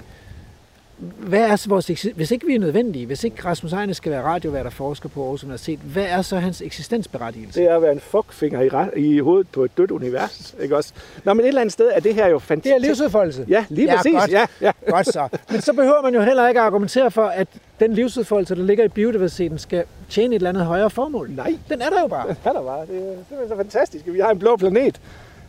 [1.18, 4.22] hvad er så vores, hvis ikke vi er nødvendige, hvis ikke Rasmus Ejnes skal være
[4.22, 7.60] radiovært og forsker på Aarhus Universitet, hvad er så hans eksistensberettigelse?
[7.60, 8.60] Det er at være en fuckfinger
[8.96, 10.54] i, i hovedet på et dødt univers.
[10.62, 10.92] Ikke også?
[11.24, 12.74] Nå, men et eller andet sted er det her jo Det fantastisk.
[12.74, 13.44] er livsudfoldelse.
[13.48, 14.12] Ja, lige Ja, præcis.
[14.12, 14.30] godt.
[14.30, 14.72] Ja, ja.
[14.90, 15.28] Godt så.
[15.50, 17.48] Men så behøver man jo heller ikke argumentere for, at
[17.80, 21.30] den livsudfoldelse, der ligger i biodiversiteten, skal tjene et eller andet højere formål.
[21.36, 21.58] Nej.
[21.68, 22.28] Den er der jo bare.
[22.44, 22.80] er der bare.
[22.86, 25.00] Det er simpelthen så fantastisk, vi har en blå planet.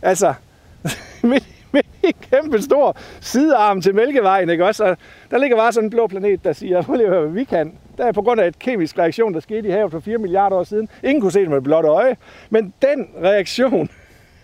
[0.02, 0.34] Altså,
[1.22, 1.44] midt
[1.74, 4.84] i en kæmpe stor sidearm til Mælkevejen, ikke også?
[4.84, 4.96] Og
[5.30, 7.44] der ligger bare sådan en blå planet, der siger, prøv lige at høre, hvad vi
[7.44, 7.78] kan.
[7.98, 10.56] Der er på grund af et kemisk reaktion, der skete i havet for 4 milliarder
[10.56, 10.88] år siden.
[11.02, 12.16] Ingen kunne se det med blotte øje.
[12.50, 13.90] Men den reaktion,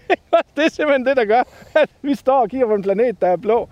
[0.57, 1.43] det er simpelthen det, der gør,
[1.75, 3.69] at vi står og kigger på en planet, der er blå.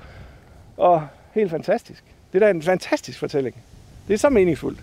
[0.76, 2.04] Og helt fantastisk.
[2.32, 3.56] Det er da en fantastisk fortælling.
[4.08, 4.78] Det er så meningsfuldt.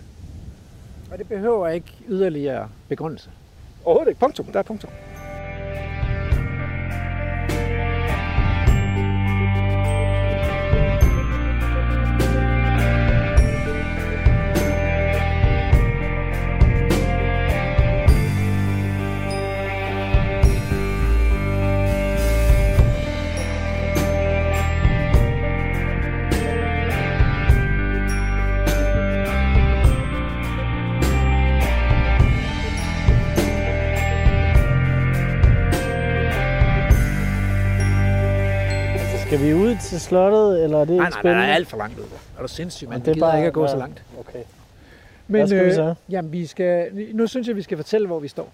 [1.12, 3.30] Og det behøver ikke yderligere begrundelse.
[3.84, 4.20] Overhovedet ikke.
[4.20, 4.46] Punktum.
[4.46, 4.90] Der er punktum.
[39.42, 41.46] Vi ud til slottet, eller er det Nej, ikke nej, spændende?
[41.46, 42.04] nej, alt for langt ud.
[42.38, 43.00] Er du sindssyg, man?
[43.00, 43.68] det er bare- ikke at gå ja.
[43.70, 44.02] så langt.
[44.20, 44.38] Okay.
[45.28, 45.94] Men Hvad skal vi øh, så?
[46.10, 48.52] jamen, vi skal, nu synes jeg, vi skal fortælle, hvor vi står.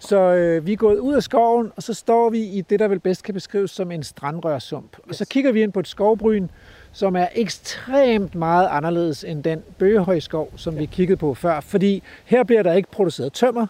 [0.00, 2.88] Så øh, vi er gået ud af skoven, og så står vi i det, der
[2.88, 4.96] vel bedst kan beskrives som en strandrørsump.
[5.08, 6.48] Og så kigger vi ind på et skovbryn,
[6.92, 11.60] som er ekstremt meget anderledes end den bøgehøjskov, som vi kiggede på før.
[11.60, 13.66] Fordi her bliver der ikke produceret tømmer,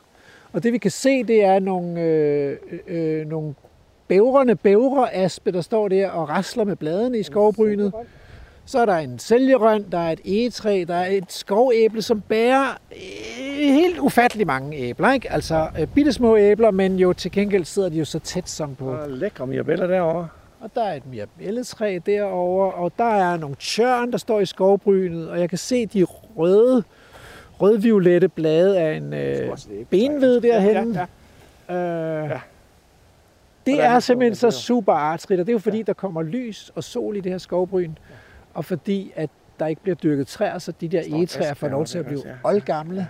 [0.52, 2.56] og det vi kan se, det er nogle, øh,
[2.86, 3.54] øh, nogle
[4.12, 7.92] bævrende bævreaspe, der står der og rasler med bladene i skovbrynet.
[8.64, 12.78] Så er der en sælgerøn, der er et egetræ, der er et skovæble, som bærer
[12.92, 12.98] øh,
[13.58, 15.12] helt ufattelig mange æbler.
[15.12, 15.32] Ikke?
[15.32, 18.84] Altså øh, bittesmå æbler, men jo til gengæld sidder de jo så tæt som på.
[18.90, 20.28] Og lækre mirabeller derovre.
[20.60, 25.28] Og der er et mirabelletræ derovre, og der er nogle tjørn, der står i skovbrynet,
[25.30, 26.04] og jeg kan se de
[26.36, 26.84] røde,
[27.60, 29.56] rødviolette blade af en øh,
[29.90, 31.06] benved derhenne.
[31.68, 32.24] Ja, ja.
[32.24, 32.40] Øh, Ja.
[33.66, 36.84] Det er simpelthen så super artsrigt, og det er jo fordi, der kommer lys og
[36.84, 37.92] sol i det her skovbryn,
[38.54, 41.98] og fordi at der ikke bliver dyrket træer, så de der egetræer får lov til
[41.98, 42.34] at blive også, ja.
[42.44, 43.08] oldgamle.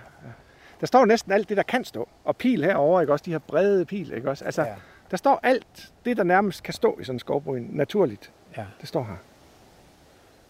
[0.79, 2.07] Der står næsten alt det, der kan stå.
[2.25, 3.23] Og pil herover, ikke også?
[3.25, 4.45] De her brede pil, ikke også?
[4.45, 4.67] Altså, Ja.
[4.67, 4.73] ja.
[5.11, 8.31] der står alt det, der nærmest kan stå i sådan en skovbryn, naturligt.
[8.57, 8.65] Ja.
[8.81, 9.15] Det står her.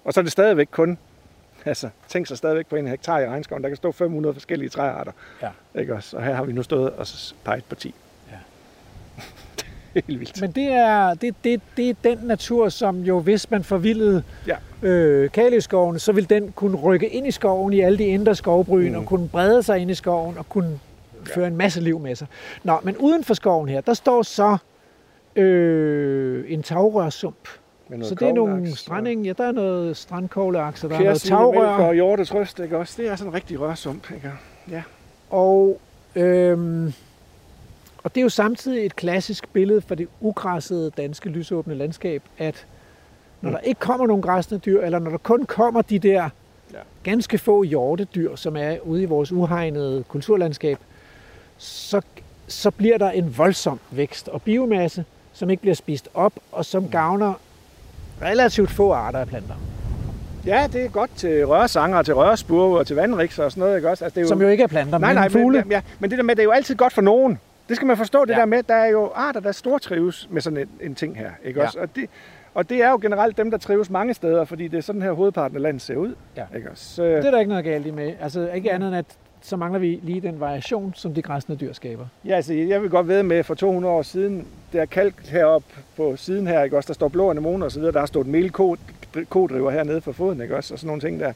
[0.06, 0.98] Og så er det stadigvæk kun,
[1.66, 5.12] altså, tænk sig stadigvæk på en hektar i regnskoven, der kan stå 500 forskellige træarter.
[5.42, 5.50] Ja.
[5.76, 6.18] Ikke også?
[6.18, 7.08] Og her har vi nu stået og
[7.44, 7.96] peget på 10.
[9.96, 10.00] Ja.
[10.00, 10.42] det er helt vildt.
[10.42, 14.56] Men det er, det, det, det er den natur, som jo, hvis man forvildede Ja.
[14.88, 18.90] øh, Kaløskoven, så vil den kunne rykke ind i skoven i alle de indre skovbryn,
[18.92, 18.96] mm.
[18.98, 20.80] og kunne brede sig ind i skoven, og kunne
[21.36, 22.28] føre en masse liv med sig.
[22.64, 24.58] Nå, men uden for skoven her, der står så
[25.36, 27.48] øh, en tagrørsump.
[28.02, 31.94] Så det er nogle stranding, ja, der er noget strandkogleakser, der er noget tagrør, og
[31.94, 33.02] hjortetrøst, ikke også?
[33.02, 34.32] Det er sådan en rigtig rørsump, ikke?
[34.72, 34.82] Ja.
[35.30, 35.80] og,
[36.16, 36.94] øhm,
[38.04, 42.66] Og det er jo samtidig et klassisk billede for det ugræssede danske lysåbne landskab, at
[43.42, 43.54] når Mm.
[43.56, 46.30] der ikke kommer nogen græsne dyr, eller når der kun kommer de der
[47.04, 50.78] ganske få hjortedyr, som er ude i vores uhegnede kulturlandskab,
[51.58, 52.02] så,
[52.48, 56.64] så bliver der en voldsom vækst og biomasse, som ikke bliver spist op, og Mm.
[56.64, 57.34] som gavner
[58.22, 59.56] relativt få arter af planter.
[60.46, 63.90] Ja, det er godt til rørsanger, til rørspurve og til vandrikser og sådan noget, ikke
[63.90, 64.06] også?
[64.06, 65.62] Altså, det er Som jo ikke er planter, nej, men nej, fugle.
[65.62, 67.40] men, ja, men det der med, det er jo altid godt for nogen.
[67.74, 68.40] Det skal man forstå, det Ja.
[68.40, 71.60] der med, der er jo arter, der stortrives med sådan en, en ting her, ikke
[71.60, 71.66] Ja.
[71.66, 71.80] også?
[71.80, 72.10] Og det,
[72.54, 75.12] og det er jo generelt dem, der trives mange steder, fordi det er sådan her
[75.12, 76.44] hovedparten af landet ser ud, Ja.
[76.56, 77.04] ikke også?
[77.04, 78.14] Det er der ikke noget galt i med.
[78.22, 79.06] Altså ikke andet end, at
[79.42, 82.06] så mangler vi lige den variation, som de græsne dyr skaber.
[82.26, 85.68] Ja, altså, jeg vil godt ved med, for 200 år siden, der er kalk heroppe
[85.98, 86.88] på siden her, ikke også?
[86.88, 90.56] Der står blå anemoner og så videre, der har stået melkodriver hernede for foden, ikke
[90.56, 90.74] også?
[90.74, 91.34] Og sådan nogle ting der.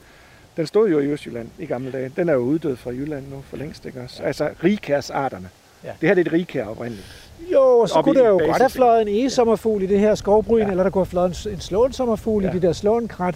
[0.57, 2.11] Den stod jo i Østjylland i gamle dage.
[2.15, 4.23] Den er jo uddød fra Jylland nu for længst, ikke også?
[4.23, 5.49] Altså rigkærsarterne.
[5.88, 5.91] Ja.
[6.01, 7.07] Det her det er et rigkær oprindeligt.
[7.53, 10.59] Jo, så Op kunne der jo godt have fløjet en egesommerfugl i det her skovbryn,
[10.61, 10.69] Ja.
[10.69, 12.51] eller der kunne have fløjet en, en slåensommerfugl Ja.
[12.51, 13.35] i de der slåenkrat.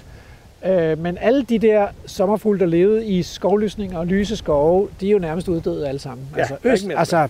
[0.65, 5.11] Øh, men alle de der sommerfugle, der levede i skovlysninger og lyse skove, de er
[5.11, 6.27] jo nærmest uddøde alle sammen.
[6.35, 7.27] Ja, altså, øst, mere altså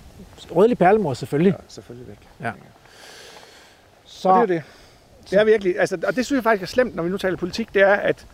[0.56, 1.50] rødlig perlemor selvfølgelig.
[1.58, 2.18] Ja, selvfølgelig væk.
[2.40, 2.50] Ja.
[4.04, 4.62] Så og det er det.
[5.30, 7.36] Det er virkelig, altså, og det synes jeg faktisk er slemt, når vi nu taler
[7.36, 8.26] politik, det er, at,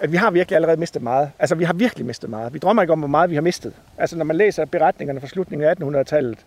[0.00, 1.30] at vi har virkelig allerede mistet meget.
[1.38, 2.54] Altså, vi har virkelig mistet meget.
[2.54, 3.72] Vi drømmer ikke om, hvor meget vi har mistet.
[3.98, 6.38] Altså, når man læser beretningerne fra slutningen af 1800-tallet,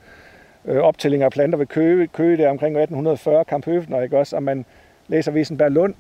[0.65, 4.35] øh, optællinger af planter ved Køge, Køge der omkring 1840, Kamp Høfner, ikke også?
[4.35, 4.65] Og man
[5.07, 5.93] læser Wiesenberg Lund.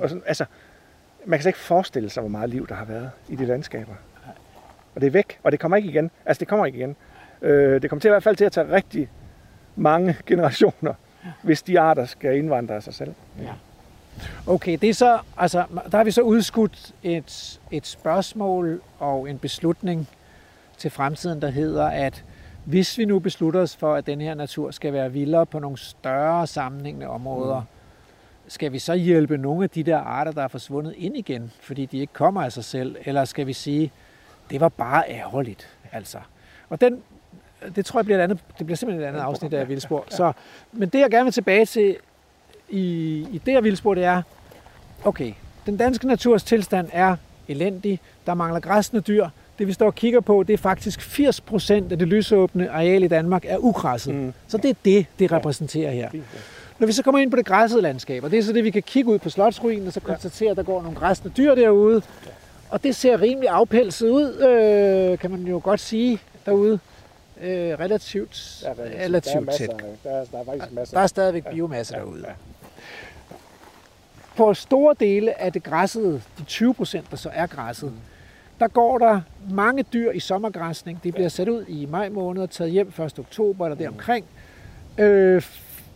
[0.00, 0.44] Og sådan, altså,
[1.24, 3.94] man kan slet ikke forestille sig, hvor meget liv der har været i de landskaber.
[4.94, 6.10] Og det er væk, og det kommer ikke igen.
[6.26, 6.96] Altså, det kommer ikke igen.
[7.42, 9.08] Øh, det kommer til i hvert fald til at tage rigtig
[9.76, 10.94] mange generationer,
[11.42, 13.14] hvis de arter skal indvandre af sig selv.
[13.42, 13.52] Ja.
[14.46, 19.38] Okay, det er så, altså, der har vi så udskudt et, et spørgsmål og en
[19.38, 20.08] beslutning
[20.78, 22.24] til fremtiden, der hedder, at
[22.64, 25.78] hvis vi nu beslutter os for, at den her natur skal være vildere på nogle
[25.78, 27.66] større sammenhængende områder, mm.
[28.48, 31.86] skal vi så hjælpe nogle af de der arter, der er forsvundet ind igen, fordi
[31.86, 33.92] de ikke kommer af sig selv, eller skal vi sige,
[34.50, 36.18] det var bare ærgerligt, altså.
[36.68, 37.02] Og den,
[37.76, 40.04] det tror jeg bliver et andet, det bliver simpelthen et andet afsnit af Vildspor.
[40.08, 40.32] Så,
[40.72, 41.96] men det jeg gerne vil tilbage til
[42.70, 42.80] i,
[43.32, 44.22] i det her vildspor, det er,
[45.04, 45.32] okay,
[45.66, 47.16] den danske naturs tilstand er
[47.48, 51.40] elendig, der mangler græsne dyr, det vi står og kigger på, det er faktisk 80
[51.40, 54.14] procent af det lysåbne areal i Danmark er ugræsset.
[54.14, 54.32] Mm.
[54.48, 56.10] Så det er det, det repræsenterer her.
[56.78, 58.70] Når vi så kommer ind på det græssede landskab, og det er så det, vi
[58.70, 62.02] kan kigge ud på slotsruinen og så konstatere, at der går nogle græsne dyr derude,
[62.70, 66.78] og det ser rimelig afpelset ud, øh, kan man jo godt sige derude.
[67.42, 67.50] Øh,
[67.80, 69.00] relativt, Ja, relativt.
[69.00, 69.68] relativt der er tæt.
[69.68, 70.96] masser, Der er, der er faktisk masser.
[70.96, 72.24] Der er stadigvæk biomasse Ja, derude.
[72.28, 72.32] ja.
[74.38, 77.92] På store dele af det græssede, de 20 procent, der så er græsset,
[78.60, 79.20] der går der
[79.50, 81.04] mange dyr i sommergræsning.
[81.04, 83.18] De bliver sat ud i maj måned og taget hjem 1.
[83.18, 84.24] oktober eller deromkring.
[84.98, 85.42] Øh,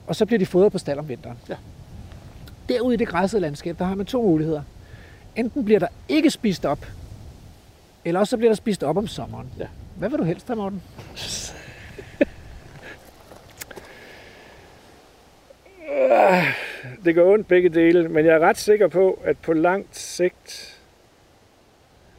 [0.06, 1.38] og så bliver de fodret på stald om vinteren.
[1.48, 1.54] Ja.
[2.68, 4.62] Derude i det græssede landskab, der har man to muligheder.
[5.36, 6.86] Enten bliver der ikke spist op,
[8.04, 9.48] eller også så bliver der spist op om sommeren.
[9.58, 9.66] Ja.
[9.96, 10.82] Hvad vil du helst have, Morten?
[15.92, 16.44] Ah,
[17.04, 20.78] det går ondt begge dele, men jeg er ret sikker på, at på langt sigt,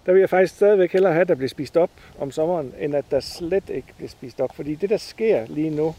[0.05, 2.95] der vil jeg faktisk stadigvæk hellere have, at der bliver spist op om sommeren, end
[2.95, 4.55] at der slet ikke bliver spist op.
[4.55, 5.95] Fordi det, der sker lige nu,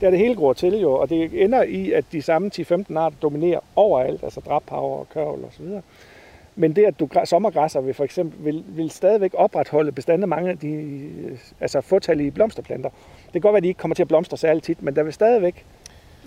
[0.00, 2.96] det er det hele gror til jo, og det ender i, at de samme 10-15
[2.96, 5.82] arter dominerer overalt, altså drabhaver og kørvel og så videre.
[6.56, 10.50] Men det, at du sommergræsser vil for eksempel, vil, vil stadigvæk opretholde bestande af mange
[10.50, 10.98] af de
[11.60, 12.90] altså fåtallige blomsterplanter.
[13.24, 15.02] Det kan godt være, at de ikke kommer til at blomstre særlig tit, men der
[15.02, 15.64] vil stadigvæk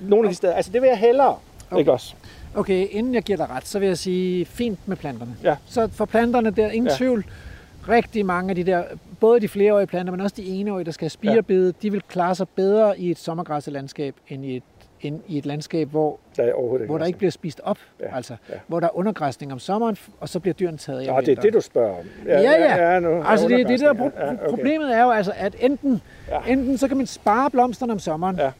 [0.01, 1.35] nogle af de steder, altså det vil jeg hellere,
[1.71, 1.79] Okay.
[1.79, 2.13] ikke også?
[2.55, 5.35] Okay, inden jeg giver dig ret, så vil jeg sige fint med planterne.
[5.43, 5.55] Ja.
[5.65, 6.91] Så for planterne, der er ingen ja.
[6.93, 6.97] Ja.
[6.97, 7.25] tvivl.
[7.89, 8.83] Rigtig mange af de der,
[9.19, 11.71] både de flereårige planter, men også de eneårige, der skal have spirebede, ja.
[11.81, 14.63] de vil klare sig bedre i et sommergræsselandskab, end i et,
[15.01, 17.77] end i et landskab, hvor, Der er overhovedet hvor der ikke bliver spist op.
[17.99, 18.05] Ja.
[18.09, 18.53] Ja, Altså, ja.
[18.67, 21.41] hvor der er undergræsning om sommeren, og så bliver dyrene taget Nå, om det er
[21.41, 22.05] det, du spørger om.
[22.25, 22.91] Ja, ja.
[22.93, 24.47] ja nu, Altså det, det der pro- ja, ja, okay.
[24.49, 26.33] problemet er jo altså, at enten, ja.
[26.47, 26.51] Ja.
[26.53, 28.51] enten så kan man spare blomsterne om sommeren Ja.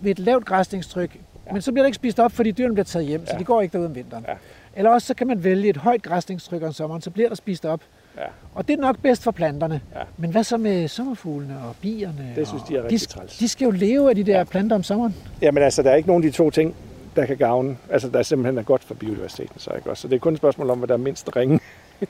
[0.00, 1.16] Ved et lavt græsningstryk,
[1.46, 1.52] ja.
[1.52, 3.32] men så bliver det ikke spist op, fordi dyrene bliver taget hjem, ja.
[3.32, 4.24] så de går ikke derud om vinteren.
[4.28, 4.34] Ja.
[4.76, 7.64] Eller også så kan man vælge et højt græsningstryk om sommeren, så bliver der spist
[7.64, 7.80] op.
[8.16, 8.22] Ja.
[8.54, 9.80] Og det er nok bedst for planterne.
[9.94, 10.00] Ja.
[10.16, 12.32] Men hvad så med sommerfuglene og bierne?
[12.36, 13.38] Det synes de er de, rigtig træls.
[13.38, 14.44] de skal jo leve af de der ja.
[14.44, 15.14] Planter om sommeren.
[15.42, 16.74] Jamen altså, der er ikke nogen af de to ting,
[17.16, 17.76] der kan gavne.
[17.90, 20.00] Altså, der er simpelthen er godt for biodiversiteten, så ikke også?
[20.00, 21.60] Så det er kun et spørgsmål om, hvad der er mindst ringe.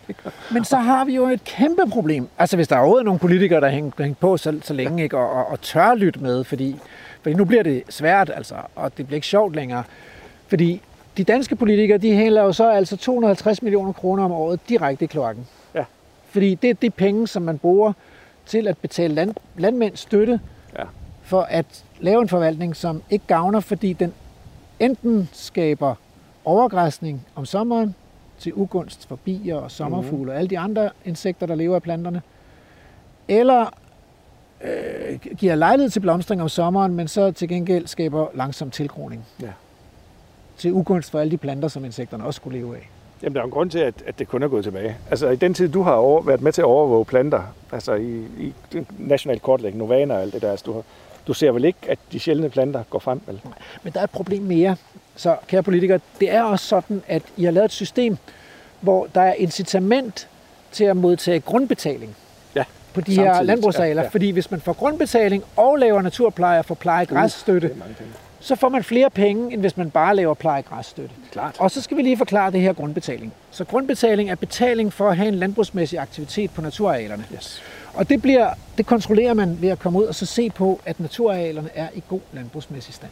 [0.54, 2.28] Men så har vi jo et kæmpe problem.
[2.38, 5.18] Altså hvis der er overhovedet nogle politikere, der hænger, hænger på så, så længe, ikke,
[5.18, 6.76] og, og, og tør lytte med, fordi,
[7.26, 9.84] fordi nu bliver det svært, altså, og det bliver ikke sjovt længere.
[10.48, 10.82] Fordi
[11.16, 15.08] de danske politikere, de hælder jo så altså 250 millioner kroner om året direkte i
[15.08, 15.46] kloakken.
[15.74, 15.84] Ja.
[16.30, 17.92] Fordi det er de penge, som man bruger
[18.46, 20.40] til at betale land, landmænds støtte
[20.78, 20.84] Ja.
[21.22, 24.14] for at lave en forvaltning, som ikke gavner, fordi den
[24.80, 25.94] enten skaber
[26.44, 27.94] overgræsning om sommeren
[28.38, 30.30] til ugunst for bier og sommerfugle mm.
[30.30, 32.22] og alle de andre insekter, der lever af planterne,
[33.28, 33.70] eller
[34.64, 39.26] øh, giver lejlighed til blomstring om sommeren, men så til gengæld skaber langsom tilgroning.
[39.42, 39.48] Ja.
[40.56, 42.90] Til ugunst for alle de planter, som insekterne også skulle leve af.
[43.22, 44.96] Jamen, der er en grund til, at, at det kun er gået tilbage.
[45.10, 47.42] Altså, i den tid, du har over, været med til at overvåge planter,
[47.72, 48.54] altså i, i
[48.98, 50.82] national kortlægning, Novana og alt det der, altså, du, har,
[51.26, 53.40] du ser vel ikke, at de sjældne planter går frem, vel?
[53.82, 54.76] Men der er et problem mere.
[55.16, 58.16] Så, kære politikere, det er også sådan, at I har lavet et system,
[58.80, 60.28] hvor der er incitament
[60.72, 62.16] til at modtage grundbetaling
[62.96, 63.34] på de samtidig.
[63.36, 63.88] her landbrugsarealer.
[63.92, 64.04] Ja, Ja, ja.
[64.04, 64.08] ja.
[64.10, 68.08] Fordi hvis man får grundbetaling og laver naturpleje og får pleje græsstøtte, Det mange ting.
[68.40, 71.14] så får man flere penge, end hvis man bare laver pleje græsstøtte.
[71.32, 71.56] Klart.
[71.58, 73.32] Og så skal vi lige forklare det her grundbetaling.
[73.50, 77.24] Så grundbetaling er betaling for at have en landbrugsmæssig aktivitet på naturarealerne.
[77.34, 77.62] Yes.
[77.94, 81.00] Og det, bliver, det kontrollerer man ved at komme ud og så se på, at
[81.00, 83.10] naturarealerne er i god landbrugsmæssig stand.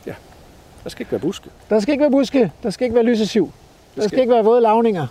[0.85, 1.51] Der skal ikke være buske.
[1.70, 3.52] Der skal ikke være buske, der skal ikke være lysesiv,
[3.97, 5.06] der skal- skal ikke være våde lavninger.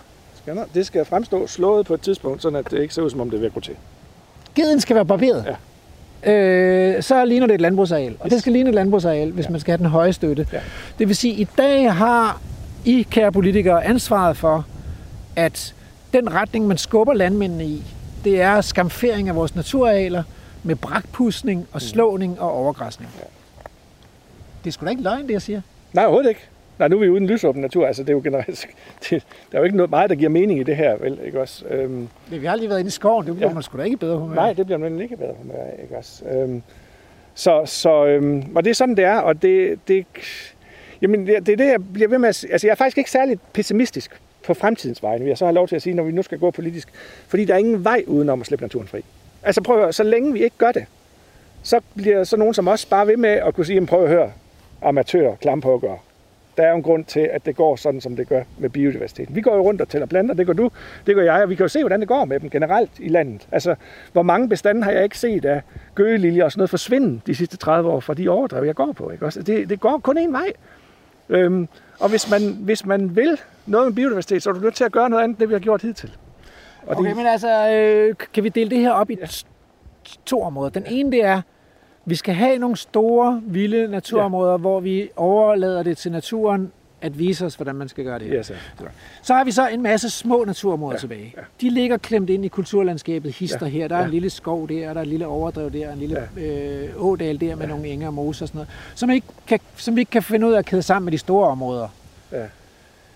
[0.74, 3.36] Det skal fremstå slået på et tidspunkt, at det ikke ser ud, som om det
[3.36, 3.74] er ved at gå til.
[4.54, 5.44] Geden skal være barberet.
[6.24, 6.32] Ja.
[6.32, 8.16] Øh, så ligner det et landbrugsareal.
[8.20, 9.50] Og det skal ligne et landbrugsareal, hvis Ja.
[9.50, 10.46] man skal have den høje støtte.
[10.52, 10.60] Ja.
[10.98, 12.40] Det vil sige, at i dag har
[12.84, 14.66] I, kære politikere, ansvaret for,
[15.36, 15.74] at
[16.12, 17.82] den retning, man skubber landmændene i,
[18.24, 20.22] det er skamfering af vores naturarealer
[20.62, 23.10] med brakpudsning og slåning og overgræsning.
[23.18, 23.24] Ja.
[24.64, 25.60] Det er sgu da ikke løgn, det jeg siger.
[25.92, 26.40] Nej, overhovedet ikke.
[26.78, 27.86] Nej, nu er vi uden lysåben natur.
[27.86, 28.66] Altså, det er jo generelt...
[29.10, 29.10] Det,
[29.52, 31.18] der er jo ikke noget meget, der giver mening i det her, vel?
[31.26, 31.64] Ikke også?
[31.66, 33.54] Øhm, Men vi har lige været inde i skoven, det bliver Ja.
[33.54, 34.34] man sgu da ikke i bedre humør.
[34.34, 36.24] nej, det bliver man ikke bedre humør ikke også?
[36.24, 36.62] Øhm,
[37.34, 40.06] så, så, øhm, og det er sådan, det er, og det, det,
[41.02, 42.46] jamen, det, det er det, jeg bliver ved med at.
[42.50, 45.68] Altså, jeg er faktisk ikke særlig pessimistisk på fremtidens vegne, vil jeg så have lov
[45.68, 46.88] til at sige, når vi nu skal gå politisk.
[47.28, 49.04] Fordi der er ingen vej udenom at slippe naturen fri.
[49.42, 50.84] Altså, prøv at høre, så længe vi ikke gør det,
[51.62, 54.08] så bliver så nogen som os bare ved med at kunne sige, "Jamen, prøv at
[54.08, 54.32] høre,
[54.82, 56.04] amatør, klampehugger.
[56.56, 59.36] Der er jo en grund til, at det går sådan, som det gør med biodiversiteten.
[59.36, 60.70] Vi går jo rundt og tæller planter, det gør du,
[61.06, 63.08] det gør jeg, og vi kan jo se, hvordan det går med dem generelt i
[63.08, 63.48] landet.
[63.52, 63.74] Altså,
[64.12, 65.62] hvor mange bestande har jeg ikke set af
[65.94, 69.10] gøgeliljer og sådan noget forsvinde de sidste 30 år fra de overdrev, jeg går på.
[69.10, 69.26] Ikke?
[69.26, 70.52] Også, det, det går kun én vej.
[71.28, 71.68] Øhm,
[72.00, 74.92] og hvis man, hvis man vil noget med biodiversitet, så er du nødt til at
[74.92, 76.16] gøre noget andet, end det vi har gjort hidtil.
[76.86, 79.44] Og Okay, det, men altså, øh, kan vi dele det her op i t-
[80.26, 80.70] to områder?
[80.70, 81.42] Den ene, det er,
[82.04, 84.56] vi skal have nogle store, vilde naturområder, ja.
[84.56, 88.30] hvor vi overlader det til naturen at vise os, hvordan man skal gøre det.
[88.30, 88.54] ja, så.
[89.34, 91.00] Har vi så en masse små naturområder Ja, ja.
[91.00, 91.34] tilbage.
[91.36, 91.42] ja.
[91.60, 93.70] De ligger klemt ind i kulturlandskabet, hister Ja, ja.
[93.70, 93.88] her.
[93.88, 94.04] Der er ja.
[94.04, 96.42] en lille skov der, der er en lille overdrev der, en lille ja.
[96.42, 97.68] øh, ådal der med ja.
[97.72, 100.46] nogle enger og moser og sådan noget, som, ikke kan, som vi ikke kan finde
[100.46, 101.88] ud af at kæde sammen med de store områder.
[102.32, 102.42] Ja.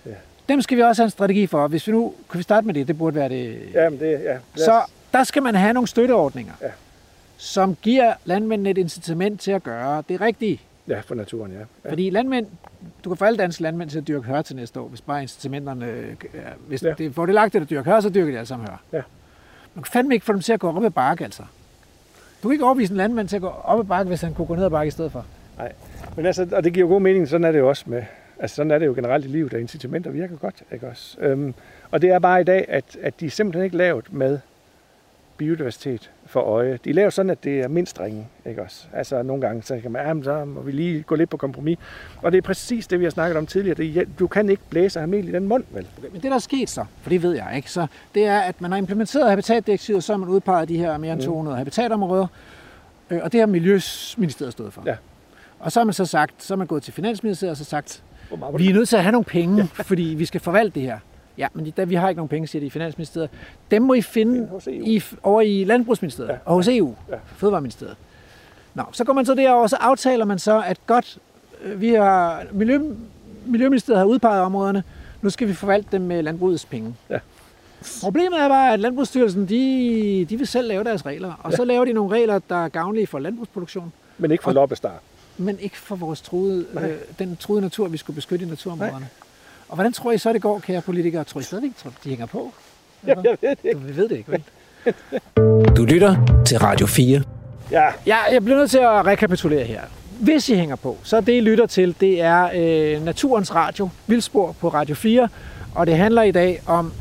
[0.07, 0.11] Ja.
[0.49, 1.69] Dem skal vi også have en strategi for.
[1.69, 3.59] Hvis vi nu kan vi starte med det, det burde være det.
[3.75, 4.17] Jamen, det, ja.
[4.17, 4.81] Lad Så
[5.13, 6.67] der skal man have nogle støtteordninger, Ja.
[7.41, 10.61] Som giver landmændene et incitament til at gøre det rigtige.
[10.89, 11.59] Ja, for naturen, ja.
[11.85, 11.91] ja.
[11.91, 12.47] Fordi landmænd,
[13.05, 15.23] du kan få alle danske landmænd til at dyrke hør til næste år, hvis bare
[15.23, 16.39] incitamenterne, øh, er-
[16.69, 16.89] hvis Ja.
[16.89, 16.95] ja.
[16.99, 18.83] det er fordelagtigt at dyrke hør, så dyrker de alle sammen hør.
[18.93, 19.03] Ja.
[19.75, 21.43] Man kan fandme ikke få dem til at gå op ad bakke, altså.
[22.43, 24.47] Du kan ikke overbevise en landmand til at gå op ad bakke, hvis han kunne
[24.47, 25.25] gå ned ad bakke i stedet for.
[26.17, 28.03] Men altså, og det giver jo god mening, sådan er det jo også med,
[28.39, 31.17] altså sådan er det jo generelt i livet, at incitamenter virker godt, ikke også?
[31.21, 31.55] Øhm,
[31.91, 34.39] og det er bare i dag, at, at de er simpelthen ikke lavet med
[35.39, 36.79] biodiversitet for øje.
[36.85, 38.87] De er lavet sådan, at det er mindst ringe, ikke også?
[38.93, 41.79] Altså nogle gange, så kan man, jamen, så må vi lige gå lidt på kompromis.
[42.23, 43.75] Og det er præcis det, vi har snakket om tidligere.
[43.77, 45.87] Det er, du kan ikke blæse og have mel i den mund, vel?
[45.99, 48.39] Okay, men det, der er sket så, for det ved jeg ikke, så det er,
[48.41, 51.27] at man har implementeret habitatdirektivet, så har man udpeget de her mere end Mm.
[51.27, 52.27] 200 habitatområder,
[53.11, 54.83] øh, og det har Miljøministeriet stået for.
[54.87, 54.95] Ja.
[55.59, 58.03] Og så har man så sagt, så er man gået til Finansministeriet og så sagt,
[58.57, 60.99] vi er nødt til at have nogle penge, fordi vi skal forvalte det her.
[61.39, 63.31] Ja, men de- vi har ikke nogen penge, siger de i Finansministeriet.
[63.71, 64.85] Dem må I finde EU.
[64.85, 67.17] i, over i Landbrugsministeriet Ja, og hos EU, Ja.
[67.37, 67.97] Fødevareministeriet.
[68.75, 71.19] Nå, så går man så derover, og så aftaler man så, at godt,
[71.63, 72.81] øh, vi har, Miljø,
[73.47, 74.83] Miljøministeriet har udpeget områderne,
[75.23, 76.95] nu skal vi forvalte dem med landbrugets penge.
[77.11, 77.19] Ja.
[78.03, 81.57] Problemet er bare, at Landbrugsstyrelsen, de, de vil selv lave deres regler, og ja.
[81.57, 84.95] så laver de nogle regler, der er gavnlige for landbrugsproduktion, Men ikke for Og- loppestar.
[85.39, 86.91] men ikke for vores truede, Nej.
[86.91, 89.09] øh, den truede natur, vi skulle beskytte i naturområderne.
[89.69, 91.25] Og hvordan tror I så, det går, kære politikere?
[91.25, 92.53] Tror I stadigvæk, tror, de hænger på?
[93.07, 93.73] Jeg, jeg ved det ikke.
[93.73, 94.43] Du, vi ved det ikke, vel?
[95.77, 97.23] Du lytter til Radio 4.
[97.71, 99.81] Ja, Ja, jeg bliver nødt til at rekapitulere her.
[100.21, 104.57] Hvis I hænger på, så det I lytter til, det er øh, Naturens Radio, Vildspor
[104.61, 105.29] på Radio 4,
[105.75, 106.93] og det handler i dag om,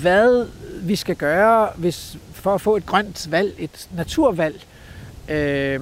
[0.00, 0.46] hvad
[0.82, 4.60] vi skal gøre hvis, for at få et grønt valg, et naturvalg,
[5.28, 5.80] øh,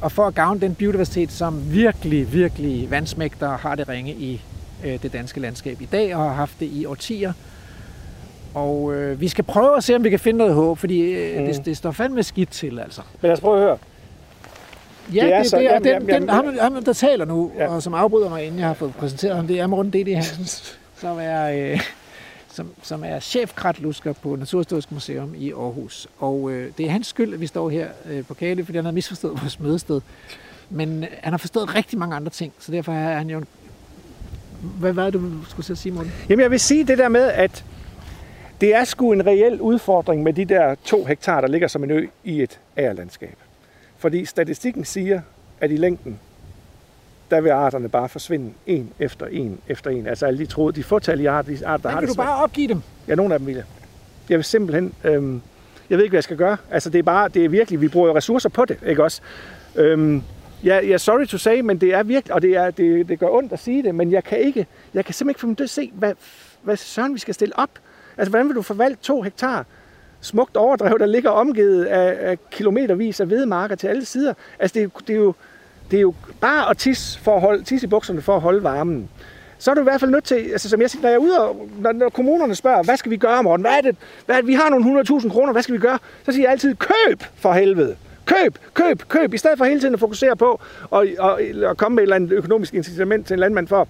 [0.00, 4.40] og for at gavne den biodiversitet, som virkelig, virkelig vandsmægter har det ringe i
[4.84, 7.32] øh, det danske landskab i dag, og har haft det i årtier.
[8.54, 11.40] Og øh, vi skal prøve at se, om vi kan finde noget håb, fordi øh,
[11.40, 11.46] Mm.
[11.46, 13.00] det, det står fandme skidt til, altså.
[13.22, 13.78] men lad os prøve at høre.
[15.14, 16.92] Ja, Det er så- det, det er jamen, den, jamen, den, jamen, ham, ham, der
[16.92, 17.62] taler nu, Ja.
[17.64, 17.68] ja.
[17.70, 20.14] og som afbryder mig, inden jeg har fået præsenteret ham, det er Morten D.D.
[20.14, 20.46] Hansen,
[21.02, 21.80] som er, øh,
[22.52, 26.06] som, som er chefkratlusker på Naturhistorisk Museum i Aarhus.
[26.18, 28.84] Og øh, det er hans skyld, at vi står her øh, på Kale, fordi han
[28.84, 30.00] har misforstået vores mødested.
[30.70, 33.38] Men øh, han har forstået rigtig mange andre ting, så derfor er han jo...
[33.38, 33.46] en-
[34.60, 36.12] Hvad var det, du skulle til at sige, Morten?
[36.28, 37.64] Jamen jeg vil sige det der med, at
[38.60, 41.90] det er sgu en reel udfordring med de der to hektar, der ligger som en
[41.90, 43.36] ø i et agerlandskab.
[43.98, 45.20] Fordi statistikken siger,
[45.60, 46.18] at i længden,
[47.30, 50.06] der vil arterne bare forsvinde en efter en efter en.
[50.06, 52.42] Altså alle de troede, de fåtallige arter, de arter, der har kan det du bare
[52.42, 52.82] opgive dem.
[53.08, 53.64] Ja, nogle af dem vil jeg.
[54.28, 54.94] Jeg vil simpelthen...
[55.04, 55.40] Øhm,
[55.90, 56.56] jeg ved ikke, hvad jeg skal gøre.
[56.70, 57.28] Altså, det er bare...
[57.28, 57.80] Det er virkelig...
[57.80, 59.20] Vi bruger ressourcer på det, ikke også?
[59.76, 60.22] Øhm,
[60.64, 62.34] ja, ja, sorry to say, men det er virkelig...
[62.34, 64.66] Og det, er, det, det gør ondt at sige det, men jeg kan ikke...
[64.94, 66.14] Jeg kan simpelthen ikke få mig til at se, hvad,
[66.62, 67.70] hvad søren vi skal stille op.
[68.16, 69.66] Altså, hvordan vil du forvalte to hektar
[70.20, 74.34] smukt overdrev, der ligger omgivet af, af kilometervis af vedmarker til alle sider?
[74.58, 75.34] Altså, det, det, er jo,
[75.90, 78.62] det er jo bare at tisse, for at holde, tisse i bukserne for at holde
[78.62, 79.08] varmen
[79.58, 81.18] så er du i hvert fald nødt til, altså som jeg siger, når jeg er
[81.18, 83.64] ude og, når, når kommunerne spørger, hvad skal vi gøre, Morten?
[83.64, 83.96] Hvad er det?
[84.26, 84.48] Hvad er det?
[84.48, 85.98] Vi har nogle 100.000 kroner, hvad skal vi gøre?
[86.24, 87.96] Så siger jeg altid, køb for helvede.
[88.28, 90.60] Køb, køb, køb, i stedet for hele tiden at fokusere på
[90.90, 93.88] og, og, og komme med et eller andet økonomisk incitament til en landmand for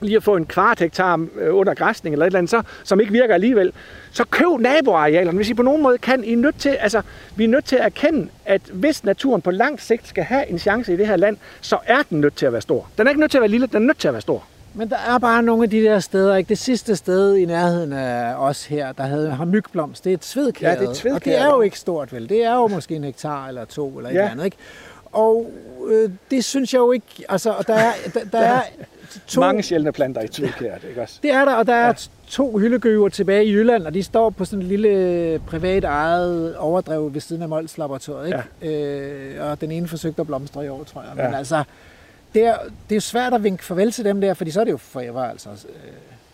[0.00, 3.00] lige at få en kvart hektar øh, under græsning eller et eller andet, så, som
[3.00, 3.72] ikke virker alligevel,
[4.12, 5.36] så køb naboarealerne.
[5.36, 7.02] Hvis I på nogen måde kan, I er nødt til, altså,
[7.36, 10.58] vi er nødt til at erkende, at hvis naturen på lang sigt skal have en
[10.58, 12.88] chance i det her land, så er den nødt til at være stor.
[12.98, 14.44] Den er ikke nødt til at være lille, den er nødt til at være stor.
[14.74, 16.48] Men der er bare nogle af de der steder, ikke?
[16.48, 20.24] Det sidste sted i nærheden af os her, der havde, har mygblomst, det er et
[20.24, 20.74] svedkæret.
[20.74, 22.28] Ja, det er et Og det er jo ikke stort, vel?
[22.28, 24.18] Det er jo måske en hektar eller to eller et Ja.
[24.20, 24.56] eller andet, ikke?
[25.12, 25.50] Og
[25.88, 28.62] øh, det synes jeg jo ikke, altså, og der er, der, der er
[29.26, 29.40] to...
[29.40, 31.18] Mange sjældne planter i tvedkæret, ikke også?
[31.22, 31.92] Det er der, og der er ja.
[32.28, 37.14] to hyldegøver tilbage i Jylland, og de står på sådan en lille privat ejet overdrev
[37.14, 38.26] ved siden af Mols Laboratoriet.
[38.26, 38.42] Ikke?
[38.62, 38.68] Ja.
[38.70, 41.10] Øh, og den ene forsøgte at blomstre i år, tror jeg.
[41.14, 41.38] Men Ja.
[41.38, 41.62] altså,
[42.38, 42.56] det er,
[42.90, 45.22] det er svært at vinke farvel til dem der, fordi så er det jo forever,
[45.22, 45.48] altså.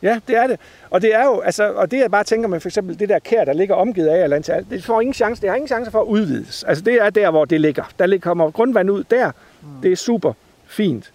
[0.03, 0.61] Ja, det er det.
[0.91, 3.19] Og det er jo, altså, og det jeg bare tænker med for eksempel det der
[3.19, 6.01] kær, der ligger omgivet af andet, det får ingen chance, det har ingen chance for
[6.01, 6.65] at udvides.
[6.65, 7.85] Altså det er der, hvor det ligger.
[7.99, 9.31] Der kommer grundvand ud der.
[9.83, 10.33] Det er super
[10.67, 11.13] fint.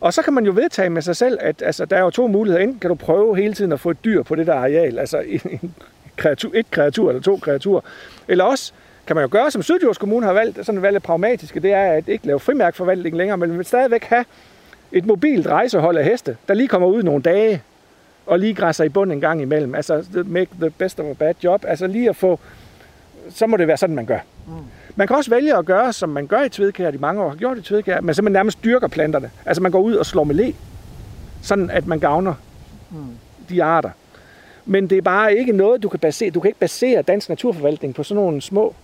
[0.00, 2.26] Og så kan man jo vedtage med sig selv, at altså, der er jo to
[2.26, 2.62] muligheder.
[2.62, 5.18] Enten kan du prøve hele tiden at få et dyr på det der areal, altså
[5.18, 5.74] en, en
[6.16, 7.80] kreatur, et kreatur eller to kreaturer.
[8.28, 8.72] Eller også
[9.12, 12.08] kan man jo gøre, som Sydjords Kommune har valgt, sådan valgt pragmatiske, det er at
[12.08, 14.24] ikke lave frimærkforvaltning længere, men man vil stadigvæk have
[14.92, 17.62] et mobilt rejsehold af heste, der lige kommer ud nogle dage,
[18.26, 19.74] og lige græsser i bund en gang imellem.
[19.74, 21.64] Altså, make the best of a bad job.
[21.68, 22.40] Altså lige at få,
[23.30, 24.18] så må det være sådan, man gør.
[24.46, 24.52] Mm.
[24.96, 27.36] Man kan også vælge at gøre, som man gør i Tvedkær, de mange år har
[27.36, 29.30] gjort i Tvedkær, men simpelthen nærmest dyrker planterne.
[29.46, 30.54] Altså man går ud og slår med le,
[31.42, 32.34] sådan at man gavner
[32.90, 32.96] mm.
[33.48, 33.90] de arter.
[34.66, 36.30] Men det er bare ikke noget, du kan basere.
[36.30, 38.74] Du kan ikke basere dansk naturforvaltning på sådan nogle små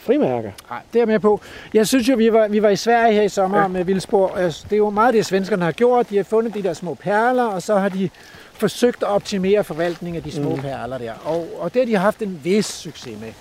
[0.00, 0.50] frimærker.
[0.70, 1.40] Nej, det er med på.
[1.74, 3.68] Jeg synes jo, vi var, vi var i Sverige her i sommer Ja.
[3.68, 4.36] med Vildspor.
[4.36, 6.10] Altså, Det er jo meget det, svenskerne har gjort.
[6.10, 8.10] De har fundet de der små perler, og så har de
[8.52, 10.60] forsøgt at optimere forvaltningen af de små mm.
[10.62, 11.12] perler der.
[11.24, 13.32] Og, og det har de haft en vis succes med.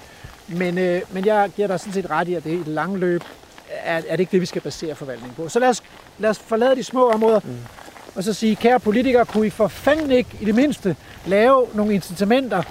[0.58, 2.98] Men, øh, men jeg giver dig sådan set ret i, at det i det lange
[2.98, 3.24] løb
[3.84, 5.50] er, er det ikke det, vi skal basere forvaltningen på.
[5.50, 5.84] Så lad os,
[6.20, 7.58] lad os forlade de små områder, mm.
[8.16, 10.96] og så sige, kære politikere, kunne I for fanden ikke i det mindste
[11.26, 12.64] lave nogle incitamenter,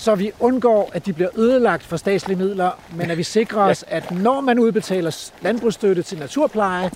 [0.00, 3.84] så vi undgår, at de bliver ødelagt for statslige midler, men at vi sikrer os,
[3.88, 6.90] at når man udbetaler landbrugsstøtte til naturpleje,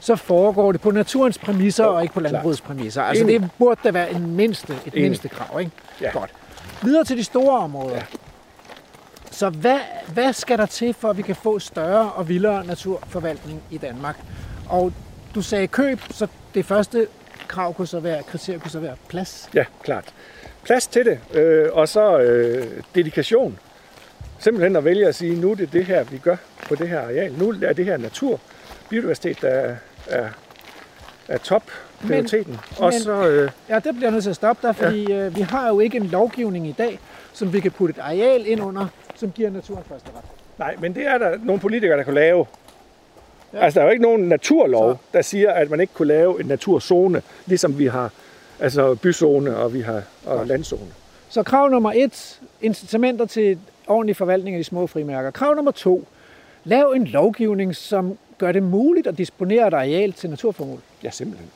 [0.00, 3.02] så foregår det på naturens præmisser og ikke på landbrugets præmisser.
[3.02, 3.40] Altså Enig.
[3.40, 5.02] det burde da være en mindste, et Enig.
[5.02, 5.72] mindste krav, ikke?
[6.00, 6.10] Ja.
[6.10, 6.30] Godt.
[6.82, 7.96] Videre til de store områder.
[7.96, 8.02] Ja.
[9.30, 9.78] Så hvad,
[10.12, 14.16] hvad skal der til, for at vi kan få større og vildere naturforvaltning i Danmark?
[14.68, 14.92] Og
[15.34, 17.06] du sagde køb, så det første
[17.48, 19.48] krav kunne så være, kriterie kunne så være plads.
[19.54, 20.04] Ja, klart.
[20.64, 23.58] Plads til det, øh, og så øh, dedikation.
[24.38, 26.36] Simpelthen at vælge at sige, nu er det det her, vi gør
[26.68, 27.32] på det her areal.
[27.38, 28.40] Nu er det her natur,
[28.88, 29.76] biodiversitet, der er,
[30.08, 30.28] er,
[31.28, 31.62] er top
[32.06, 32.58] prioriteten.
[32.78, 35.26] Og men- så, øh, Ja, det bliver jeg nødt til at stoppe der, fordi ja.
[35.26, 36.98] øh, vi har jo ikke en lovgivning i dag,
[37.32, 40.24] som vi kan putte et areal ind under, som giver naturen første ret.
[40.58, 42.46] nej, men det er der nogle politikere, der kan lave.
[43.52, 43.58] Ja.
[43.58, 46.40] Altså, der er jo ikke nogen naturlov, Så- der siger, at man ikke kunne lave
[46.40, 48.10] en naturzone, ligesom vi har
[48.60, 50.90] altså byzone og vi har og landzone.
[51.28, 55.30] Så krav nummer et, incitamenter til ordentlig forvaltning af de små frimærker.
[55.30, 56.06] Krav nummer to,
[56.64, 60.80] lav en lovgivning, som gør det muligt at disponere et areal til naturformål.
[61.04, 61.50] Ja, simpelthen.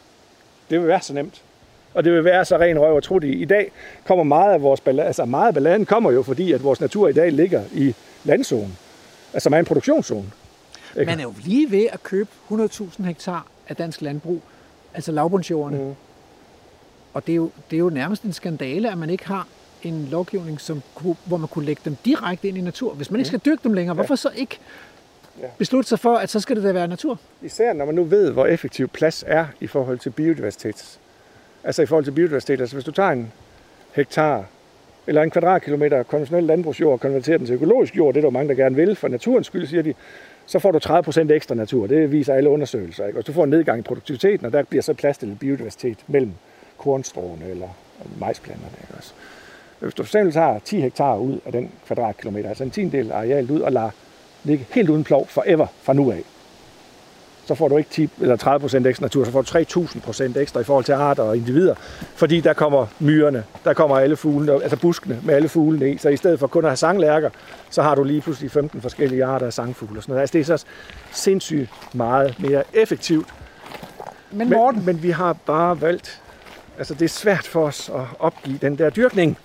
[0.71, 1.43] Det vil være så nemt.
[1.95, 3.33] Og det vil være så ren røv og trudt i.
[3.33, 3.71] I dag
[4.05, 7.09] kommer meget af vores ballade, altså meget af balladen kommer jo fordi, at vores natur
[7.09, 7.95] i dag ligger i
[8.25, 8.77] landzonen.
[9.33, 10.25] Altså man er en produktionszone.
[10.97, 11.11] Ikke?
[11.11, 14.43] Man er jo lige ved at købe 100.000 hektar af dansk landbrug,
[14.95, 15.85] altså lavbundsjordene.
[15.85, 15.95] Mm.
[17.15, 19.47] Og det er, jo, det er jo nærmest en skandale, at man ikke har
[19.83, 22.95] en lovgivning, som, kunne- hvor man kunne lægge dem direkte ind i natur.
[22.95, 24.59] Hvis man ikke skal dyrke dem længere, hvorfor så ikke
[25.43, 25.47] ja.
[25.59, 27.19] beslutte sig for, at så skal det da være natur.
[27.43, 30.99] Især når man nu ved, hvor effektiv plads er i forhold til biodiversitet.
[31.65, 32.61] Altså i forhold til biodiversitet.
[32.61, 33.33] Altså hvis du tager en
[33.93, 34.45] hektar
[35.07, 38.49] eller en kvadratkilometer konventionel landbrugsjord og konverterer den til økologisk jord, det er der mange,
[38.49, 39.95] der gerne vil, for naturens skyld, siger de,
[40.47, 41.87] så får du 30% ekstra natur.
[41.87, 43.07] Det viser alle undersøgelser.
[43.07, 43.19] Ikke?
[43.19, 46.33] Og du får en nedgang i produktiviteten, og der bliver så plads til biodiversitet mellem
[46.85, 47.69] kornstråene eller
[48.19, 48.77] majsplanterne.
[48.83, 48.95] Ikke?
[48.99, 49.13] Også.
[49.79, 53.17] Hvis du for eksempel tager 10 hektar ud af den kvadratkilometer, altså en tiendel af
[53.17, 53.91] arealet ud, og lader
[54.45, 56.23] ligge helt uden plov forever fra nu af,
[57.47, 60.37] så får du ikke 10 eller 30 procent ekstra natur, så får du 3.000 procent
[60.37, 61.75] ekstra i forhold til arter og individer,
[62.15, 66.09] fordi der kommer myrerne, der kommer alle fuglene, altså buskene med alle fuglene i, så
[66.09, 67.31] i stedet for kun at have sanglærker,
[67.71, 70.21] så har du lige pludselig 15 forskellige arter af sangfugle og sådan noget.
[70.21, 70.65] Altså det er så
[71.13, 73.29] sindssygt meget mere effektivt.
[74.31, 74.85] Men Morten...
[74.85, 76.23] Men, men vi har bare valgt,
[76.79, 79.39] altså det er svært for os at opgive den der dyrkning.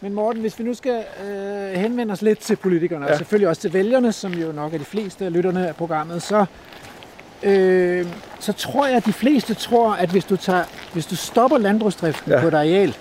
[0.00, 3.12] Men Morten, hvis vi nu skal øh, henvende os lidt til politikerne, ja.
[3.12, 6.22] og selvfølgelig også til vælgerne, som jo nok er de fleste af lytterne af programmet,
[6.22, 6.46] så
[7.42, 8.06] øh,
[8.38, 12.32] så tror jeg, at de fleste tror, at hvis du, tager, hvis du stopper landbrugsdriften
[12.32, 12.40] ja.
[12.40, 12.96] på et areal,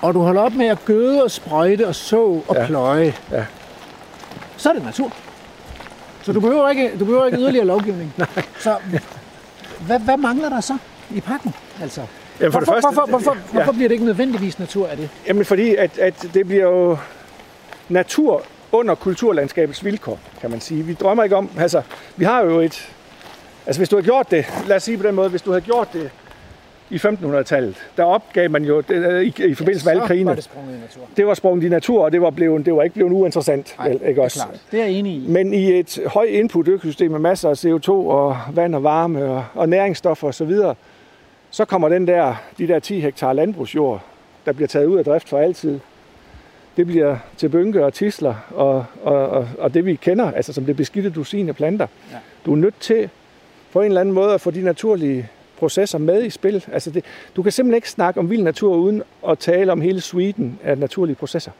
[0.00, 2.66] og du holder op med at gøde og sprøjte og så og ja.
[2.66, 3.44] pløje, ja.
[4.56, 5.12] så er det natur.
[6.22, 8.14] Så du behøver ikke, du behøver ikke yderligere lovgivning.
[8.18, 8.28] Nej.
[8.58, 8.76] Så
[9.80, 10.78] hvad, hvad mangler der så
[11.10, 11.54] i pakken?
[11.82, 12.02] Altså,
[12.40, 13.52] Jamen for hvorfor, det første, hvorfor, hvorfor, ja.
[13.52, 15.10] hvorfor bliver det ikke nødvendigvis natur af det?
[15.26, 16.98] Jamen fordi, at, at det bliver jo
[17.88, 18.42] natur
[18.72, 20.82] under kulturlandskabets vilkår, kan man sige.
[20.82, 21.82] Vi drømmer ikke om, altså,
[22.16, 22.88] vi har jo et,
[23.66, 25.64] altså hvis du har gjort det, lad os sige på den måde, hvis du havde
[25.64, 26.10] gjort det
[26.90, 30.28] i 1500-tallet, der opgav man jo det, i, i forbindelse ja, med alle krigene.
[30.28, 31.02] Var det, sprunget i natur.
[31.16, 33.74] det var sprunget i natur, og det var, blevet, det var ikke blevet uinteressant.
[33.78, 34.38] Nej, vel, ikke også?
[34.38, 34.60] Det er klart.
[34.70, 35.26] Det er jeg enig i.
[35.28, 39.44] Men i et høj input økosystem med masser af CO2 og vand og varme og,
[39.54, 40.74] og næringsstoffer osv., så,
[41.50, 44.04] så kommer den der, de der 10 hektar landbrugsjord,
[44.46, 45.80] der bliver taget ud af drift for altid,
[46.76, 50.64] det bliver til bynke og tisler og, og, og, og det vi kender, altså som
[50.64, 51.86] det beskidte dusin af planter.
[52.12, 52.16] Ja.
[52.46, 53.10] Du er nødt til
[53.72, 56.64] på en eller anden måde at få de naturlige processer med i spil.
[56.72, 57.04] Altså det,
[57.36, 60.78] du kan simpelthen ikke snakke om vild natur uden at tale om hele suiten af
[60.78, 61.50] naturlige processer.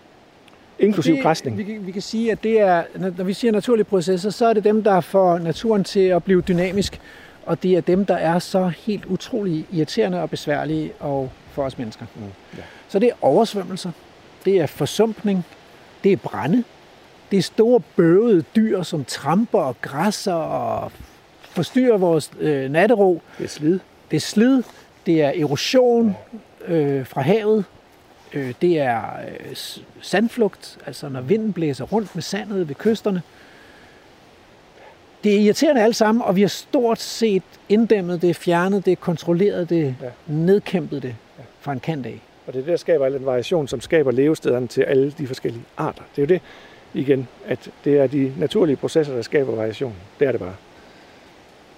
[0.78, 1.58] Inklusiv det, græsning.
[1.58, 2.82] Vi, vi kan sige, at det er,
[3.16, 6.40] når vi siger naturlige processer, så er det dem, der får naturen til at blive
[6.40, 7.00] dynamisk.
[7.48, 11.78] Og det er dem, der er så helt utrolig irriterende og besværlige og for os
[11.78, 12.06] mennesker.
[12.14, 12.22] Mm,
[12.56, 12.62] ja.
[12.88, 13.90] Så det er oversvømmelser,
[14.44, 15.44] det er forsumpning,
[16.04, 16.64] det er brænde,
[17.30, 20.92] det er store bøvede dyr, som tramper og græsser og
[21.42, 23.22] forstyrrer vores øh, nattero.
[23.38, 23.80] Det er slid.
[24.10, 24.62] Det er slid,
[25.06, 26.16] det er erosion
[26.66, 27.64] øh, fra havet,
[28.32, 29.56] øh, det er øh,
[30.00, 33.22] sandflugt, altså når vinden blæser rundt med sandet ved kysterne.
[35.24, 39.70] Det er irriterende alt sammen, og vi har stort set inddæmmet det, fjernet det, kontrolleret
[39.70, 40.08] det, ja.
[40.26, 41.14] nedkæmpet det
[41.60, 42.20] fra en kant af.
[42.46, 45.26] Og det er det, der skaber al den variation, som skaber levestederne til alle de
[45.26, 46.02] forskellige arter.
[46.16, 46.40] Det er jo det,
[46.94, 49.94] igen, at det er de naturlige processer, der skaber variation.
[50.20, 50.54] Det er det bare.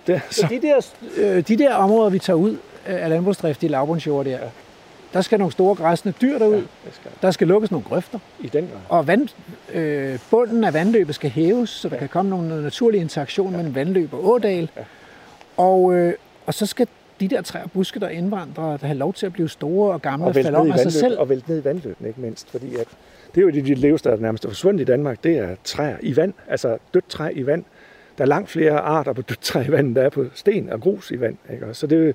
[0.06, 0.46] Det, så.
[0.50, 0.86] De, der,
[1.16, 2.56] øh, de der områder, vi tager ud
[2.86, 4.38] af landbrugsdrift i lavbundsjord der, ja.
[5.12, 6.54] Der skal nogle store græsne dyr derud.
[6.54, 7.10] Ja, skal.
[7.22, 8.18] Der skal lukkes nogle grøfter.
[8.40, 8.80] I den grad.
[8.88, 9.28] Og vand,
[9.74, 11.98] øh, bunden af vandløbet skal hæves, så der ja.
[11.98, 13.56] kan komme nogle naturlig interaktion ja.
[13.56, 14.70] mellem vandløb og ådal.
[14.76, 14.82] Ja.
[15.56, 16.14] Og, øh,
[16.46, 16.86] og så skal
[17.20, 20.02] de der træer og buske, der indvandrer, der har lov til at blive store og
[20.02, 21.18] gamle og falde om af sig selv.
[21.18, 22.50] Og vælte ned i vandløbene, ikke mindst.
[22.50, 22.86] Fordi at
[23.34, 25.24] det er jo de, de levesteder, der nærmest er forsvundet i Danmark.
[25.24, 27.64] Det er træer i vand, altså dødt træ i vand.
[28.18, 30.68] Der er langt flere arter på dødt træ i vand, end der er på sten
[30.68, 31.36] og grus i vand.
[31.52, 31.66] Ikke?
[31.72, 32.14] Så det,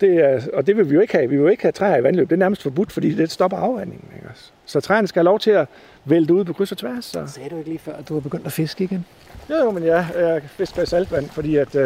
[0.00, 1.28] det er, og det vil vi jo ikke have.
[1.28, 2.30] Vi vil jo ikke have træer i vandløb.
[2.30, 4.08] Det er nærmest forbudt, fordi det stopper afvandingen.
[4.16, 4.28] Ikke?
[4.66, 5.68] Så træerne skal have lov til at
[6.04, 7.04] vælte ud på kryds og tværs.
[7.04, 7.26] Så.
[7.26, 9.06] Sagde du ikke lige før, at du har begyndt at fiske igen?
[9.50, 11.80] Jo, jo men ja, jeg fisker i saltvand, fordi at, uh,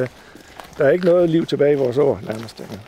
[0.78, 2.60] der er ikke noget liv tilbage i vores år nærmest.
[2.60, 2.80] Ikke?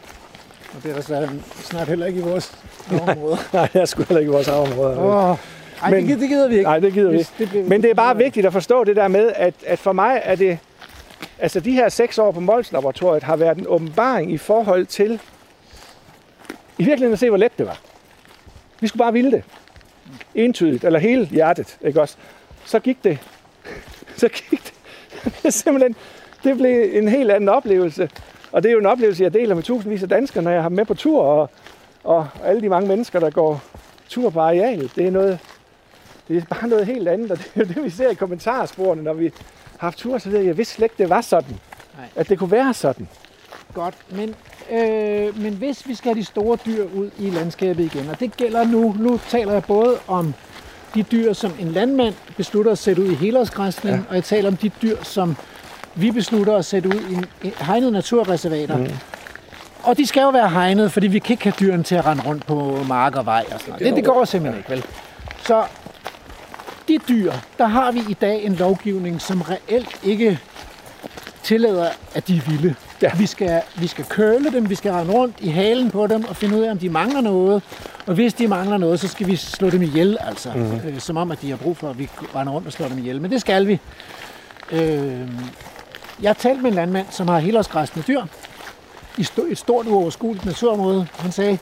[0.76, 1.28] Og det er der
[1.62, 3.36] snart heller ikke i vores havområder.
[3.52, 5.30] Nej, jeg skulle heller ikke i vores havområder.
[5.30, 5.38] Oh.
[5.82, 6.64] Ej, men, det, det gider vi ikke.
[6.64, 7.30] Nej, det gider vi ikke.
[7.38, 9.92] Det, det, men det er bare vigtigt at forstå det der med, at, at for
[9.92, 10.58] mig er det...
[11.38, 15.20] Altså de her seks år på Mols Laboratoriet har været en åbenbaring i forhold til
[16.78, 17.80] i virkeligheden at se, hvor let det var.
[18.80, 19.44] Vi skulle bare ville det.
[20.34, 22.16] Entydigt, eller hele hjertet, ikke også?
[22.64, 23.18] Så gik det.
[24.16, 24.74] Så gik det.
[25.43, 25.97] det Simpelthen,
[26.44, 28.10] det blev en helt anden oplevelse.
[28.52, 30.68] Og det er jo en oplevelse, jeg deler med tusindvis af danskere, når jeg har
[30.68, 31.51] med på tur, og,
[32.05, 33.62] og alle de mange mennesker, der går
[34.09, 34.93] tur på arealet.
[34.97, 35.38] Det er noget,
[36.28, 39.12] det er bare noget helt andet, og det er det, vi ser i kommentarsporene, når
[39.12, 39.32] vi
[39.78, 41.58] haft tur, jeg, jeg vidste slet ikke, det var sådan.
[41.98, 42.06] Nej.
[42.16, 43.08] At det kunne være sådan.
[43.74, 44.34] Godt, men,
[44.70, 48.36] øh, men hvis vi skal have de store dyr ud i landskabet igen, og det
[48.36, 50.34] gælder nu, nu taler jeg både om
[50.94, 54.02] de dyr, som en landmand beslutter at sætte ud i helårsgræsning, ja.
[54.08, 55.36] og jeg taler om de dyr, som
[55.94, 58.76] vi beslutter at sætte ud i hegnede naturreservater.
[58.76, 58.88] Mm.
[59.82, 62.22] Og de skal jo være hegnet, fordi vi kan ikke have dyrene til at rende
[62.26, 63.78] rundt på mark og vej og sådan noget.
[63.78, 64.84] Det, det, det går simpelthen ikke, vel?
[65.44, 65.64] Så
[66.88, 70.38] de dyr, der har vi i dag en lovgivning, som reelt ikke
[71.42, 72.74] tillader, at de er vilde.
[73.02, 73.10] Ja.
[73.18, 76.36] Vi, skal, vi skal køle dem, vi skal rende rundt i halen på dem og
[76.36, 77.62] finde ud af, om de mangler noget.
[78.06, 80.52] Og hvis de mangler noget, så skal vi slå dem ihjel, altså.
[80.54, 80.60] Mhm.
[80.60, 80.88] Mm-hmm.
[80.88, 82.98] Øh, som om, at de har brug for, at vi render rundt og slår dem
[82.98, 83.20] ihjel.
[83.22, 83.80] Men det skal vi.
[84.72, 85.28] Øh,
[86.22, 88.22] jeg har talt med en landmand, som har helårsgræsende dyr
[89.18, 91.06] i et stort uoverskueligt naturområde.
[91.18, 91.58] Han sagde,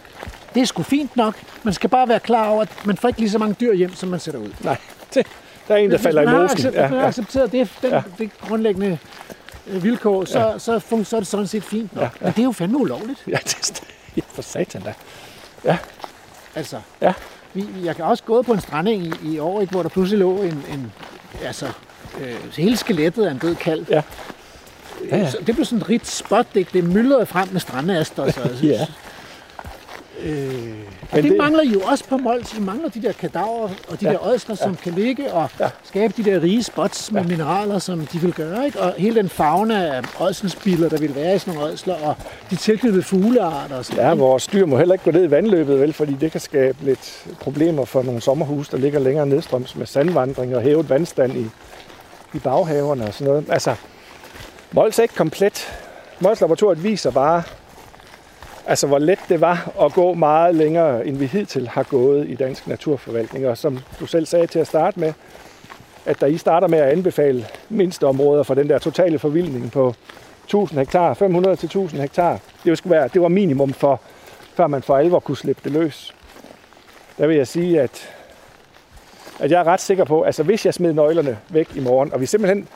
[0.54, 1.34] det er sgu fint nok.
[1.62, 3.94] Man skal bare være klar over, at man får ikke lige så mange dyr hjem,
[3.94, 4.50] som man sætter ud.
[4.60, 4.76] Nej,
[5.18, 5.26] det,
[5.68, 6.58] der er en, der Hvis falder i mosen.
[6.58, 7.96] accept- Hvis man har accepteret det, den, Ja.
[7.96, 8.02] ja.
[8.18, 8.98] det grundlæggende
[9.66, 10.58] øh, vilkår, så, ja.
[10.58, 12.02] så, fun- så er det sådan set fint nok.
[12.02, 12.24] Ja, Ja, ja.
[12.26, 13.22] Men det er jo fandme ulovligt.
[13.28, 13.84] Ja, det er
[14.16, 14.94] ja, for satan da.
[16.54, 17.12] Altså, Ja.
[17.54, 20.18] vi, jeg kan også gå på en stranding i, i år, ikke, hvor der pludselig
[20.18, 20.92] lå en, en
[21.44, 21.66] altså,
[22.20, 23.86] øh, hele skelettet af en død kalv.
[23.90, 24.02] Ja.
[25.10, 25.30] Ja, ja.
[25.30, 28.22] Så det blev sådan et rigt spot, det, det myldrede frem med strandaster.
[28.22, 28.86] og Så, altså, Ja.
[30.22, 30.74] Øh,
[31.10, 32.54] og det, det- mangler I jo også på Mols.
[32.54, 34.06] I mangler de der kadaver og de Ja.
[34.06, 34.12] ja.
[34.12, 35.64] der ådsler, som kan ligge og Ja.
[35.64, 35.70] ja.
[35.84, 37.28] skabe de der rige spots med ja.
[37.28, 38.66] mineraler, som de vil gøre.
[38.66, 38.80] Ikke?
[38.80, 42.16] Og hele den fauna af ådselsbiler, der vil være i sådan nogle ådsler, og
[42.50, 43.76] de tilknyttede fuglearter.
[43.76, 46.32] Og sådan, Ja, vores dyr må heller ikke gå ned i vandløbet, vel, fordi det
[46.32, 50.90] kan skabe lidt problemer for nogle sommerhus, der ligger længere nedstrøms med sandvandring og hævet
[50.90, 51.46] vandstand i,
[52.34, 53.44] i baghaverne og sådan noget.
[53.50, 53.74] Altså,
[54.72, 55.68] Mols er ikke komplet.
[56.20, 57.42] Mols Laboratoriet viser bare,
[58.66, 62.34] altså hvor let det var at gå meget længere, end vi hidtil har gået i
[62.34, 63.46] dansk naturforvaltning.
[63.46, 65.12] Og som du selv sagde til at starte med,
[66.06, 69.94] at da I starter med at anbefale mindste områder for den der totale forvildning på
[70.44, 74.00] 1000 hektar, 500 til 1000 hektar, det, skulle være, det var minimum for,
[74.54, 76.14] før man for alvor kunne slippe det løs.
[77.18, 78.10] Der vil jeg sige, at,
[79.40, 82.20] at jeg er ret sikker på, altså hvis jeg smed nøglerne væk i morgen, og
[82.20, 82.68] vi simpelthen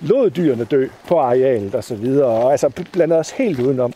[0.00, 3.92] lod dyrene dø på arealet og så videre, og altså blandede os helt udenom,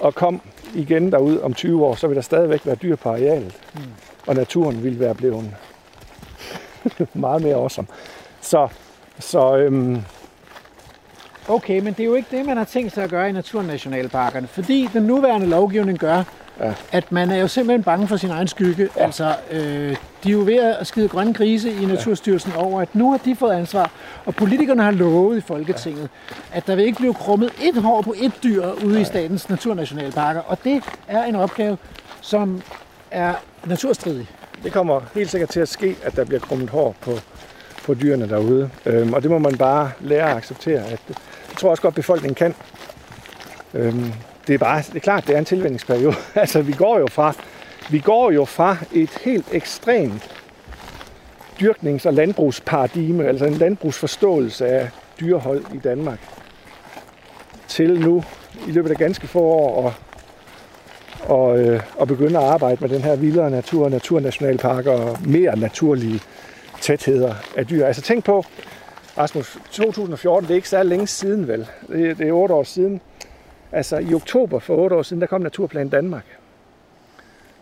[0.00, 0.40] og kom
[0.74, 3.54] igen derud om 20 år, så vil der stadigvæk være dyr på arealet.
[3.74, 3.80] Mm.
[4.26, 5.54] Og naturen vil være blevet
[7.14, 7.86] meget mere awesome.
[8.40, 8.68] Så,
[9.18, 10.02] så øhm,
[11.48, 14.46] Okay, men det er jo ikke det, man har tænkt sig at gøre i naturnationalparkerne,
[14.46, 16.22] fordi den nuværende lovgivning gør,
[16.60, 16.72] Ja.
[16.92, 18.88] at man er jo simpelthen bange for sin egen skygge.
[18.96, 19.04] Ja.
[19.04, 22.62] Altså, øh, de er jo ved at skide grønne grise i Naturstyrelsen ja.
[22.62, 23.90] over, at nu har de fået ansvar,
[24.26, 26.56] og politikerne har lovet i Folketinget, ja.
[26.56, 29.00] at der vil ikke blive krummet et hår på et dyr ude ja.
[29.00, 31.78] i statens naturnationalparker, og det er en opgave,
[32.20, 32.62] som
[33.10, 33.34] er
[33.64, 34.26] naturstridig.
[34.62, 37.12] det kommer helt sikkert til at ske, at der bliver krummet hår på,
[37.84, 38.70] på dyrene derude.
[38.86, 40.80] Øhm, og det må man bare lære at acceptere.
[40.84, 42.54] At, det tror jeg også godt, befolkningen kan.
[43.74, 44.12] Øhm,
[44.46, 46.16] det er bare, det er klart, det er en tilvændingsperiode.
[46.34, 47.34] altså, vi går jo fra,
[47.90, 50.36] vi går jo fra et helt ekstremt
[51.60, 54.88] dyrknings- og landbrugsparadigme, altså en landbrugsforståelse af
[55.20, 56.18] dyrehold i Danmark,
[57.68, 58.24] til nu
[58.68, 59.94] i løbet af ganske få år og,
[61.36, 66.20] og, øh, og begynde at arbejde med den her vildere natur, naturnationalparker og mere naturlige
[66.80, 67.86] tætheder af dyr.
[67.86, 68.44] Altså tænk på,
[69.18, 73.00] Rasmus, 2014, det er ikke så længe siden vel, det, det er otte år siden.
[73.72, 76.24] Altså i oktober for otte år siden, der kom Naturplan Danmark.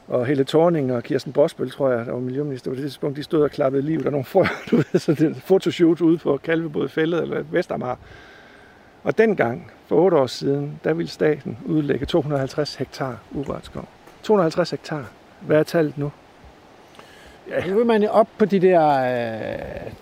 [0.08, 3.22] Og Helle Thorning og Kirsten Bosbøl, tror jeg, der var miljøminister på det tidspunkt, de
[3.22, 6.88] stod og klappede liv af nogle frø, du ved, så det fotoshoot ude på Kalvebod
[6.88, 7.98] Fællet eller Vestermar.
[9.04, 13.88] Og dengang, for otte år siden, der ville staten udlægge 250 hektar urørt skov.
[14.22, 15.10] 250 hektar.
[15.40, 16.12] Hvad er tallet nu?
[17.68, 19.92] Nu vil man jo op på de der øh,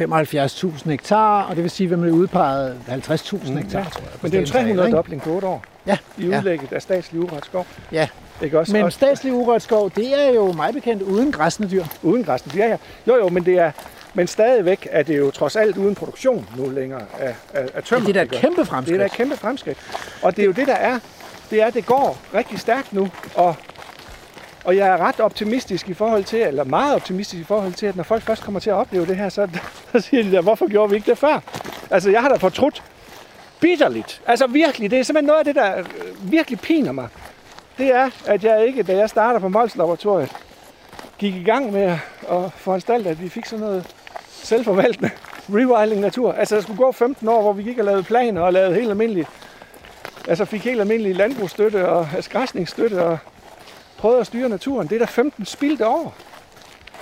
[0.00, 3.92] 75.000 hektar, og det vil sige, at man er udpeget 50.000 hektar, tror jeg.
[3.92, 4.96] på Mm, Men det er jo statens areal, 300 ikke?
[4.96, 6.38] dobling på otte år Ja, i ja.
[6.38, 7.66] udlægget af statslig urørt skov.
[7.92, 8.08] Ja.
[8.42, 8.72] Ikke også?
[8.72, 11.84] Men også statslig urørt skov, det er jo mig bekendt uden græsne dyr.
[12.02, 12.52] uden græsne.
[12.56, 12.76] Ja, ja.
[13.06, 13.70] Jo, jo, men det er,
[14.14, 18.06] men stadigvæk er det jo trods alt uden produktion nu længere af, af, af tømmer.
[18.06, 19.00] Det er da et kæmpe Det er fremskridt.
[19.00, 19.78] da et kæmpe fremskridt.
[20.22, 20.98] Og det er jo det, der er.
[21.50, 23.08] Det er, at det går rigtig stærkt nu.
[23.34, 23.56] Og,
[24.70, 27.96] og jeg er ret optimistisk i forhold til, eller meget optimistisk i forhold til, at
[27.96, 29.48] når folk først kommer til at opleve det her, så,
[29.92, 31.40] så siger de der, hvorfor gjorde vi ikke det før?
[31.90, 32.82] Altså, jeg har da fortrudt
[33.60, 34.22] bitterligt.
[34.26, 35.84] Altså virkelig, det er simpelthen noget af det, der øh,
[36.32, 37.08] virkelig piner mig.
[37.78, 40.32] Det er, at jeg ikke, da jeg starter på Mols Laboratoriet,
[41.18, 41.98] gik i gang med
[42.30, 43.94] at foranstalte, at vi fik sådan noget
[44.28, 45.10] selvforvaltende
[45.56, 46.32] rewilding natur.
[46.32, 48.90] Altså, der skulle gå 15 år, hvor vi gik og lavede planer og lavede helt
[48.90, 49.26] almindelige
[50.28, 53.18] altså fik helt almindelig landbrugsstøtte og græsningsstøtte og
[54.00, 54.88] prøvede at styre naturen.
[54.88, 56.14] Det er der 15 spildte år.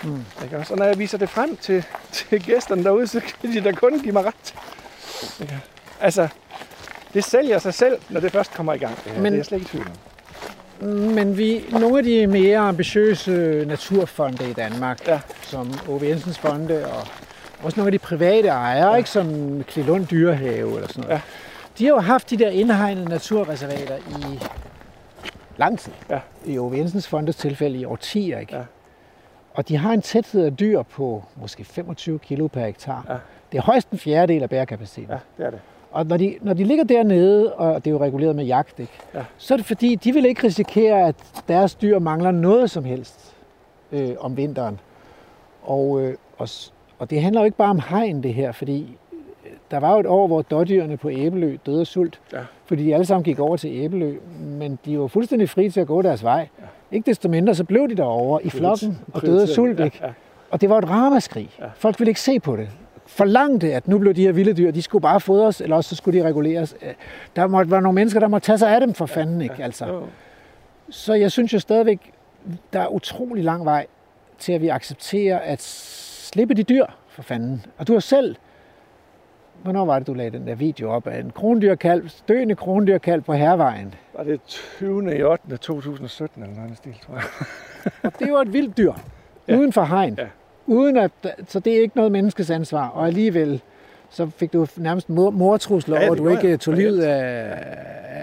[0.05, 0.25] Mm.
[0.45, 0.59] Ikke?
[0.59, 0.73] også?
[0.73, 4.01] Og når jeg viser det frem til, til gæsterne derude, så kan de da kun
[4.01, 4.55] give mig ret.
[5.41, 5.59] Ikke?
[6.01, 6.29] Altså,
[7.15, 8.97] det sælger sig selv, når det først kommer i gang.
[9.05, 9.21] Det, her.
[9.21, 9.93] Men- det er jeg slet ikke tvivl om.
[10.89, 15.21] Men vi, nogle af de mere ambitiøse naturfonde i Danmark, Ja.
[15.43, 17.07] som Ove Jensens Fonde og
[17.63, 18.97] også nogle af de private ejere, ja.
[18.97, 21.21] ikke, som Klilund Dyrehave eller sådan noget, Ja.
[21.79, 24.39] de har jo haft de der indhegnede naturreservater i
[25.59, 25.93] lang tid.
[26.11, 26.21] Ja.
[26.47, 28.39] I Ove Jensens Fondes tilfælde i årtier.
[28.39, 28.57] Ikke?
[28.57, 28.63] Ja.
[29.55, 33.05] Og de har en tæthed af dyr på måske 25 kilo per hektar.
[33.09, 33.17] Ja.
[33.53, 35.11] Det er højst en fjerdedel af bærekapaciteten.
[35.11, 35.61] Ja, det er det.
[35.91, 38.93] Og når de, når de ligger dernede, og det er jo reguleret med jagt, ikke?
[39.15, 39.25] Ja.
[39.37, 41.15] så er det fordi, de vil ikke risikere, at
[41.49, 43.37] deres dyr mangler noget som helst
[43.93, 44.81] øh, om vinteren.
[45.63, 46.49] Og, øh, og,
[46.99, 48.97] og det handler jo ikke bare om hegn, det her, fordi
[49.45, 52.41] øh, der var jo et år, hvor dårdyrene på Æbelø døde af sult, Ja.
[52.69, 55.87] Fordi de alle sammen gik over til Æbelø, men de var fuldstændig fri til at
[55.87, 56.49] gå deres vej.
[56.59, 56.97] Ja.
[56.97, 59.99] Ikke desto mindre, så blev de derovre i flokken og døde af sult, ikke?
[60.01, 60.13] Ja, ja.
[60.51, 61.51] Og det var et ramaskrig.
[61.59, 61.65] Ja.
[61.77, 62.69] Folk ville ikke se på det.
[63.07, 65.97] Forlangte, at nu blev de her vilde dyr, de skulle bare fodres, eller også så
[65.97, 66.77] skulle de reguleres.
[66.83, 66.95] Øh,
[67.37, 69.65] Der måtte være nogle mennesker, der måtte tage sig af dem for fanden, ikke?
[69.65, 70.03] Altså.
[70.91, 72.13] Så jeg synes jo stadigvæk,
[72.73, 73.87] der er utrolig lang vej
[74.39, 77.67] til, at vi accepterer at slippe de dyr for fanden.
[77.79, 78.37] Og du har selv,
[79.63, 83.33] hvornår var det, du lagde den der video op af en krondyrkalv, døende krondyrkalv på
[83.33, 83.95] Hervejen.
[84.17, 85.19] Var det 20.
[85.19, 85.57] i 8.
[85.57, 87.25] 2017 eller noget stil, tror jeg.
[88.03, 88.93] Og det var et vildt dyr,
[89.49, 89.57] Ja.
[89.57, 90.15] uden for hegn.
[90.19, 90.27] Ja.
[90.67, 91.11] Uden at,
[91.47, 92.89] så det er ikke noget menneskes ansvar.
[92.89, 93.63] Og alligevel,
[94.11, 96.61] så fik du nærmest mor- mortrusler over, at du ikke jeg.
[96.61, 97.55] tog livet af,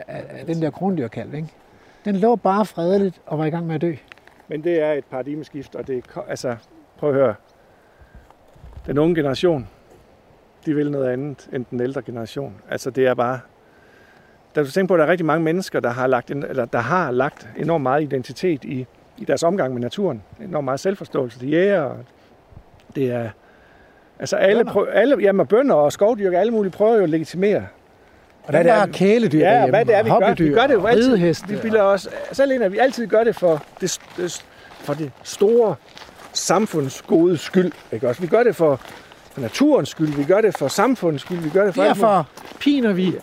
[0.08, 1.34] af, af den der krondyrkalv.
[1.34, 1.48] Ikke?
[2.06, 3.94] Den lå bare fredeligt og var i gang med at dø.
[4.48, 6.56] Men det er et paradigmeskift, og det er, altså,
[6.98, 7.36] prøv at høre.
[8.86, 9.68] Den unge generation,
[10.66, 12.54] de vil noget andet end den ældre generation.
[12.70, 13.40] Altså det er bare,
[14.56, 16.66] da du tænker på, at der er rigtig mange mennesker, der har lagt, en, eller
[16.66, 18.86] der har lagt enormt meget identitet i,
[19.18, 20.24] i deres omgang med naturen.
[20.42, 21.40] Enormt meget selvforståelse.
[21.40, 21.98] Det er jæger, og
[22.96, 23.30] det er,
[24.20, 27.68] altså alle, prøv, alle jamen, bønder og skovdyrker, alle mulige prøver jo at legitimere,
[28.44, 30.34] Og Hvad der det er, kæledyr Ja, derhjemme, hvad det er, vi gør.
[30.34, 31.46] Vi gør det jo altid.
[31.48, 35.12] Vi bilder os selv ind, at vi altid gør det for det, det, for det
[35.24, 35.76] store
[36.34, 37.72] samfundsgode skyld.
[37.92, 38.22] Ikke også?
[38.22, 38.82] Vi gør det for,
[39.36, 41.84] for naturens skyld, vi gør det for samfundets skyld, vi gør det for...
[41.84, 42.28] Derfor
[42.60, 43.14] piner vi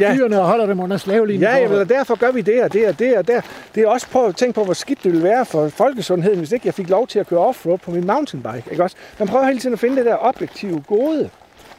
[0.00, 2.72] ja, dyrene og holder dem under slavelignende Ja, jamen, og derfor gør vi det og
[2.72, 3.40] det og det og der.
[3.74, 6.52] Det er også prøv at tænke på, hvor skidt det ville være for folkesundheden, hvis
[6.52, 8.64] ikke jeg fik lov til at køre offroad på min mountainbike.
[8.70, 8.96] Ikke også?
[9.18, 11.30] Man prøver hele tiden at finde det der objektive gode.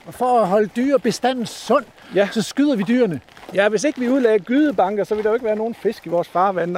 [0.07, 1.85] Og for at holde dyrebestanden sund,
[2.15, 2.27] Ja.
[2.31, 3.19] så skyder vi dyrene.
[3.53, 6.09] Ja, hvis ikke vi udlagde gydebanker, så ville der jo ikke være nogen fisk i
[6.09, 6.77] vores farvand.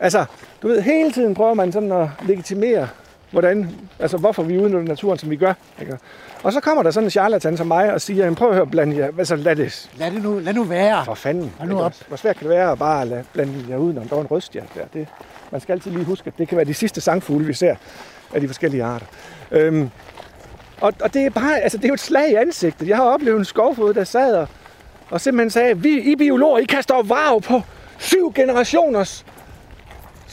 [0.00, 0.24] Altså,
[0.62, 2.88] du ved, hele tiden prøver man sådan at legitimere,
[3.30, 5.52] hvordan, altså hvorfor vi udnytter naturen, som vi gør.
[5.80, 5.98] Ikke?
[6.42, 8.66] Og så kommer der sådan en charlatan som mig og siger, "Jamen, prøv at høre,
[8.66, 11.04] bland jer, altså lad det Lad det nu, lad nu være.
[11.04, 11.52] for fanden.
[11.58, 11.94] Hold nu op.
[12.08, 14.08] Hvor svært kan det være at bare lade blande jer udenom?
[14.08, 14.84] Der var en røstjert der.
[14.94, 15.06] Det,
[15.52, 17.74] man skal altid lige huske, at det kan være de sidste sangfugle, vi ser
[18.34, 19.06] af de forskellige arter.
[19.50, 19.90] Øhm,
[20.80, 22.88] og, og det er bare, altså det er jo et slag i ansigtet.
[22.88, 24.48] Jeg har oplevet en skovfod, der sad og,
[25.10, 27.60] og simpelthen sagde, vi I biologer, I kaster vrag på
[27.98, 29.24] syv generationers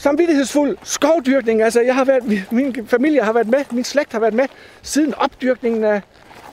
[0.04, 1.62] samvittighedsfuld skovdyrkning.
[1.62, 4.44] Altså, jeg har været, min familie har været med, min slægt har været med,
[4.82, 6.02] siden opdyrkningen af,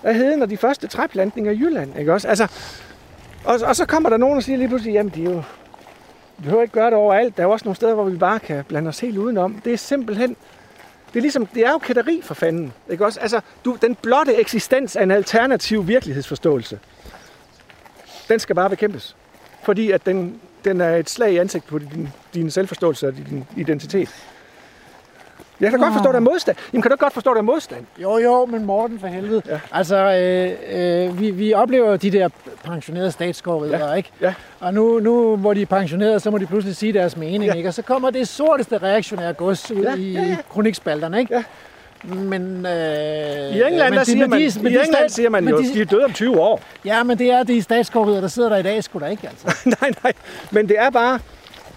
[0.03, 1.99] af heden og de første træplantninger i Jylland.
[1.99, 2.27] Ikke også?
[2.27, 2.47] Altså,
[3.45, 5.43] og, og så kommer der nogen og siger lige pludselig, jamen de er jo,
[6.37, 7.37] vi behøver ikke gøre det overalt.
[7.37, 9.61] Der er jo også nogle steder, hvor vi bare kan blande os helt udenom.
[9.65, 10.29] Det er simpelthen,
[11.13, 12.73] det er ligesom, det er jo kætteri for fanden.
[12.89, 13.19] Ikke også?
[13.19, 16.79] Altså, du, den blotte eksistens af en alternativ virkelighedsforståelse,
[18.29, 19.15] den skal bare bekæmpes.
[19.63, 23.45] Fordi at den, den er et slag i ansigt på din, din selvforståelse og din
[23.57, 24.09] identitet.
[25.59, 26.57] Jeg kan da godt forstå, der er modstand.
[26.73, 27.85] Jamen, kan du godt forstå, der er modstand?
[28.01, 29.41] Jo, jo, men Morten for helvede.
[29.47, 29.59] Ja.
[29.71, 32.29] Altså, øh, øh, vi, vi oplever jo de der
[32.63, 33.93] pensionerede statsskovridere, Ja.
[33.93, 34.11] ikke?
[34.21, 34.33] Ja.
[34.59, 37.53] Og nu, nu, hvor de er pensionerede, så må de pludselig sige deres mening, Ja.
[37.53, 37.69] ikke?
[37.69, 40.37] Og så kommer det sorteste reaktionære gods ud ja, i ja, ja.
[40.49, 41.35] kronikspalterne, ikke?
[41.35, 41.43] Ja.
[42.03, 45.29] Men, øh, I England, men der de- siger men man, de- i England stat- siger
[45.29, 46.61] man jo, de- de er døde om 20 år.
[46.85, 49.57] Ja, men det er de statsskovridere, der sidder der i dag, sgu da ikke, altså.
[49.81, 50.13] nej, nej.
[50.51, 51.19] Men det er bare,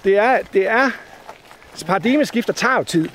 [0.05, 0.91] det er, det er,
[1.87, 3.09] paradigmeskifter tager jo tid.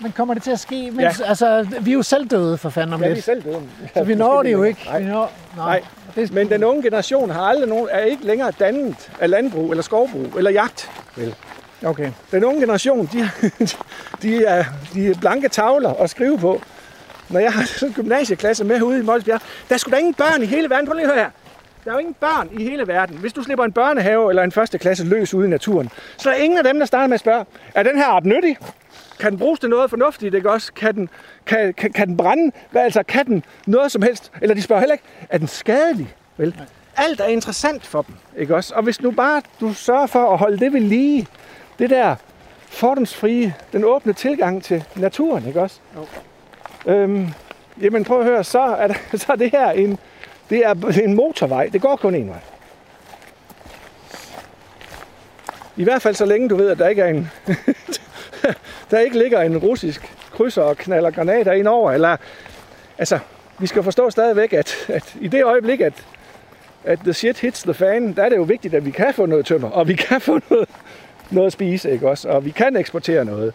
[0.00, 0.90] Men kommer det til at ske?
[0.90, 1.12] Men, ja.
[1.26, 3.24] Altså, vi er jo selv døde for fanden om Ja, vi er lidt.
[3.24, 3.60] selv døde.
[3.94, 4.80] Så vi når det jo ikke.
[4.86, 5.00] Nej.
[5.00, 5.66] Vi når, nej.
[5.66, 5.82] Nej.
[6.14, 9.82] Det, Men den unge generation har aldrig nogen, er ikke længere dannet af landbrug eller
[9.82, 10.90] skovbrug eller jagt.
[11.16, 11.34] Vel.
[11.84, 12.12] Okay.
[12.32, 13.30] Den unge generation, de,
[14.22, 16.62] de, er, de er blanke tavler at skrive på.
[17.28, 20.14] Når jeg har sådan en gymnasieklasse med ude i Molsbjerg, der er sgu da ingen
[20.14, 20.86] børn i hele verden.
[20.86, 21.30] Prøv lige at høre her.
[21.84, 23.16] Der er jo ingen børn i hele verden.
[23.16, 26.34] Hvis du slipper en børnehave eller en første klasse løs ude i naturen, så er
[26.34, 27.44] der ingen af dem, der starter med at spørge,
[27.74, 28.56] er den her art nyttig?
[29.18, 30.72] Kan den bruges til noget fornuftigt, ikke også?
[30.72, 31.08] Kan den,
[31.46, 32.52] kan, kan, kan den brænde?
[32.70, 34.32] Hvad, altså, kan den noget som helst?
[34.42, 36.14] Eller de spørger heller ikke, er den skadelig?
[36.36, 36.56] Vel?
[36.96, 38.74] Alt er interessant for dem, ikke også?
[38.74, 41.26] Og hvis nu bare du sørger for at holde det ved lige,
[41.80, 42.16] det der
[42.68, 45.80] fordomsfrie, den åbne tilgang til naturen, ikke også?
[45.96, 46.06] Jo.
[46.92, 47.28] Øhm,
[47.80, 49.98] jamen prøv at høre, så er, der, så er det her en,
[50.50, 51.66] det er en motorvej.
[51.72, 52.40] Det går kun en vej.
[55.76, 57.30] I hvert fald så længe du ved, at der ikke er en,
[58.90, 62.16] der ikke ligger en russisk krydser og knaller granater ind over, eller
[62.98, 63.18] altså,
[63.58, 66.06] vi skal forstå stadigvæk, at, at i det øjeblik, at,
[66.84, 69.26] at the shit hits the fan, der er det jo vigtigt, at vi kan få
[69.26, 70.68] noget tømmer, og vi kan få noget,
[71.30, 72.28] noget at spise, ikke også?
[72.28, 73.52] Og vi kan eksportere noget.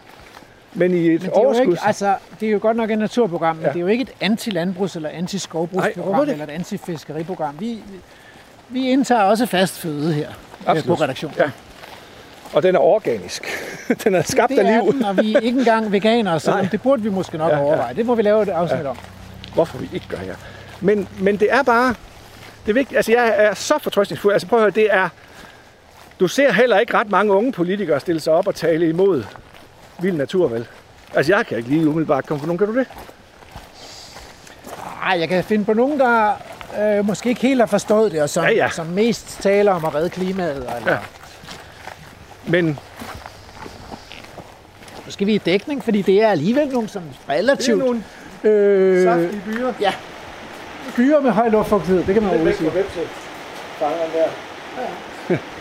[0.74, 1.72] men i et Men det er, jo overskud...
[1.72, 3.68] ikke, altså, det er jo godt nok et naturprogram, men Ja.
[3.70, 7.56] det er jo ikke et anti-landbrugs- eller anti-skovbrugsprogram eller et anti-fiskeriprogram.
[7.60, 7.78] Vi,
[8.68, 10.34] vi indtager også fast føde her øh,
[10.66, 10.98] Absolut.
[10.98, 11.36] på redaktionen.
[11.38, 11.50] Ja.
[12.52, 13.42] Og den er organisk.
[14.04, 14.92] den er skabt Det af er liv.
[14.92, 16.68] den, og vi er ikke engang veganere, så Nej.
[16.72, 17.62] det burde vi måske nok ja, ja.
[17.62, 17.94] overveje.
[17.94, 18.88] Det må vi lave et afsnit ja.
[18.88, 18.98] om.
[19.54, 20.34] Hvorfor vi ikke gør her.
[20.80, 21.94] Men, men det er bare...
[22.66, 22.96] Det er vigtigt.
[22.96, 24.32] Altså, jeg er så fortrøstningsfuld.
[24.32, 25.08] Altså, prøv at høre, det er...
[26.20, 29.24] Du ser heller ikke ret mange unge politikere stille sig op og tale imod
[29.98, 30.66] vild natur, vel?
[31.14, 32.58] Altså, jeg kan ikke lige umiddelbart komme på nogen.
[32.58, 32.86] Kan du det?
[35.04, 36.32] Ej, jeg kan finde på nogen, der
[36.82, 38.68] øh, måske ikke helt har forstået det, og som, Ja, ja.
[38.70, 40.56] som mest taler om at redde klimaet.
[40.56, 40.92] Eller, Ja.
[40.92, 40.98] ja.
[42.46, 42.64] Men
[45.06, 48.02] Nu skal vi i dækning, fordi det er alligevel nogle som det er relativt nogle
[48.44, 49.72] øh, saftige byer.
[49.80, 49.92] ja,
[50.96, 52.04] byer med høj luftfugtighed.
[52.04, 52.70] Det kan man roligt sige.
[52.74, 53.08] website.
[53.78, 54.10] Fangeren
[55.28, 55.36] der.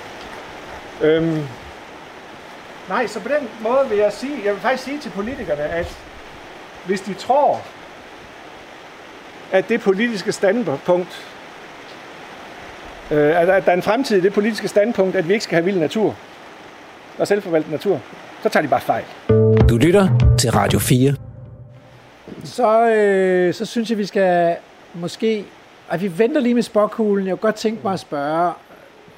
[1.02, 1.42] øhm,
[2.90, 5.98] nej, så på den måde vil jeg sige, jeg vil faktisk sige til politikerne, at
[6.86, 7.62] hvis de tror,
[9.52, 11.26] at det politiske standpunkt,
[13.12, 15.56] øh, at at der er en fremtid i det politiske standpunkt, at vi ikke skal
[15.56, 16.16] have vild natur
[17.18, 18.02] og selvforvaltet natur,
[18.44, 19.04] så tager de bare fejl.
[19.70, 21.16] Du lytter til Radio 4.
[22.44, 24.56] Så, øh, så synes jeg, vi skal
[24.94, 25.46] måske...
[25.92, 27.28] Ej, vi venter lige med spåkuglen.
[27.28, 28.54] Jeg kunne godt tænke mig at spørge...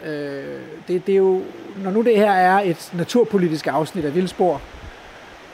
[0.05, 1.41] Øh, det, det er jo,
[1.83, 4.61] når nu det her er et naturpolitisk afsnit af Vildspor,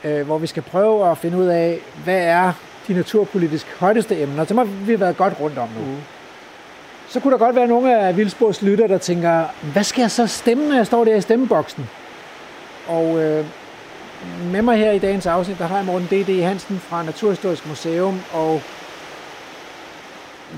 [0.04, 2.54] øh, hvor vi skal prøve at finde ud af, hvad er
[2.88, 4.46] de naturpolitisk højdeste emner.
[4.46, 5.86] Så må vi have været godt rundt om nu.
[5.86, 5.98] Mm.
[7.10, 10.28] Så kunne der godt være nogle af Vildspors lytter, der tænker, hvad skal jeg så
[10.28, 11.90] stemme, når jeg står der i stemmeboksen?
[12.88, 13.46] Og øh,
[14.52, 16.44] med mig her i dagens afsnit, der har jeg Morten D.D.
[16.44, 18.62] Hansen fra Naturhistorisk Museum, og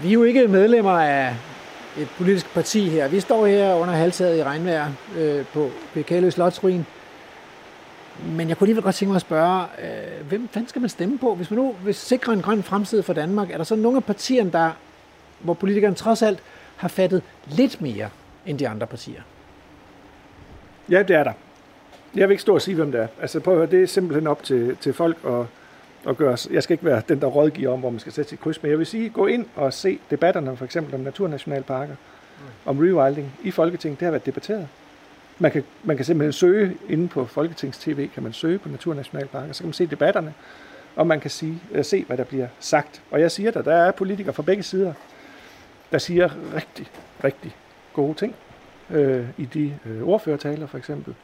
[0.02, 1.36] vi er jo ikke medlemmer af
[1.98, 3.08] et politisk parti her.
[3.08, 6.86] Vi står her under halvtaget i regnvejr øh, på Bekalø Slotsruin.
[8.26, 11.18] Men jeg kunne alligevel godt tænke mig at spørge, øh, hvem fanden skal man stemme
[11.18, 11.36] på?
[11.36, 14.04] Hvis man nu vil sikre en grøn fremtid for Danmark, er der så nogle af
[14.04, 14.72] partierne, der,
[15.40, 16.40] hvor politikerne trods alt
[16.76, 18.10] har fattet lidt mere
[18.46, 19.22] end de andre partier?
[20.90, 21.34] Ja, det er der.
[22.16, 23.08] Jeg vil ikke stå og sige, hvem det er.
[23.22, 25.46] Altså prøv at høre, det er simpelthen op til, til folk at,
[26.08, 26.38] at gøre.
[26.52, 28.70] Jeg skal ikke være den, der rådgiver om, hvor man skal sætte sit kryds, men
[28.70, 31.96] jeg vil sige, gå ind og se debatterne, for eksempel om naturnationalparker,
[32.66, 34.00] om rewilding i Folketinget.
[34.00, 34.68] Det har været debatteret.
[35.40, 39.54] Man kan, man kan simpelthen søge inde på Folketings TV, kan man søge på naturnationalparker,
[39.54, 40.34] så kan man se debatterne,
[40.96, 43.02] og man kan sige, uh, se, hvad der bliver sagt.
[43.12, 44.94] Og jeg siger dig, der er politikere fra begge sider,
[45.92, 46.92] der siger rigtig,
[47.24, 47.56] rigtig
[47.94, 48.36] gode ting
[48.90, 51.16] øh, i de øh, ordførertaler for eksempel.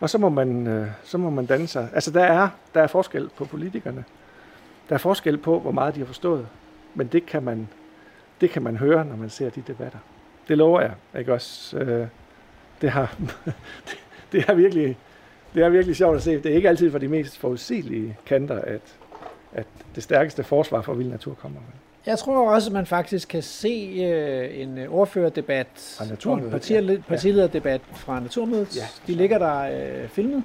[0.00, 1.88] Og så må man, øh, så må man danne sig.
[1.94, 4.04] Altså der er, der er forskel på politikerne.
[4.88, 6.46] Der er forskel på, hvor meget de har forstået.
[6.94, 7.68] Men det kan man,
[8.40, 9.98] det kan man høre, når man ser de debatter.
[10.48, 11.78] Det lover jeg, ikke også?
[11.78, 12.06] Øh,
[12.80, 13.54] det har, det,
[14.32, 14.98] det er virkelig,
[15.54, 16.42] det er virkelig sjovt at se.
[16.42, 18.98] Det er ikke altid for de mest forudsigelige kanter, at,
[19.52, 21.60] at det stærkeste forsvar for vild natur kommer.
[22.08, 25.66] Jeg tror også, at man faktisk kan se øh, en øh, ordførerdebat
[25.98, 26.96] Fra Naturmødet, og parti- ja.
[27.08, 28.76] partilederdebat fra Naturmødet.
[28.76, 30.42] Ja, De ligger der øh, filmet.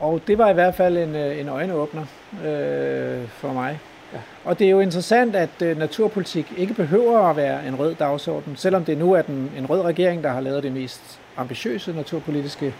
[0.00, 2.02] Og det var i hvert fald en, øh, en øjenåbner
[2.44, 3.78] øh, for mig.
[4.12, 4.18] Ja.
[4.44, 8.56] Og det er jo interessant, at øh, naturpolitik ikke behøver at være en rød dagsorden,
[8.56, 12.74] selvom det nu er den, en rød regering, der har lavet det mest ambitiøse naturpolitiske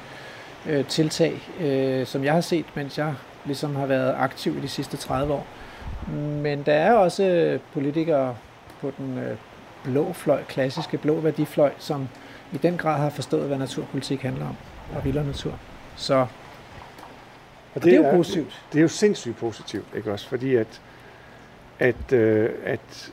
[0.69, 3.15] øh, tiltag, øh, som jeg har set, mens jeg
[3.45, 5.47] ligesom har været aktiv i de sidste 30 år.
[6.16, 8.36] Men der er også øh, politikere
[8.81, 9.36] på den øh,
[9.85, 12.09] blå fløj, klassiske blå værdifløj, som
[12.52, 14.56] i den grad har forstået, hvad naturpolitik handler om,
[14.97, 15.59] og vildere natur.
[15.97, 16.28] Så Og
[17.74, 18.62] og det er jo positivt.
[18.73, 20.28] Det er jo sindssygt positivt, ikke også?
[20.28, 20.81] Fordi at,
[21.78, 23.12] at, øh, at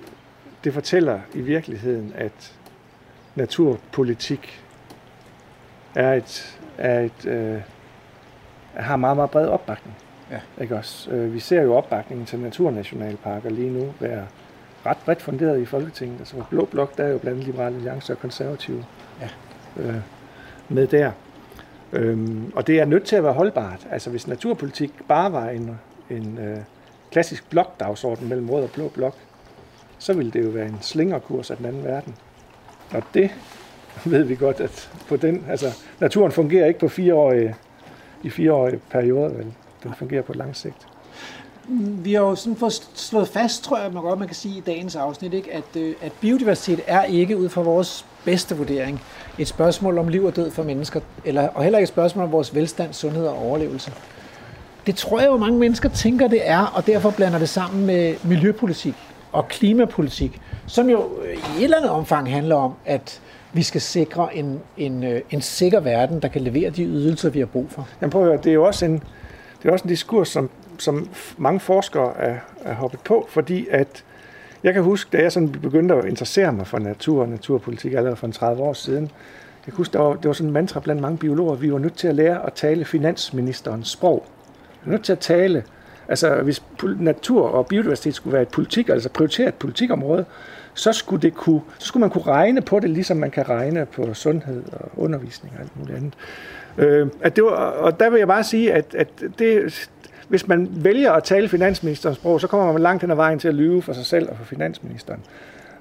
[0.64, 2.54] det fortæller i virkeligheden, at
[3.36, 4.64] naturpolitik
[5.96, 7.62] er et, er et øh,
[8.76, 9.98] har meget, meget bred opbakning.
[10.36, 10.64] Ja.
[10.64, 11.12] Ikke også?
[11.12, 14.26] Øh, vi ser jo opbakningen til naturnationalparker lige nu være
[14.86, 16.20] ret bredt funderet i Folketinget.
[16.20, 18.86] Altså Blå Blok, der er jo blandt andet Liberale Alliance og Konservative
[19.22, 19.30] Ja.
[19.84, 19.96] øh,
[20.70, 21.12] med der.
[21.94, 23.88] Øhm, og det er nødt til at være holdbart.
[23.92, 25.80] Altså hvis naturpolitik bare var en,
[26.10, 26.58] en øh,
[27.12, 29.16] klassisk blokdagsorden mellem rød og blå blok,
[29.98, 32.16] så ville det jo være en slingerkurs af den anden verden.
[32.94, 33.32] Og det
[34.06, 35.66] ved vi godt, at på den, altså,
[36.00, 37.56] naturen fungerer ikke på fireårige,
[38.24, 39.54] i fireårige perioder, vel?
[39.86, 40.88] Den fungerer på lang sigt.
[42.04, 44.62] Vi har jo sådan fået slået fast, tror jeg, man godt man kan sige i
[44.62, 45.54] dagens afsnit, ikke?
[45.54, 49.02] At, øh, at biodiversitet er ikke ud fra vores bedste vurdering
[49.38, 52.32] et spørgsmål om liv og død for mennesker, eller, og heller ikke et spørgsmål om
[52.32, 53.92] vores velstand, sundhed og overlevelse.
[54.86, 58.16] Det tror jeg jo mange mennesker tænker, det er, og derfor blander det sammen med
[58.24, 58.96] miljøpolitik
[59.32, 63.22] og klimapolitik, som jo i et eller andet omfang handler om, at
[63.54, 67.40] vi skal sikre en, en, øh, en sikker verden, der kan levere de ydelser, vi
[67.40, 67.88] har brug for.
[68.02, 69.04] Jamen prøv at høre, det er jo også en,
[69.62, 70.50] det er også en diskurs, som,
[70.80, 74.04] som mange forskere er, er hoppet på, fordi at
[74.64, 78.16] jeg kan huske, da jeg sådan begyndte at interessere mig for natur og naturpolitik allerede
[78.16, 79.12] for en 30 år siden,
[79.66, 81.80] jeg kan huske, der var, det var sådan en mantra blandt mange biologer, vi var
[81.80, 84.26] nødt til at lære at tale finansministerens sprog.
[84.84, 85.64] Vi var nødt til at tale,
[86.08, 86.64] altså hvis
[87.00, 90.26] natur og biodiversitet skulle være et politik, altså prioriteret politikområde,
[90.76, 93.86] så skulle, det kunne, så skulle man kunne regne på det, ligesom man kan regne
[93.86, 96.14] på sundhed og undervisning og alt muligt andet.
[96.78, 99.08] Øh, at det var, og der vil jeg bare sige, at, at
[99.40, 99.90] det,
[100.28, 103.48] hvis man vælger at tale finansministerens sprog, så kommer man langt hen ad vejen til
[103.48, 105.20] at lyve for sig selv og for finansministeren.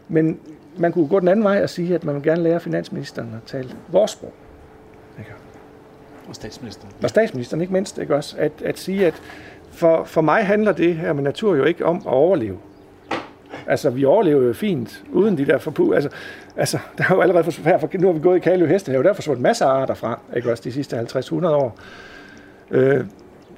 [0.09, 0.39] Men
[0.77, 3.43] man kunne gå den anden vej og sige, at man vil gerne lære finansministeren at
[3.47, 4.33] tale vores sprog.
[5.19, 5.31] Ikke?
[6.29, 6.93] Og statsministeren.
[7.03, 8.37] Og statsministeren ikke mindst, ikke også?
[8.39, 9.23] At, at sige, at
[9.71, 12.59] for, for mig handler det her med natur jo ikke om at overleve.
[13.67, 15.93] Altså, vi overlever jo fint, uden de der forpu...
[15.93, 16.11] Altså,
[16.57, 19.03] altså der er jo allerede for, her, for, nu har vi gået i Kalø Hestehave,
[19.03, 21.79] der er forsvundet masser af arter fra, ikke også, de sidste 50-100 år.
[22.71, 23.05] Øh,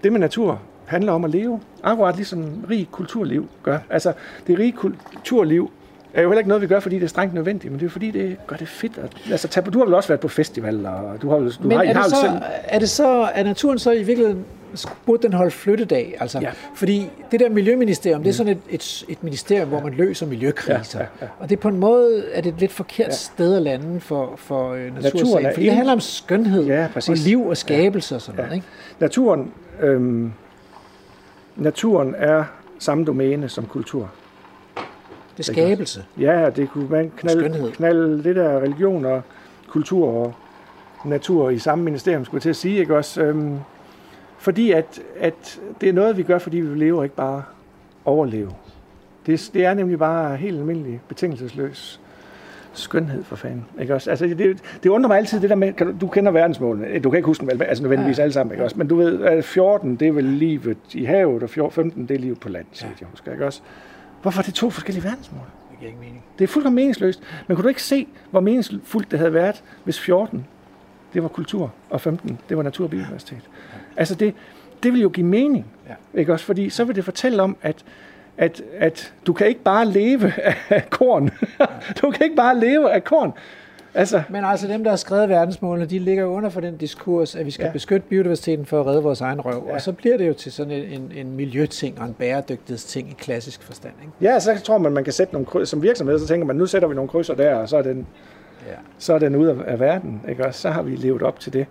[0.02, 3.78] det med natur handler om at leve, akkurat ligesom rig kulturliv gør.
[3.90, 4.12] Altså,
[4.46, 5.70] det rige kulturliv
[6.14, 7.90] er jo heller ikke noget, vi gør, fordi det er strengt nødvendigt, men det er
[7.90, 8.98] fordi, det gør det fedt.
[9.30, 11.94] Altså, du har vel også været på festival, og du har, du men har, er,
[11.94, 12.32] har det så, selv...
[12.64, 14.44] er det så, er naturen så i virkeligheden
[15.06, 16.16] burde den holde flyttedag.
[16.20, 16.50] Altså, ja.
[16.74, 18.24] Fordi det der miljøministerium, mm.
[18.24, 20.98] det er sådan et, et, et ministerium, hvor man løser miljøkriser.
[20.98, 21.30] Ja, ja, ja.
[21.38, 23.12] Og det er på en måde er det et lidt forkert ja.
[23.12, 25.50] sted at lande for, for uh, natursagen.
[25.54, 28.16] Fordi det handler om skønhed ja, og liv og skabelse ja.
[28.16, 28.42] og sådan ja.
[28.42, 28.56] noget.
[28.56, 28.66] Ikke?
[29.00, 30.32] Naturen, øhm,
[31.56, 32.44] naturen er
[32.78, 34.10] samme domæne som kultur.
[35.36, 36.04] Det er skabelse.
[36.18, 39.22] Ja, det kunne man knalde, knalde det der religion og
[39.68, 40.34] kultur og
[41.04, 42.78] natur i samme ministerium, skulle jeg til at sige.
[42.78, 43.22] Ikke også?
[43.22, 43.58] Øhm,
[44.38, 47.42] fordi at, at det er noget, vi gør, fordi vi lever ikke bare
[48.04, 48.50] overleve.
[49.26, 52.00] Det, det er nemlig bare helt almindelig betingelsesløs
[52.72, 53.64] skønhed for fanden.
[53.80, 54.10] Ikke også?
[54.10, 57.10] Altså, det, det undrer mig altid det der med, kan du, du kender verdensmålene, du
[57.10, 58.22] kan ikke huske dem altså nødvendigvis ja.
[58.22, 58.78] alle sammen, ikke også?
[58.78, 62.18] men du ved, at 14 det er vel livet i havet, og 15 det er
[62.18, 62.92] livet på land, så ja.
[63.00, 63.60] jeg husker, ikke også?
[64.22, 65.44] Hvorfor er det to forskellige verdensmål?
[65.70, 66.24] Det giver ikke mening.
[66.38, 67.22] Det er fuldkommen meningsløst.
[67.46, 70.46] Men kunne du ikke se, hvor meningsfuldt det havde været, hvis 14
[71.14, 73.42] det var kultur, og 15 det var natur og biodiversitet?
[73.72, 73.78] Ja.
[73.96, 74.34] Altså det,
[74.82, 76.20] det vil jo give mening, ja.
[76.20, 76.44] ikke også?
[76.44, 77.84] Fordi så vil det fortælle om, at,
[78.36, 80.32] at, at du kan ikke bare leve
[80.68, 81.30] af korn.
[82.02, 83.32] du kan ikke bare leve af korn.
[83.96, 84.22] Altså.
[84.28, 87.50] Men altså dem, der har skrevet verdensmålene, de ligger under for den diskurs, at vi
[87.50, 87.72] skal ja.
[87.72, 89.64] beskytte biodiversiteten for at redde vores egen røv.
[89.68, 89.74] Ja.
[89.74, 93.14] Og så bliver det jo til sådan en, en, en miljøting og en bæredygtighedsting i
[93.18, 93.94] klassisk forstand.
[94.02, 94.12] Ikke?
[94.20, 95.68] Ja, så tror man, man kan sætte nogle kryds.
[95.68, 98.06] Som virksomhed, så tænker man, nu sætter vi nogle krydser der, og så er den,
[98.66, 98.72] ja.
[98.98, 100.20] så er den ud af, af verden.
[100.28, 100.46] Ikke?
[100.46, 101.66] Og så har vi levet op til det.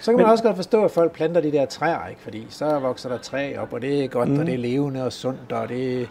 [0.00, 2.20] Så kan Men, man også godt forstå, at folk planter de der træer, ikke?
[2.20, 4.38] fordi så vokser der træ op, og det er godt, mm.
[4.38, 6.08] og det er levende og sundt, og det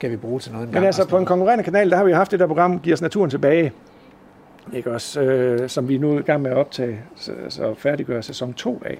[0.00, 2.12] kan vi bruge til noget en Men altså på en konkurrerende kanal, der har vi
[2.12, 3.72] haft det der program, Giver os naturen tilbage,
[4.72, 8.22] ikke også, øh, som vi nu er i gang med at optage, så, så færdiggøre
[8.22, 8.98] sæson 2 af.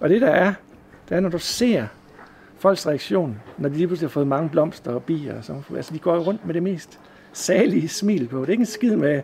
[0.00, 0.52] Og det der er,
[1.08, 1.86] det er, når du ser
[2.58, 5.98] folks reaktion, når de lige pludselig har fået mange blomster og bier, så, altså de
[5.98, 6.98] går rundt med det mest
[7.32, 8.40] salige smil på.
[8.40, 9.22] Det er ikke en skid med,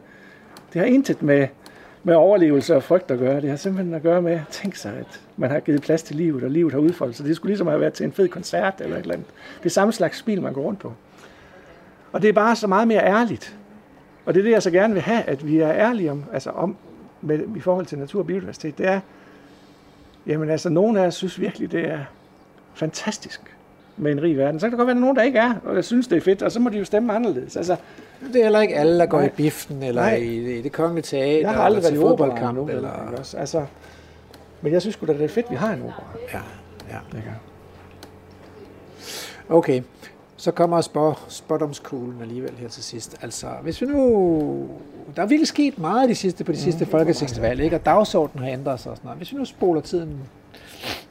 [0.73, 1.49] det har intet med,
[2.03, 3.41] med overlevelse og frygt at gøre.
[3.41, 6.17] Det har simpelthen at gøre med at tænke sig, at man har givet plads til
[6.17, 7.27] livet, og livet har udfoldet sig.
[7.27, 9.29] Det skulle ligesom have været til en fed koncert eller et eller andet.
[9.59, 10.93] Det er samme slags spil, man går rundt på.
[12.13, 13.57] Og det er bare så meget mere ærligt.
[14.25, 16.51] Og det er det, jeg så gerne vil have, at vi er ærlige om, altså
[16.51, 16.77] om
[17.21, 18.79] med, i forhold til natur og biodiversitet.
[18.79, 19.01] Det er,
[20.27, 22.01] jamen altså, nogle af os synes virkelig, det er
[22.75, 23.57] fantastisk
[23.97, 24.61] med en rig verden.
[24.61, 26.43] Så kan der godt være nogen, der ikke er, og jeg synes, det er fedt,
[26.43, 27.57] og så må de jo stemme anderledes.
[27.57, 27.77] Altså,
[28.27, 30.15] det er heller ikke alle, der går nej, i biften, eller nej.
[30.15, 32.59] i, i det kongelige teater, jeg har aldrig været i fodboldkamp.
[32.59, 33.19] Eller, eller...
[33.19, 33.37] Også.
[33.37, 33.65] Altså,
[34.61, 36.03] men jeg synes sgu da, det er fedt, vi har en opera.
[36.33, 36.41] Ja,
[36.91, 37.21] ja.
[39.49, 39.83] Okay.
[40.37, 43.17] Så kommer spot, spotdomskuglen alligevel her til sidst.
[43.23, 44.69] Altså, hvis vi nu...
[45.17, 47.77] Der er virkelig sket meget de sidste, på de sidste mm, folketingsvalg, ikke?
[47.77, 49.19] og dagsordenen har ændret sig og sådan noget.
[49.19, 50.19] Hvis vi nu spoler tiden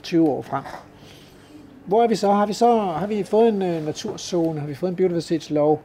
[0.04, 0.64] 20 år frem,
[1.86, 2.32] hvor er vi så?
[2.32, 4.60] Har vi så har vi fået en uh, naturzone?
[4.60, 5.82] Har vi fået en biodiversitetslov?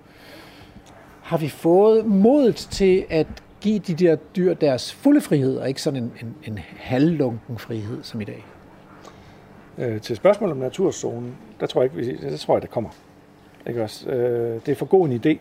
[1.24, 3.26] Har vi fået modet til at
[3.60, 8.02] give de der dyr deres fulde frihed, og ikke sådan en, en, en halvlunken frihed
[8.02, 8.44] som i dag?
[9.78, 12.90] Øh, til spørgsmålet om naturzonen, der tror jeg ikke, der tror jeg, det kommer.
[13.66, 14.08] Ikke også?
[14.08, 15.38] Øh, det er for god en idé.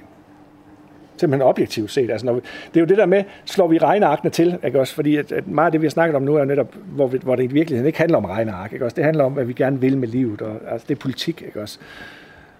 [1.17, 2.11] Simpelthen objektivt set.
[2.11, 4.95] Altså, når vi, det er jo det der med, slår vi regnearkene til, ikke også?
[4.95, 7.19] Fordi at, at meget af det, vi har snakket om nu, er netop, hvor, vi,
[7.23, 8.95] hvor det i virkeligheden ikke handler om regneark, ikke også?
[8.95, 11.61] Det handler om, hvad vi gerne vil med livet, og altså, det er politik, ikke
[11.61, 11.79] også?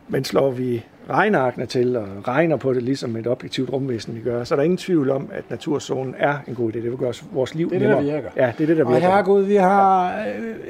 [0.08, 4.44] Men slår vi regnearkene til og regner på det ligesom et objektivt rumvæsen, vi gør,
[4.44, 6.76] så er der ingen tvivl om, at naturzonen er en god idé.
[6.76, 8.30] Det vil gøre vores liv Det er det, der virker.
[8.36, 8.96] Ja, det er det, der virker.
[8.96, 10.16] Og herregud, vi har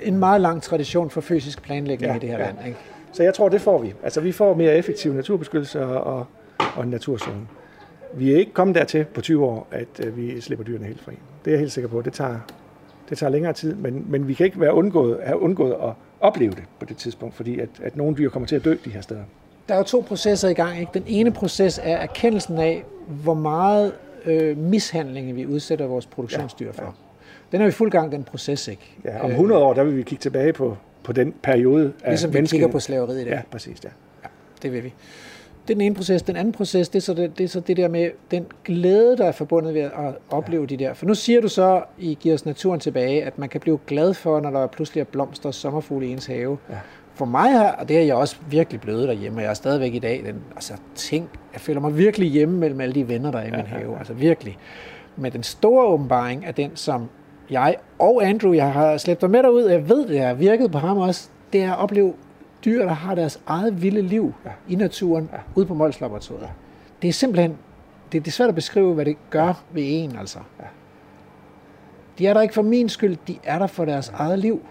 [0.04, 2.46] en meget lang tradition for fysisk planlægning ja, i det her ja.
[2.46, 2.80] land, ikke?
[3.12, 3.94] Så jeg tror, det får vi.
[4.04, 6.28] Altså, vi får mere effektiv naturbeskyttelse og,
[6.76, 7.48] og, en naturzone.
[8.14, 11.14] Vi er ikke kommet dertil på 20 år, at uh, vi slipper dyrene helt fri.
[11.46, 12.02] Det er jeg helt sikker på.
[12.02, 12.36] Det tager,
[13.10, 15.90] det tager længere tid, men, men vi kan ikke være undgået, have undgået at,
[16.24, 18.90] opleve det på det tidspunkt, fordi at, at nogle dyr kommer til at dø de
[18.90, 19.24] her steder.
[19.68, 20.80] Der er jo to processer i gang.
[20.80, 20.92] Ikke?
[20.94, 23.94] Den ene proces er erkendelsen af, hvor meget
[24.26, 26.82] øh, mishandling vi udsætter vores produktionsdyr for.
[26.82, 26.94] Ja, ja.
[27.52, 28.68] Den er vi fuld gang, den proces.
[28.68, 28.96] Ikke?
[29.06, 32.34] Ja, om 100 år, der vil vi kigge tilbage på, på den periode af Ligesom
[32.34, 33.32] vi kigger på slaveriet i dag.
[33.32, 33.84] Ja, præcis.
[33.84, 33.90] Ja.
[34.24, 34.28] ja,
[34.62, 34.94] det vil vi.
[35.68, 36.22] Det er den ene proces.
[36.22, 39.18] Den anden proces, det er, så det, det er så det der med den glæde,
[39.18, 39.92] der er forbundet ved at
[40.30, 40.66] opleve ja.
[40.66, 40.94] de der.
[40.94, 44.14] For nu siger du så, I giver os naturen tilbage, at man kan blive glad
[44.14, 46.58] for, når der pludselig er blomster og sommerfugle i ens have.
[46.70, 46.76] Ja.
[47.16, 49.94] For mig her, og det er jeg også virkelig blevet derhjemme, og jeg er stadigvæk
[49.94, 53.40] i dag, den, altså ting, jeg føler mig virkelig hjemme mellem alle de venner, der
[53.40, 53.82] er i ja, min have.
[53.82, 53.98] Ja, ja.
[53.98, 54.58] Altså virkelig.
[55.16, 57.10] Men den store åbenbaring er den, som
[57.50, 60.78] jeg og Andrew, jeg har slæbt dig med derud, jeg ved, det har virket på
[60.78, 62.14] ham også, det er at opleve
[62.66, 64.52] dyr, der har deres eget vilde liv ja.
[64.70, 65.38] i naturen, ja.
[65.56, 66.50] ude på Mols Laboratoriet.
[67.02, 67.58] Det er simpelthen,
[68.12, 69.54] det, det er svært at beskrive, hvad det gør ja.
[69.72, 70.40] ved en, altså.
[70.60, 70.66] Ja.
[72.18, 74.66] De er der ikke for min skyld, de er der for deres eget liv.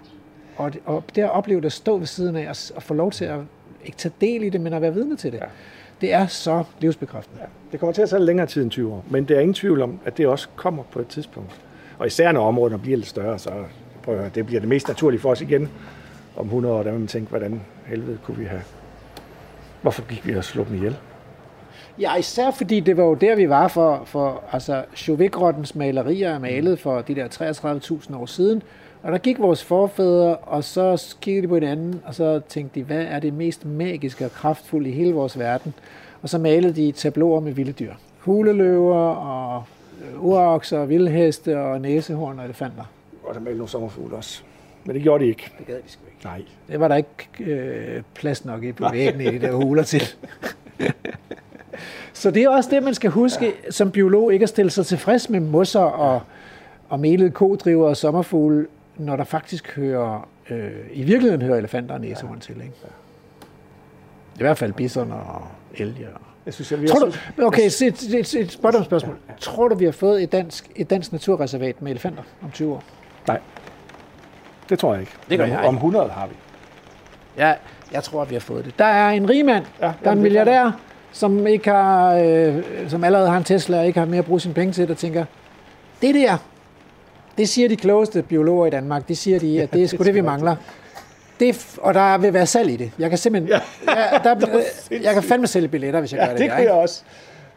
[0.57, 3.25] Og, og det at opleve at stå ved siden af, og, og få lov til
[3.25, 3.39] at
[3.85, 5.45] ikke tage del i det, men at være vidne til det, ja.
[6.01, 7.41] det er så livsbekræftende.
[7.41, 7.47] Ja.
[7.73, 9.83] Det kommer til at tage længere tid end 20 år, men det er ingen tvivl
[9.83, 11.61] om, at det også kommer på et tidspunkt.
[11.99, 13.51] Og især når områderne bliver lidt større, så
[14.03, 15.69] prøv at høre, det bliver det mest naturlige for os igen
[16.37, 18.63] om 100 år, der vil man tænke, hvordan helvede kunne vi have...
[19.83, 20.97] Hvorfor gik vi og slog dem ihjel?
[21.99, 26.39] Ja, især fordi det var jo der, vi var for, for altså, Chauvet-grottens malerier er
[26.39, 27.29] malet for de der
[28.11, 28.63] 33.000 år siden,
[29.03, 32.85] og der gik vores forfædre, og så kiggede de på hinanden, og så tænkte de,
[32.85, 35.75] hvad er det mest magiske og kraftfulde i hele vores verden?
[36.23, 37.95] Og så malede de tabloer med vilde dyr.
[38.19, 39.65] Huleløver og
[40.21, 42.85] urokser, vildheste og næsehorn og elefanter.
[43.25, 44.43] Og der malede nogle sommerfugle også.
[44.85, 45.53] Men det gjorde de ikke.
[45.59, 46.12] Det gad de sgu ikke.
[46.25, 46.43] Nej.
[46.69, 50.03] Det var der ikke øh, plads nok i på væggene i de der huler til.
[52.13, 53.71] Så det er også det, man skal huske ja.
[53.71, 56.23] som biolog, ikke at stille sig tilfreds med mosser og,
[56.89, 58.67] og melede kodriver og sommerfugle,
[58.97, 62.41] når der faktisk hører, øh, i virkeligheden hører elefanter og næsehorn ja.
[62.41, 62.55] til.
[62.55, 62.73] Ikke?
[64.35, 65.43] I hvert fald bison og
[65.75, 66.09] elge.
[66.47, 66.99] Jeg synes, jeg, vi tror
[67.39, 69.01] du, okay, et, et, et, et spørgsmål.
[69.01, 69.39] Ja, ja.
[69.41, 72.85] Tror du, vi har fået et dansk, et dansk naturreservat med elefanter om 20 år?
[73.27, 73.41] Nej.
[74.73, 75.13] Det tror jeg ikke.
[75.31, 76.35] Det gør jeg Om 100 har vi.
[77.39, 77.55] Ja,
[77.93, 78.79] jeg tror, at vi har fået det.
[78.79, 80.71] Der er en rigmand, ja, der er en milliardær,
[81.13, 84.41] som, ikke har, øh, som allerede har en Tesla og ikke har mere at bruge
[84.41, 85.25] sine penge til, der tænker,
[86.03, 86.37] det der,
[87.39, 90.15] det siger de klogeste biologer i Danmark, det siger de, at det er sgu det,
[90.15, 90.57] vi mangler.
[91.41, 92.91] Det, og der vil være salg i det.
[92.99, 94.47] Jeg kan simpelthen, ja, ja, der,
[95.07, 96.41] jeg kan fandme sælge billetter, hvis jeg ja, gør det.
[96.41, 97.03] det kan jeg også.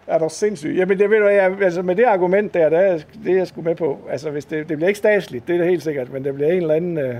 [0.07, 0.77] Er du sindssygt?
[0.77, 3.47] Jamen, det ved du, jeg, altså med det argument der, der er, det er jeg
[3.47, 3.99] sgu med på.
[4.09, 6.49] Altså, hvis det, det bliver ikke statsligt, det er det helt sikkert, men det bliver
[6.49, 7.15] en eller anden, øh,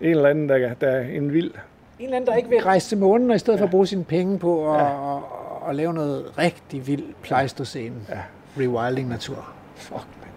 [0.00, 1.50] en eller anden, der, der er en vild.
[1.98, 3.62] En eller anden, der ikke vil rejse til månen, og i stedet ja.
[3.62, 4.86] for at bruge sine penge på at, ja.
[4.86, 7.94] og, og, og lave noget rigtig vild pleistocene.
[8.08, 8.18] Ja.
[8.58, 9.48] Rewilding natur.
[9.74, 10.28] Fuck, man.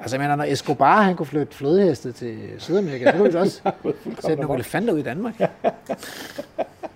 [0.00, 3.62] Altså, jeg mener, når Escobar, han kunne flytte flødeheste til Sydamerika, så kunne vi også
[4.26, 5.34] sætte nogle elefanter ud i Danmark.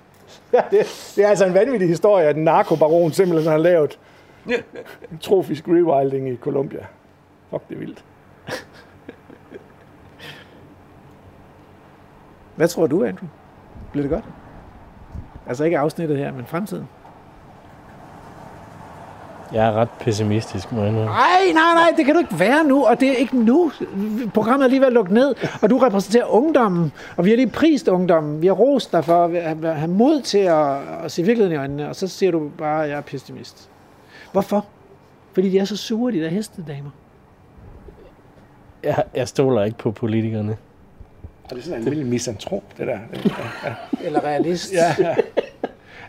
[0.53, 3.99] Ja, det, det er altså en vanvittig historie, at en narkobaron simpelthen har lavet
[5.11, 6.87] en trofisk rewilding i Colombia.
[7.51, 8.05] Fuck, det er vildt.
[12.57, 13.29] Hvad tror du, Andrew?
[13.93, 14.25] Bliver det godt?
[15.47, 16.89] Altså ikke afsnittet her, men fremtiden.
[19.53, 21.07] Jeg er ret pessimistisk, må jeg Nej,
[21.55, 23.73] nej, nej, det kan du ikke være nu, og det er ikke nu.
[24.35, 28.43] Programmet er alligevel lukket ned, og du repræsenterer ungdommen, og vi har lige prist ungdommen.
[28.43, 31.89] Vi har rost dig for at have mod til at, at se virkeligheden i øjnene,
[31.89, 33.71] og så siger du bare, at jeg er pessimist.
[34.33, 34.67] Hvorfor?
[35.33, 36.91] Fordi de er så sure, de der hestedamer.
[38.83, 40.57] Jeg, jeg stoler ikke på politikerne.
[41.45, 42.99] Og det er sådan en almindelig misantrop, det der.
[44.05, 44.73] Eller realist.
[44.73, 45.15] ja, ja.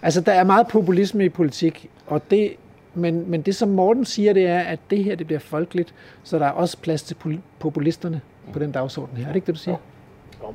[0.02, 2.54] Altså, der er meget populisme i politik, og det
[2.94, 5.94] men, men det, som Morten siger, det er, at det her det bliver folkeligt,
[6.24, 8.22] så der er også plads til populisterne
[8.54, 9.24] på den dagsorden her.
[9.24, 9.78] Er det ikke det, du siger?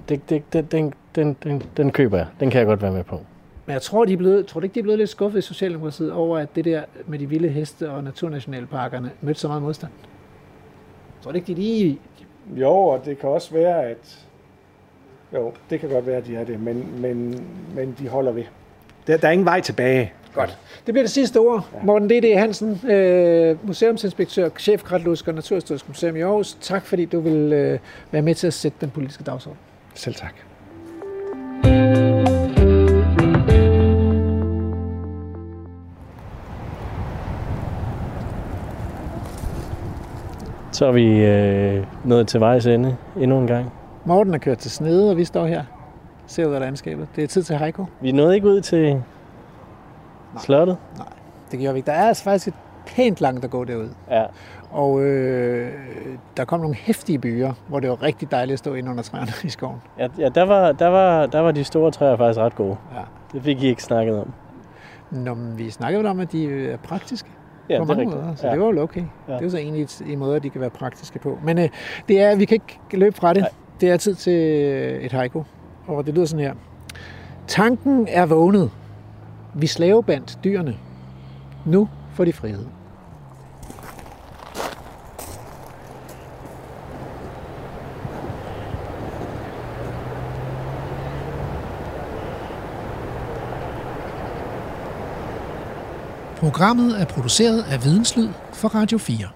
[0.09, 2.27] Det, det, det, den, den, den, den køber jeg.
[2.41, 3.21] Den kan jeg godt være med på.
[3.67, 5.43] Men jeg tror, de er blevet, tror du ikke, de er blevet lidt skuffet i
[5.43, 9.93] Socialdemokratiet over, at det der med de vilde heste og naturnationalparkerne mødte så meget modstand?
[11.17, 11.99] Jeg tror du ikke, de lige...
[12.57, 14.27] Jo, og det kan også være, at...
[15.35, 17.45] Jo, det kan godt være, at de er det, men, men,
[17.75, 18.45] men de holder ved.
[19.07, 20.13] Der, der er ingen vej tilbage.
[20.37, 20.59] Godt.
[20.87, 21.69] Det bliver det sidste ord.
[21.75, 21.79] Ja.
[21.83, 22.39] Morten D.D.
[22.39, 26.57] Hansen, øh, museumsinspektør, chef Gratlusk og Naturhistorisk Museum i Aarhus.
[26.61, 27.79] Tak fordi du vil øh,
[28.11, 29.59] være med til at sætte den politiske dagsorden.
[29.95, 30.35] Selv tak.
[40.73, 43.73] Så er vi øh, nået til vejs ende endnu en gang.
[44.05, 45.65] Morten er kørt til Snede, og vi står her.
[46.27, 47.09] Ser ud af landskabet.
[47.17, 47.85] Det er tid til Heiko.
[48.01, 49.03] Vi nåede ikke ud til
[50.37, 50.45] Nej.
[50.45, 50.77] Slottet?
[50.97, 51.07] Nej,
[51.51, 51.87] det gjorde vi ikke.
[51.87, 52.55] Der er altså faktisk et
[52.87, 53.89] pænt langt at gå derud.
[54.11, 54.25] Ja.
[54.71, 55.73] Og øh,
[56.37, 59.33] der kom nogle hæftige byer, hvor det var rigtig dejligt at stå inde under træerne
[59.45, 59.83] i skoven.
[59.99, 62.77] Ja, ja der, var, der, var, der var de store træer faktisk ret gode.
[62.95, 63.01] Ja.
[63.33, 64.33] Det fik I ikke snakket om.
[65.11, 67.29] Nå, men vi snakkede vel om, at de er praktiske
[67.69, 68.53] Ja, på det er mange måder, så ja.
[68.53, 69.01] det var jo okay.
[69.01, 69.33] Ja.
[69.33, 71.39] Det er jo så egentlig en måde, de kan være praktiske på.
[71.43, 71.69] Men øh,
[72.09, 73.41] det er, vi kan ikke løbe fra det.
[73.43, 73.51] Nej.
[73.81, 74.33] Det er tid til
[75.05, 75.43] et haiku,
[75.87, 76.55] og det lyder sådan her.
[77.47, 78.71] Tanken er vågnet.
[79.59, 80.77] Vi slavebandt dyrene.
[81.67, 82.67] Nu får de frihed.
[96.37, 99.36] Programmet er produceret af Videnslyd for Radio 4.